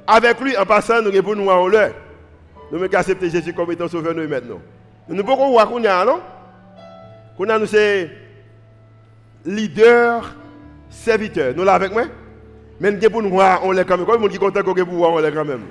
avec 0.06 0.40
lui 0.40 0.56
en 0.56 0.64
passant 0.64 1.02
nous 1.02 1.10
nous 1.10 1.48
en 1.48 1.68
l'air. 1.68 1.92
Nous 2.72 2.82
accepter 2.84 3.30
Jésus 3.30 3.52
comme 3.52 3.70
étant 3.72 3.88
sauveur 3.88 4.14
nous 4.14 4.28
maintenant. 4.28 4.60
Nous 5.08 5.16
ne 5.16 5.22
pouvons 5.22 5.56
pas 5.56 5.66
qu'on 5.66 5.84
a, 5.84 6.04
non? 6.04 6.20
Qu'on 7.36 7.48
a 7.48 7.58
nous 7.58 7.66
c'est 7.66 8.10
leader, 9.44 10.34
serviteur. 10.88 11.54
Nous 11.56 11.64
là 11.64 11.74
avec 11.74 11.92
moi? 11.92 12.04
Mais 12.80 12.90
nous 12.90 13.10
pour 13.10 13.22
nous 13.22 13.30
voir, 13.30 13.64
on 13.64 13.72
l'est 13.72 13.84
quand 13.84 13.96
même. 13.96 14.06
Comme 14.06 14.28
qui 14.28 14.38
content 14.38 14.62
qu'on 14.62 14.74
pour 14.74 14.94
voir, 14.94 15.12
on 15.12 15.18
l'est 15.18 15.32
quand 15.32 15.44
même. 15.44 15.66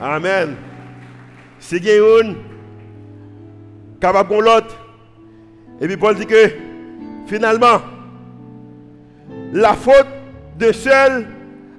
Amen. 0.00 0.56
Si 1.58 1.76
il 1.76 1.86
y 1.86 2.00
capable 4.00 4.30
de 4.36 4.42
l'autre. 4.42 4.76
Et 5.80 5.86
puis 5.86 5.96
Paul 5.96 6.16
dit 6.16 6.26
que 6.26 6.50
finalement, 7.26 7.80
la 9.52 9.74
faute 9.74 10.06
de 10.58 10.72
seul 10.72 11.26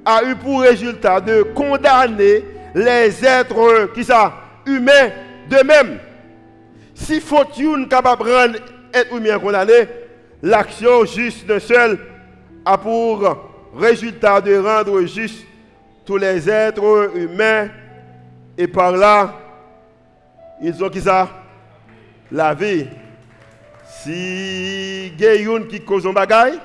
a 0.05 0.23
eu 0.23 0.35
pour 0.35 0.61
résultat 0.61 1.21
de 1.21 1.43
condamner 1.43 2.43
les 2.75 3.25
êtres 3.25 3.93
qui 3.93 4.03
sont 4.03 4.31
humains 4.65 5.09
de 5.49 5.63
même. 5.65 5.99
Si 6.93 7.19
faute 7.19 7.57
une 7.57 7.87
capable 7.87 8.25
de 8.25 8.31
rendre 8.31 8.59
être 8.93 9.15
humain 9.15 9.39
condamné, 9.39 9.87
l'action 10.41 11.05
juste 11.05 11.45
d'un 11.45 11.59
seul 11.59 11.99
a 12.65 12.77
pour 12.77 13.37
résultat 13.75 14.41
de 14.41 14.57
rendre 14.57 15.01
juste 15.01 15.45
tous 16.05 16.17
les 16.17 16.49
êtres 16.49 17.11
humains 17.15 17.69
et 18.57 18.67
par 18.67 18.91
là, 18.91 19.33
ils 20.61 20.83
ont 20.83 20.91
La 22.31 22.53
vie. 22.53 22.87
Si 23.85 25.11
il 25.17 25.67
qui 25.69 25.81
cause 25.81 26.05
un 26.05 26.13
bagaille, 26.13 26.59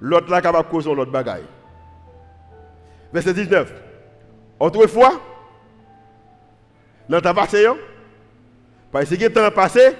l'autre 0.00 0.30
là 0.30 0.40
capable 0.40 0.68
de 0.70 0.90
l'autre 0.90 1.10
bagaille. 1.10 1.44
Verset 3.12 3.34
19. 3.34 3.72
Autrefois, 4.60 5.20
dans 7.08 7.20
ta 7.20 7.32
passé, 7.32 7.66
parce 8.92 9.08
que 9.08 9.14
le 9.14 9.32
temps 9.32 9.50
passé, 9.50 9.92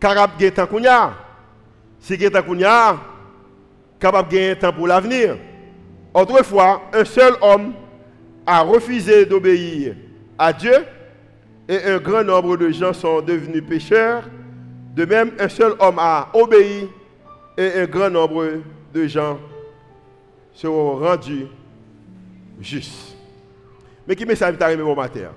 de 0.00 0.48
temps 0.50 0.66
kounya. 0.66 1.12
Si 1.98 2.16
vous 2.16 2.30
temps 2.30 2.42
kounya, 2.42 2.96
temps 4.00 4.72
pour 4.72 4.86
l'avenir. 4.86 5.36
Autrefois, 6.14 6.82
un 6.92 7.04
seul 7.04 7.34
homme 7.40 7.74
a 8.46 8.62
refusé 8.62 9.26
d'obéir 9.26 9.94
à 10.38 10.52
Dieu 10.52 10.74
et 11.68 11.84
un 11.84 11.98
grand 11.98 12.24
nombre 12.24 12.56
de 12.56 12.70
gens 12.70 12.92
sont 12.92 13.20
devenus 13.20 13.62
pécheurs. 13.64 14.24
De 14.94 15.04
même, 15.04 15.32
un 15.38 15.48
seul 15.48 15.74
homme 15.78 15.98
a 15.98 16.28
obéi 16.32 16.88
et 17.56 17.80
un 17.80 17.86
grand 17.86 18.10
nombre 18.10 18.62
de 18.92 19.06
gens 19.06 19.38
seront 20.52 20.96
rendus 20.96 21.46
justes. 22.60 23.16
Mais 24.06 24.16
qui 24.16 24.24
message 24.24 24.56
t'a 24.58 24.66
arrivé 24.66 24.82
au 24.82 24.94
matin? 24.94 25.32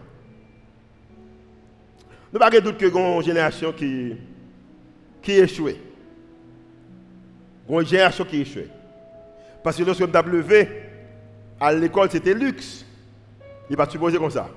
Nous 2.31 2.39
pas 2.39 2.49
de 2.49 2.59
doute 2.59 2.77
que 2.77 2.85
une 2.85 3.23
génération 3.23 3.71
qui 3.71 4.15
qui 5.21 5.33
échoué. 5.33 5.79
Une 7.69 7.85
génération 7.85 8.25
qui 8.25 8.41
échoué. 8.41 8.67
Parce 9.63 9.77
que 9.77 9.83
lorsque 9.83 10.01
me 10.01 10.29
levé, 10.29 10.67
à 11.59 11.71
l'école, 11.73 12.09
c'était 12.11 12.33
luxe. 12.33 12.85
Il 13.69 13.77
pas 13.77 13.89
supposé 13.89 14.17
comme 14.17 14.29
ça. 14.29 14.49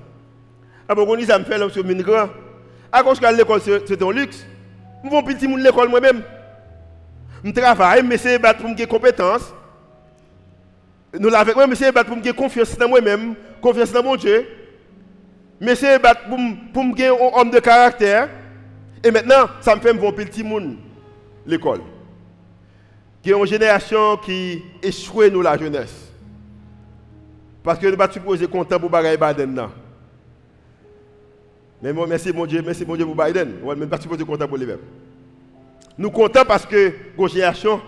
Bon, 0.89 1.05
on 1.07 1.25
ça 1.25 1.39
me 1.39 1.45
fait 1.45 1.57
lorsque 1.57 1.77
je 1.77 1.93
grand. 2.03 2.29
À 2.91 3.03
cause 3.03 3.19
que 3.19 3.33
l'école, 3.33 3.61
c'est 3.61 4.01
un 4.01 4.11
luxe. 4.11 4.45
Je 5.03 5.09
vais 5.09 5.23
petit 5.23 5.47
monde 5.47 5.61
l'école 5.61 5.87
moi-même. 5.89 6.21
Je 7.43 7.51
travaille, 7.51 8.03
mais 8.03 8.17
c'est 8.17 8.39
pour 8.39 8.69
me 8.69 8.85
compétences. 8.85 9.53
Nous 11.13 11.29
l'avons 11.29 11.53
moi, 11.53 11.67
mais 11.67 11.75
c'est 11.75 11.91
pour 11.91 12.17
me 12.17 12.33
confiance 12.33 12.77
dans 12.77 12.89
moi-même, 12.89 13.35
confiance 13.61 13.91
dans 13.91 14.03
mon 14.03 14.15
Dieu. 14.15 14.45
Mais 15.59 15.75
c'est 15.75 15.99
pour 15.99 16.37
me 16.37 17.01
un 17.03 17.41
homme 17.41 17.49
de 17.49 17.59
caractère. 17.59 18.29
Et 19.03 19.11
maintenant, 19.11 19.47
ça 19.61 19.75
me 19.75 19.81
fait 19.81 19.93
bon 19.93 20.11
petit 20.11 20.43
monde, 20.43 20.77
l'école. 21.45 21.81
Qui 23.21 23.31
est 23.31 23.37
une 23.37 23.45
génération 23.45 24.17
qui 24.17 24.63
échoue 24.81 25.29
nous 25.29 25.41
la 25.41 25.57
jeunesse. 25.57 26.11
Parce 27.63 27.79
que 27.79 27.85
nous 27.85 27.91
ne 27.91 27.97
pas 27.97 28.11
supposer 28.11 28.47
content 28.47 28.79
pour 28.79 28.89
Bagaille 28.89 29.17
Biden. 29.17 29.61
Mais 31.81 31.93
moi, 31.93 32.07
merci 32.07 32.31
mon 32.31 32.45
Dieu, 32.45 32.61
merci 32.65 32.85
mon 32.85 32.95
Dieu 32.95 33.05
pour 33.05 33.15
Biden. 33.15 33.55
On 33.63 33.75
ne 33.75 33.85
pas 33.85 33.99
supposer 33.99 34.23
content 34.23 34.47
pour 34.47 34.57
lui-même. 34.57 34.79
Nous 35.97 36.11
comptons 36.11 36.43
parce 36.47 36.65
que 36.65 36.93
une 37.17 37.27
génération 37.27 37.81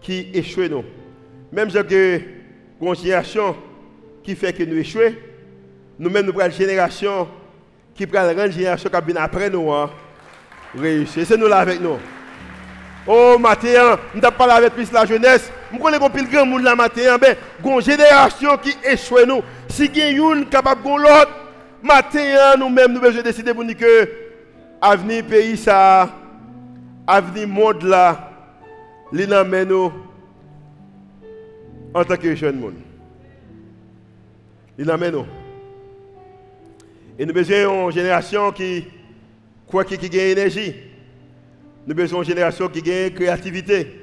qui 0.00 0.28
échoue 0.32 0.68
nous. 0.68 0.84
Même 1.52 1.70
si 1.70 1.76
génération 2.94 3.56
qui 4.22 4.34
fait 4.34 4.52
que 4.52 4.62
nous 4.62 4.76
échouons, 4.76 5.14
nous-mêmes 5.98 6.26
nous 6.26 6.32
prenons 6.32 6.46
une 6.46 6.52
génération 6.52 7.28
qui 7.94 8.06
prend 8.06 8.28
une 8.30 8.52
génération 8.52 8.90
qui 8.90 9.12
vient 9.12 9.22
après 9.22 9.50
nous. 9.50 9.70
Hein 9.72 9.90
réussir. 10.74 11.24
C'est 11.26 11.36
nous 11.36 11.48
là 11.48 11.58
avec 11.58 11.80
nous. 11.80 11.98
Oh, 13.06 13.36
matin, 13.38 13.98
nous 14.14 14.24
avons 14.24 14.36
parlé 14.36 14.52
avec 14.52 14.74
plus 14.74 14.92
la 14.92 15.04
jeunesse. 15.04 15.50
Nous 15.72 15.78
connaissons 15.78 16.04
un 16.04 16.22
grand 16.24 16.46
monde 16.46 16.62
là 16.62 16.74
matin. 16.76 17.16
Ben, 17.18 17.36
une 17.64 17.80
génération 17.80 18.56
qui 18.58 18.76
échoue 18.84 19.24
nous. 19.26 19.42
Si 19.68 19.86
il 19.86 19.96
y 19.96 20.02
a 20.02 20.10
une 20.10 20.46
capable 20.46 20.82
de 20.82 20.88
l'autre, 20.88 21.30
matin, 21.82 22.54
nous-mêmes, 22.58 22.92
nous 22.92 23.00
devons 23.00 23.22
décider 23.22 23.54
pour 23.54 23.64
nous 23.64 23.74
que 23.74 24.08
l'avenir 24.82 25.24
pays, 25.24 25.56
ça, 25.56 26.10
l'avenir 27.08 27.48
monde 27.48 27.82
là, 27.82 28.30
nous 29.12 29.92
en 31.94 32.04
tant 32.04 32.16
que 32.16 32.34
jeune 32.34 32.58
monde. 32.58 32.74
Il 34.78 34.86
nous. 34.86 35.26
Et 37.18 37.26
nous 37.26 37.52
avons 37.52 37.86
une 37.88 37.92
génération 37.94 38.50
qui 38.52 38.84
Quoi 39.70 39.84
qui 39.84 39.96
gagne 39.96 40.30
énergie. 40.30 40.74
Nous 41.86 41.94
besoin 41.94 42.20
d'une 42.20 42.28
génération 42.28 42.68
qui 42.68 42.82
gagne 42.82 43.10
créativité. 43.10 44.00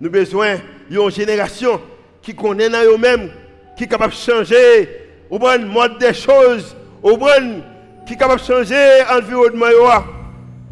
Nous 0.00 0.10
besoin 0.10 0.56
d'une 0.90 1.10
génération 1.10 1.80
qui 2.20 2.34
connaît 2.34 2.68
dans 2.68 2.84
eux-mêmes, 2.84 3.30
qui 3.76 3.84
est 3.84 3.86
capable 3.86 4.12
de 4.12 4.18
changer 4.18 4.88
au 5.30 5.38
bon 5.38 5.66
mode 5.66 5.98
des 5.98 6.12
choses, 6.12 6.76
au 7.00 7.16
bon, 7.16 7.62
qui 8.06 8.14
est 8.14 8.16
capable 8.16 8.40
de 8.40 8.46
changer 8.46 9.04
l'environnement. 9.08 9.66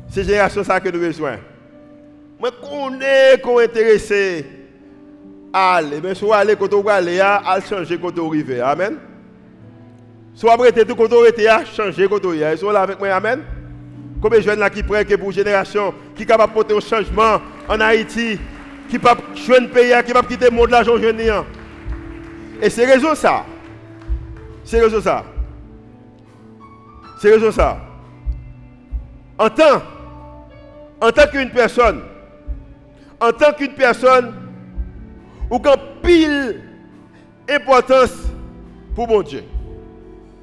C'est 0.08 0.16
cette 0.16 0.26
génération 0.26 0.64
ça 0.64 0.80
que 0.80 0.88
nous 0.88 0.98
besoin. 0.98 1.36
Connais 2.40 3.40
qu'on 3.40 3.60
est 3.60 3.64
intéressé 3.64 4.44
à 4.44 4.59
aller, 5.52 6.00
mais 6.02 6.14
soit 6.14 6.38
aller 6.38 6.56
quand 6.56 6.72
on 6.74 6.82
va 6.82 6.94
aller, 6.94 7.20
à 7.20 7.58
changer 7.68 7.98
quand 7.98 8.18
on 8.18 8.28
arrive. 8.28 8.60
Amen. 8.62 8.96
Soit 10.34 10.52
arrêter 10.52 10.84
tout 10.84 10.94
quand 10.94 11.12
on 11.12 11.24
à 11.24 11.64
changer 11.64 12.08
quand 12.08 12.24
on 12.24 12.32
est. 12.32 12.56
Soit 12.56 12.72
là 12.72 12.82
avec 12.82 12.98
moi. 12.98 13.08
Amen. 13.08 13.42
Combien 14.22 14.38
de 14.38 14.44
jeunes 14.44 14.58
là 14.58 14.70
qui 14.70 14.82
prennent 14.82 15.04
que 15.04 15.14
pour 15.14 15.32
génération 15.32 15.94
qui 16.14 16.22
est 16.22 16.26
capable 16.26 16.52
de 16.52 16.54
porter 16.54 16.76
un 16.76 16.80
changement 16.80 17.40
en 17.68 17.80
Haïti 17.80 18.38
qui 18.88 18.98
peuvent 18.98 19.16
pas 19.16 19.60
pays, 19.72 19.94
qui 20.04 20.08
ne 20.08 20.12
peuvent 20.14 20.26
quitter 20.26 20.46
le 20.46 20.50
monde 20.50 20.66
de 20.66 20.72
l'argent 20.72 20.98
jeune. 20.98 21.20
Et 22.60 22.68
c'est 22.68 22.84
raison 22.84 23.14
ça. 23.14 23.44
C'est 24.64 24.80
raison 24.80 25.00
ça. 25.00 25.24
C'est 27.20 27.30
raison 27.30 27.50
ça. 27.50 27.78
En 29.38 29.48
tant 29.48 31.26
qu'une 31.32 31.50
personne, 31.50 32.02
en 33.20 33.32
tant 33.32 33.52
qu'une 33.52 33.72
personne, 33.72 34.34
ou 35.50 35.58
qu'en 35.58 35.74
pile 36.02 36.60
importance 37.48 38.14
pour 38.94 39.08
mon 39.08 39.22
Dieu. 39.22 39.42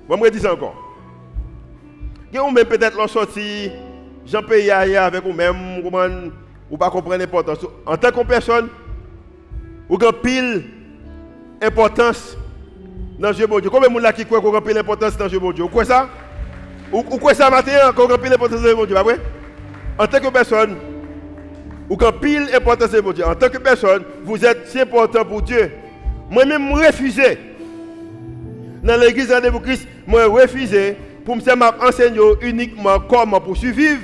Je 0.09 0.13
vais 0.13 0.21
me 0.21 0.29
dire 0.29 0.41
ça 0.41 0.53
encore. 0.53 0.75
Vous 2.33 2.51
même 2.51 2.65
peut-être 2.65 2.97
l'ont 2.97 3.07
sorti, 3.07 3.71
j'en 4.25 4.43
paye 4.43 4.69
avec 4.69 5.23
vous-même, 5.23 5.81
ou 6.69 6.77
pas 6.77 6.89
comprendre 6.89 7.17
l'importance. 7.17 7.59
En 7.85 7.95
tant 7.97 8.11
que 8.11 8.25
personne, 8.25 8.67
ou 9.89 9.97
qu'en 9.97 10.11
pile 10.11 10.65
importance 11.61 12.37
dans 13.17 13.31
Dieu 13.31 13.47
bon 13.47 13.59
Dieu. 13.59 13.69
Combien 13.69 13.89
de 13.89 13.99
gens 13.99 14.11
qui 14.11 14.25
croient 14.25 14.41
qu'on 14.41 14.55
a 14.55 14.61
pile 14.61 14.77
importance 14.77 15.17
dans 15.17 15.27
Dieu 15.27 15.39
bon 15.39 15.51
Dieu? 15.51 15.63
Vous 15.63 15.69
croyez 15.69 15.87
ça? 15.87 16.09
Ou 16.91 17.01
croyez 17.03 17.35
ça 17.35 17.49
matin 17.49 17.91
qu'on 17.95 18.07
a 18.13 18.17
pile 18.17 18.33
importance 18.33 18.61
dans 18.61 18.67
Dieu 18.67 18.75
bon 18.75 18.85
Dieu, 18.85 18.97
En 19.97 20.05
tant 20.07 20.19
que 20.19 20.29
personne, 20.29 20.75
ou 21.89 21.95
qu'en 21.95 22.11
pile 22.11 22.49
importance 22.53 22.99
pour 23.01 23.13
Dieu. 23.13 23.25
En 23.25 23.35
tant 23.35 23.49
que 23.49 23.57
personne, 23.57 24.03
vous 24.23 24.45
êtes 24.45 24.67
si 24.67 24.79
important 24.79 25.23
pour 25.23 25.41
Dieu. 25.41 25.71
Moi-même, 26.29 26.69
je 26.69 26.87
refuse. 26.87 27.21
Dans 28.83 28.99
l'église 28.99 29.29
de 29.29 29.59
Christ, 29.59 29.87
moi, 30.05 30.23
je 30.23 30.29
refuse 30.29 30.95
pour 31.25 31.35
me 31.35 31.87
enseigner 31.87 32.19
uniquement 32.41 32.99
comment 32.99 33.39
pour 33.39 33.57
survivre. 33.57 34.01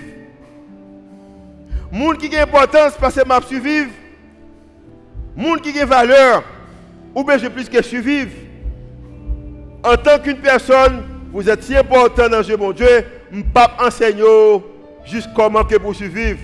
Monde 1.92 2.18
qui 2.18 2.36
a 2.36 2.44
importance 2.44 2.94
parce 3.00 3.16
que 3.16 3.22
je 3.22 3.48
survivre. 3.48 3.92
Monde 5.36 5.62
qui 5.62 5.80
a 5.80 5.86
valeur, 5.86 6.44
ou 7.16 7.24
bien 7.24 7.38
je 7.38 7.48
plus 7.48 7.70
que 7.70 7.82
survivre. 7.82 8.32
En 9.84 9.96
tant 9.96 10.20
qu'une 10.20 10.38
personne, 10.38 11.04
vous 11.32 11.50
êtes 11.50 11.64
si 11.64 11.76
important 11.76 12.30
dans 12.30 12.42
Dieu, 12.42 12.58
mon 12.58 12.72
Dieu, 12.72 12.88
je 13.32 13.38
ne 13.38 13.44
pas 13.44 13.76
enseigner 13.80 14.24
juste 15.06 15.30
comment 15.36 15.64
que 15.64 15.76
pour 15.78 15.96
survivre. 15.96 16.40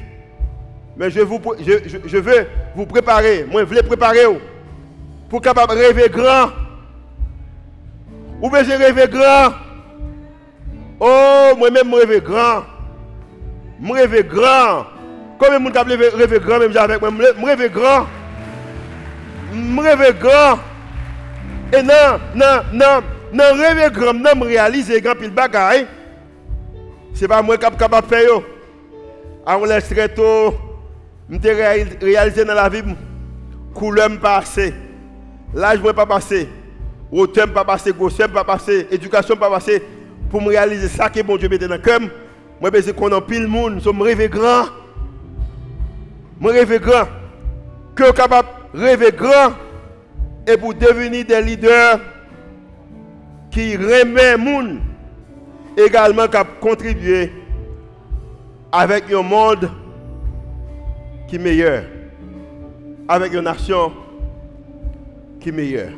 Mais 1.00 1.10
je, 1.10 1.22
vous, 1.22 1.40
je, 1.60 2.18
veux 2.18 2.46
vous 2.76 2.86
préparer. 2.86 3.46
Moi, 3.50 3.62
je 3.62 3.74
veux 3.74 3.82
préparer 3.84 4.26
pour 5.30 5.42
capable 5.42 5.72
rêver 5.72 6.10
grand. 6.10 6.50
Ou 8.42 8.50
bien 8.50 8.64
je 8.64 8.72
rêve 8.72 9.10
grand. 9.10 9.54
Oh, 11.00 11.56
moi-même, 11.58 11.90
je 11.90 12.06
rêve 12.06 12.22
grand. 12.22 12.64
Je 13.82 13.94
rêve 13.94 14.28
grand. 14.28 14.88
Combien 15.40 15.60
de 15.62 15.74
gens 15.74 16.18
rêver 16.18 16.40
grand, 16.40 16.60
même 16.60 16.76
avec 16.76 17.02
moi 17.02 17.10
Je 17.10 17.46
rêve 17.46 17.72
grand. 17.72 18.06
Je 19.54 19.82
rêve 19.82 20.20
grand. 20.20 20.60
Et 21.72 21.82
non, 21.82 22.20
non, 22.36 22.62
non, 22.74 23.04
non, 23.32 23.44
rêve 23.58 23.90
grand, 23.94 24.14
non, 24.14 24.46
réaliser 24.46 25.00
grand 25.00 25.16
pile 25.16 25.32
bagaille. 25.32 25.88
Ce 27.14 27.22
n'est 27.22 27.28
pas 27.30 27.42
moi 27.42 27.58
qui 27.58 27.66
suis 27.66 27.78
capable 27.78 28.06
de 28.06 28.14
faire. 28.14 28.42
On 29.48 29.64
laisse 29.64 29.88
très 29.88 30.10
tôt. 30.10 30.54
Je 31.32 32.06
réalisé 32.06 32.44
dans 32.44 32.56
la 32.56 32.70
vie, 32.70 32.82
couleur 33.74 34.10
passé, 34.20 34.74
l'âge 35.54 35.80
ne 35.82 35.92
pas 35.92 36.06
passé, 36.06 36.50
hauteur 37.12 37.54
pas 37.54 37.64
passé, 37.64 37.94
grosseur 37.94 38.30
pas 38.30 38.44
passé, 38.44 38.88
éducation 38.90 39.36
pas 39.36 39.50
passé, 39.50 39.84
pour 40.30 40.42
me 40.42 40.50
réaliser 40.50 40.88
ça 40.88 41.10
que 41.10 41.22
bon 41.22 41.38
Dieu 41.38 41.50
mette 41.50 41.62
dans 41.62 41.76
le 41.76 41.78
cœur. 41.78 42.00
Moi, 42.62 42.72
je 42.74 42.92
qu'on 42.92 43.12
a 43.12 43.22
pile 43.22 43.48
monde, 43.48 43.80
je 43.84 43.90
me 43.90 44.04
rêve 44.04 44.30
grand. 44.30 44.66
Je 46.42 46.48
rêve 46.48 46.82
grand. 46.82 47.08
Que 47.96 48.12
capable 48.12 48.50
de 48.74 48.80
rêver 48.80 49.12
grand 49.12 49.54
et 50.48 50.58
pour 50.58 50.74
devenir 50.74 51.26
des 51.26 51.42
leaders 51.42 52.00
qui 53.52 53.76
remettent 53.76 54.40
monde 54.40 54.80
également 55.78 56.28
qui 56.28 56.38
contribuer 56.60 57.32
avec 58.72 59.12
un 59.12 59.22
monde 59.22 59.70
qui 61.30 61.36
est 61.36 61.40
meilleur. 61.40 61.84
Avec 63.08 63.34
une 63.34 63.42
nation 63.42 63.94
qui 65.40 65.50
est 65.50 65.52
meilleure. 65.52 65.92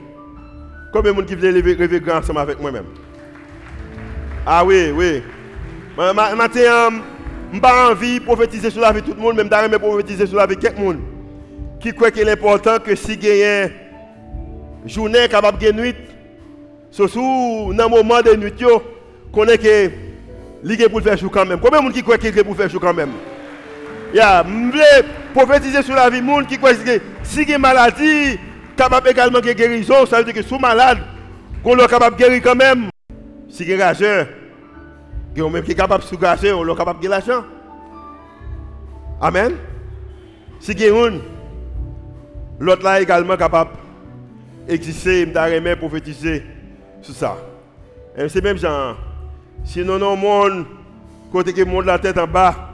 Combien 0.92 1.12
de 1.12 1.16
monde 1.18 1.26
qui 1.26 1.36
veut 1.36 1.50
rêver 1.52 2.00
grand 2.00 2.18
ensemble 2.18 2.40
avec 2.40 2.60
moi-même? 2.60 2.86
Ah 4.46 4.66
oui, 4.66 4.92
oui. 4.94 5.24
Maintenant, 5.98 6.50
je 6.54 7.54
n'ai 7.54 7.62
pas 7.62 7.92
envie 7.92 8.20
de 8.20 8.26
prophétiser 8.26 8.70
sur 8.70 8.82
la 8.82 8.92
vie 8.92 9.02
de 9.02 9.08
tout 9.08 9.14
le 9.16 9.22
monde, 9.22 9.38
même 9.38 9.48
de 9.48 9.78
prophétiser 9.78 10.26
sur 10.26 10.38
la 10.38 10.46
vie 10.46 10.56
de 10.56 10.62
quelqu'un 10.62 10.98
qui 11.80 11.94
croit 11.94 12.12
qu'il 12.12 12.28
est 12.28 12.32
important 12.32 12.78
que 12.80 12.96
si 12.96 13.14
une 13.14 13.70
journée 14.86 15.28
capable 15.30 15.60
de 15.60 15.72
nuit, 15.72 15.96
surtout 16.92 17.74
dans 17.74 17.86
le 17.86 17.90
moment 17.90 18.22
de 18.22 18.36
nuit, 18.36 18.54
qu'on 19.32 19.46
est 19.46 19.58
que 19.58 19.92
l'idée 20.64 20.90
pour 20.90 21.02
faire 21.02 21.18
jour 21.18 21.32
quand 21.32 21.46
même. 21.46 21.60
Combien 21.60 21.80
de 21.80 21.86
monde 21.86 21.94
qui 21.94 22.04
croit 22.04 22.18
qu'il 22.18 22.38
est 22.38 22.44
pour 22.44 22.56
faire 22.56 22.70
jour 22.70 22.82
quand 22.82 22.94
même? 22.94 23.12
Prophétiser 25.32 25.82
sur 25.82 25.96
la 25.96 26.10
vie 26.10 26.22
monde 26.22 26.48
qui 26.48 26.58
croit 26.58 26.74
que 26.74 27.02
si 27.24 27.42
il 27.42 27.50
y 27.50 27.54
a 27.54 27.56
une 27.56 27.62
maladie, 27.62 28.38
capable 28.76 29.10
également 29.10 29.40
de 29.40 29.52
guérison, 29.52 30.06
ça 30.06 30.18
veut 30.18 30.26
dire 30.26 30.34
que 30.34 30.42
sous 30.42 30.58
malade, 30.58 31.00
qu'on 31.64 31.78
est 31.78 31.88
capable 31.88 32.16
de 32.16 32.24
guérir 32.24 32.42
quand 32.42 32.56
même. 32.56 32.90
Si 33.50 33.64
il 33.64 33.70
y 33.70 33.82
a 33.82 33.96
qu'on 35.38 35.50
même 35.50 35.64
qui 35.64 35.72
est 35.72 35.76
capable 35.76 36.04
de 36.04 36.08
soulager, 36.08 36.52
on 36.52 36.68
est 36.68 36.78
capable 36.78 37.00
de 37.00 37.04
guérir 37.04 37.26
l'argent. 37.28 37.46
Amen. 39.22 39.54
Si 40.60 40.72
il 40.72 40.82
y 40.82 40.86
a 40.86 41.08
une, 41.08 41.22
l'autre 42.60 42.84
là 42.84 43.02
également 43.02 43.38
capable 43.38 43.72
d'exister, 44.68 45.26
de 45.26 45.76
prophétiser 45.76 46.44
sur 47.02 47.14
ça. 47.14 47.38
C'est 48.28 48.44
même 48.44 48.58
genre, 48.58 48.98
sinon, 49.64 49.98
non, 49.98 50.16
monde, 50.16 50.66
côté 51.32 51.54
que 51.54 51.64
monde 51.64 51.86
la 51.86 52.00
tête 52.00 52.18
en 52.18 52.28
bas, 52.28 52.71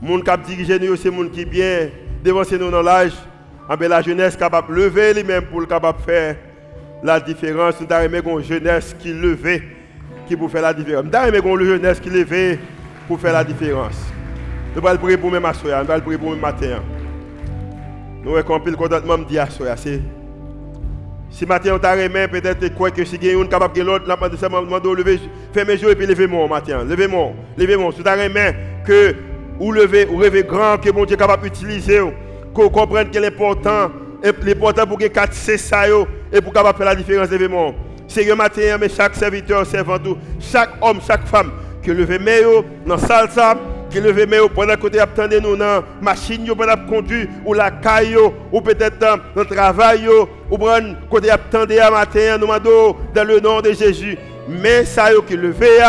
monde 0.00 0.24
qui 0.24 0.56
dirige 0.56 0.80
nous, 0.80 0.96
c'est 0.96 1.10
monde 1.10 1.30
qui 1.30 1.44
bien 1.44 1.88
devancer 2.24 2.58
nous 2.58 2.70
dans 2.70 2.82
l'âge. 2.82 3.12
La 3.80 4.00
jeunesse 4.00 4.36
capable 4.36 4.74
de 4.74 4.82
lever 4.82 5.14
lui-même 5.14 5.44
pour 5.44 5.60
le 5.60 5.66
capable 5.66 6.00
faire 6.00 6.36
la 7.02 7.20
différence. 7.20 7.74
Nous 7.80 7.86
avons 7.90 8.38
une 8.38 8.44
jeunesse 8.44 8.96
qui 8.98 9.12
levait 9.12 9.62
qui 10.26 10.36
pour 10.36 10.50
faire 10.50 10.62
la 10.62 10.72
différence. 10.72 11.04
Nous 11.04 11.14
avons 11.14 11.58
une 11.58 11.66
jeunesse 11.66 12.00
qui 12.00 12.08
levait 12.08 12.58
pour 13.06 13.20
faire 13.20 13.32
la 13.32 13.44
différence. 13.44 13.98
Nous 14.74 14.86
allons 14.86 14.98
prier 14.98 15.16
pour 15.16 15.30
même 15.30 15.44
à 15.44 15.52
nous 15.52 15.70
allons 15.70 16.00
prier 16.00 16.18
pour 16.18 16.30
même 16.30 16.40
matin. 16.40 16.82
Nous 18.22 18.36
avons 18.36 18.60
le 18.64 18.76
contentement 18.76 19.18
de 19.18 19.24
dire 19.24 19.46
c'est 19.76 20.00
si 21.30 21.44
matin 21.44 21.74
on 21.74 21.78
t'a 21.78 21.92
remis, 21.92 22.26
peut-être 22.30 22.74
quoi 22.74 22.90
que 22.90 23.04
si 23.04 23.18
quelqu'un 23.18 23.46
capable 23.46 23.76
de 23.76 23.82
l'autre, 23.82 24.06
la 24.08 24.16
demande 24.16 24.82
de 24.82 24.88
lever, 24.88 25.20
fermez 25.52 25.74
mes 25.74 25.82
yeux 25.82 25.90
et 25.90 25.94
puis 25.94 26.06
levez-moi 26.06 26.48
matin. 26.48 26.84
Levez-moi, 26.84 27.32
levez-moi. 27.56 27.92
Si 27.94 28.02
tu 28.02 28.08
as 28.08 28.14
remis 28.14 28.56
que 28.86 29.14
ou 29.58 29.72
lever, 29.72 30.06
ou 30.10 30.16
rêver 30.16 30.42
grand, 30.42 30.78
que 30.78 30.90
mon 30.90 31.04
Dieu 31.04 31.14
est 31.14 31.18
capable 31.18 31.42
d'utiliser, 31.44 32.00
qu'on 32.54 32.68
comprenne 32.68 33.10
que 33.10 33.18
l'important, 33.18 33.90
l'important 34.42 34.86
pour 34.86 34.98
que 34.98 35.06
4 35.06 35.32
c'est 35.32 35.58
ça, 35.58 35.88
et 35.88 36.40
pour 36.40 36.52
capable 36.52 36.78
faire 36.78 36.86
la 36.86 36.94
différence 36.94 37.28
d'événement. 37.28 37.74
C'est 38.06 38.24
le 38.24 38.34
matin, 38.34 38.76
mais 38.80 38.88
chaque 38.88 39.14
serviteur, 39.14 39.66
servant 39.66 39.98
chaque 40.40 40.70
homme, 40.80 40.98
chaque 41.06 41.26
femme, 41.26 41.50
que 41.82 41.92
lever 41.92 42.18
meilleur 42.18 42.64
dans 42.86 42.96
la 42.96 43.28
salle, 43.28 43.58
qui 43.90 44.00
lever 44.00 44.26
meilleur 44.26 44.50
pendant 44.50 44.76
que 44.76 44.88
tu 44.88 44.98
attendez 44.98 45.40
nous 45.40 45.56
dans 45.56 45.82
machine, 46.00 46.46
pendant 46.46 46.74
que 46.74 46.88
conduit, 46.88 47.28
ou 47.44 47.54
la 47.54 47.70
caille, 47.70 48.16
ou 48.52 48.60
peut-être 48.60 48.98
dans 48.98 49.18
le 49.36 49.44
travail, 49.44 50.08
ou 50.50 50.56
que 50.56 51.20
tu 51.20 51.30
attendez 51.30 51.78
à 51.78 51.90
matin, 51.90 52.38
nous 52.38 52.46
dans 52.46 53.24
le 53.24 53.40
nom 53.40 53.60
de 53.60 53.72
Jésus. 53.72 54.16
Mais 54.48 54.84
ça, 54.84 55.10
qui 55.26 55.36
lever, 55.36 55.80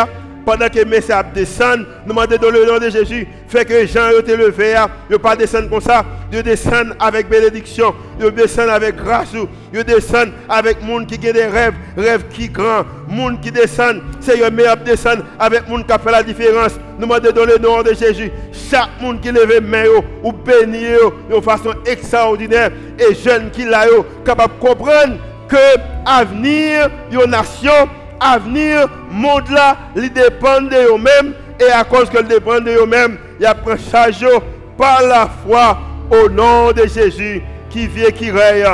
pendant 0.50 0.68
que 0.68 0.84
Messie 0.84 1.12
a 1.12 1.22
descendu, 1.22 1.84
nous 2.04 2.12
demandons 2.12 2.36
dans 2.36 2.50
le 2.50 2.66
nom 2.66 2.78
de 2.78 2.90
Jésus, 2.90 3.24
fait 3.46 3.64
que 3.64 3.86
Jean 3.86 4.10
été 4.18 4.36
levé, 4.36 4.74
ne 5.08 5.16
pas 5.16 5.36
descendre 5.36 5.70
comme 5.70 5.80
ça, 5.80 6.04
de 6.32 6.40
descendre 6.40 6.96
avec 6.98 7.28
bénédiction, 7.28 7.94
de 8.18 8.30
descendre 8.30 8.72
avec 8.72 8.96
grâce, 8.96 9.30
de 9.32 9.82
descendre 9.82 10.32
avec 10.48 10.82
monde 10.82 11.06
qui 11.06 11.24
a 11.28 11.32
des 11.32 11.46
rêves, 11.46 11.74
rêves 11.96 12.24
qui 12.32 12.48
grand, 12.48 12.82
monde 13.06 13.40
qui 13.40 13.52
descend, 13.52 14.02
le 14.26 14.50
meilleur 14.50 14.76
descendre 14.78 15.22
avec 15.38 15.68
monde 15.68 15.86
qui 15.86 15.92
a 15.92 16.00
fait 16.00 16.10
la 16.10 16.24
différence. 16.24 16.72
Nous 16.98 17.06
demandons 17.06 17.30
dans 17.30 17.44
le 17.44 17.58
nom 17.58 17.82
de 17.84 17.94
Jésus, 17.94 18.32
chaque 18.52 19.00
monde 19.00 19.20
qui 19.20 19.30
lève 19.30 19.62
main 19.62 19.84
ou 20.24 20.32
béni 20.32 20.82
de 21.30 21.40
façon 21.40 21.74
extraordinaire 21.86 22.72
et 22.98 23.14
jeune 23.14 23.52
qui 23.52 23.66
l'a 23.66 23.84
capable 24.24 24.54
de 24.54 24.66
comprendre 24.66 25.14
que 25.48 25.56
l'avenir 26.04 26.90
de 27.12 27.26
nation 27.26 27.88
avenir, 28.20 28.88
monde 29.10 29.48
là, 29.50 29.76
il 29.96 30.12
dépend 30.12 30.60
de 30.60 30.94
eux-mêmes. 30.94 31.34
Et 31.60 31.70
à 31.70 31.84
cause 31.84 32.08
qu'ils 32.08 32.26
dépendent 32.26 32.64
de 32.64 32.70
eux-mêmes, 32.70 33.18
il 33.38 33.42
y 33.42 33.46
a 33.46 33.54
par 33.54 35.02
la 35.02 35.28
foi 35.46 35.78
au 36.10 36.28
nom 36.28 36.72
de 36.72 36.86
Jésus 36.86 37.42
qui 37.68 37.86
vit 37.86 38.10
qui 38.12 38.30
règne 38.30 38.66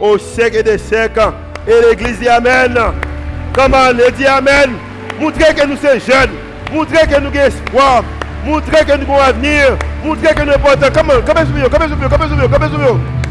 au 0.00 0.18
siècle 0.18 0.62
des 0.62 0.78
siècles. 0.78 1.32
Et 1.66 1.88
l'église 1.88 2.18
dit 2.18 2.28
Amen. 2.28 2.78
Comment 3.54 3.88
on 3.90 4.10
dit 4.16 4.26
Amen? 4.26 4.72
Montrez 5.18 5.54
que 5.54 5.66
nous 5.66 5.76
sommes 5.76 6.00
jeunes. 6.00 6.34
Montrez 6.72 7.06
que 7.06 7.20
nous 7.20 7.28
avons 7.28 7.46
espoir. 7.46 8.04
Montrez 8.44 8.84
que 8.84 8.96
nous 8.96 9.04
avons 9.04 9.20
avenir. 9.20 9.78
Montrez 10.04 10.34
que 10.34 10.42
nous 10.42 10.52
importants. 10.52 10.88
Comment, 10.94 11.12
comment, 11.24 11.40
comment, 11.46 11.68
comment, 11.70 11.96
comment, 11.96 12.08
comment, 12.10 12.48
comment, 12.50 12.68
comment, 12.68 13.23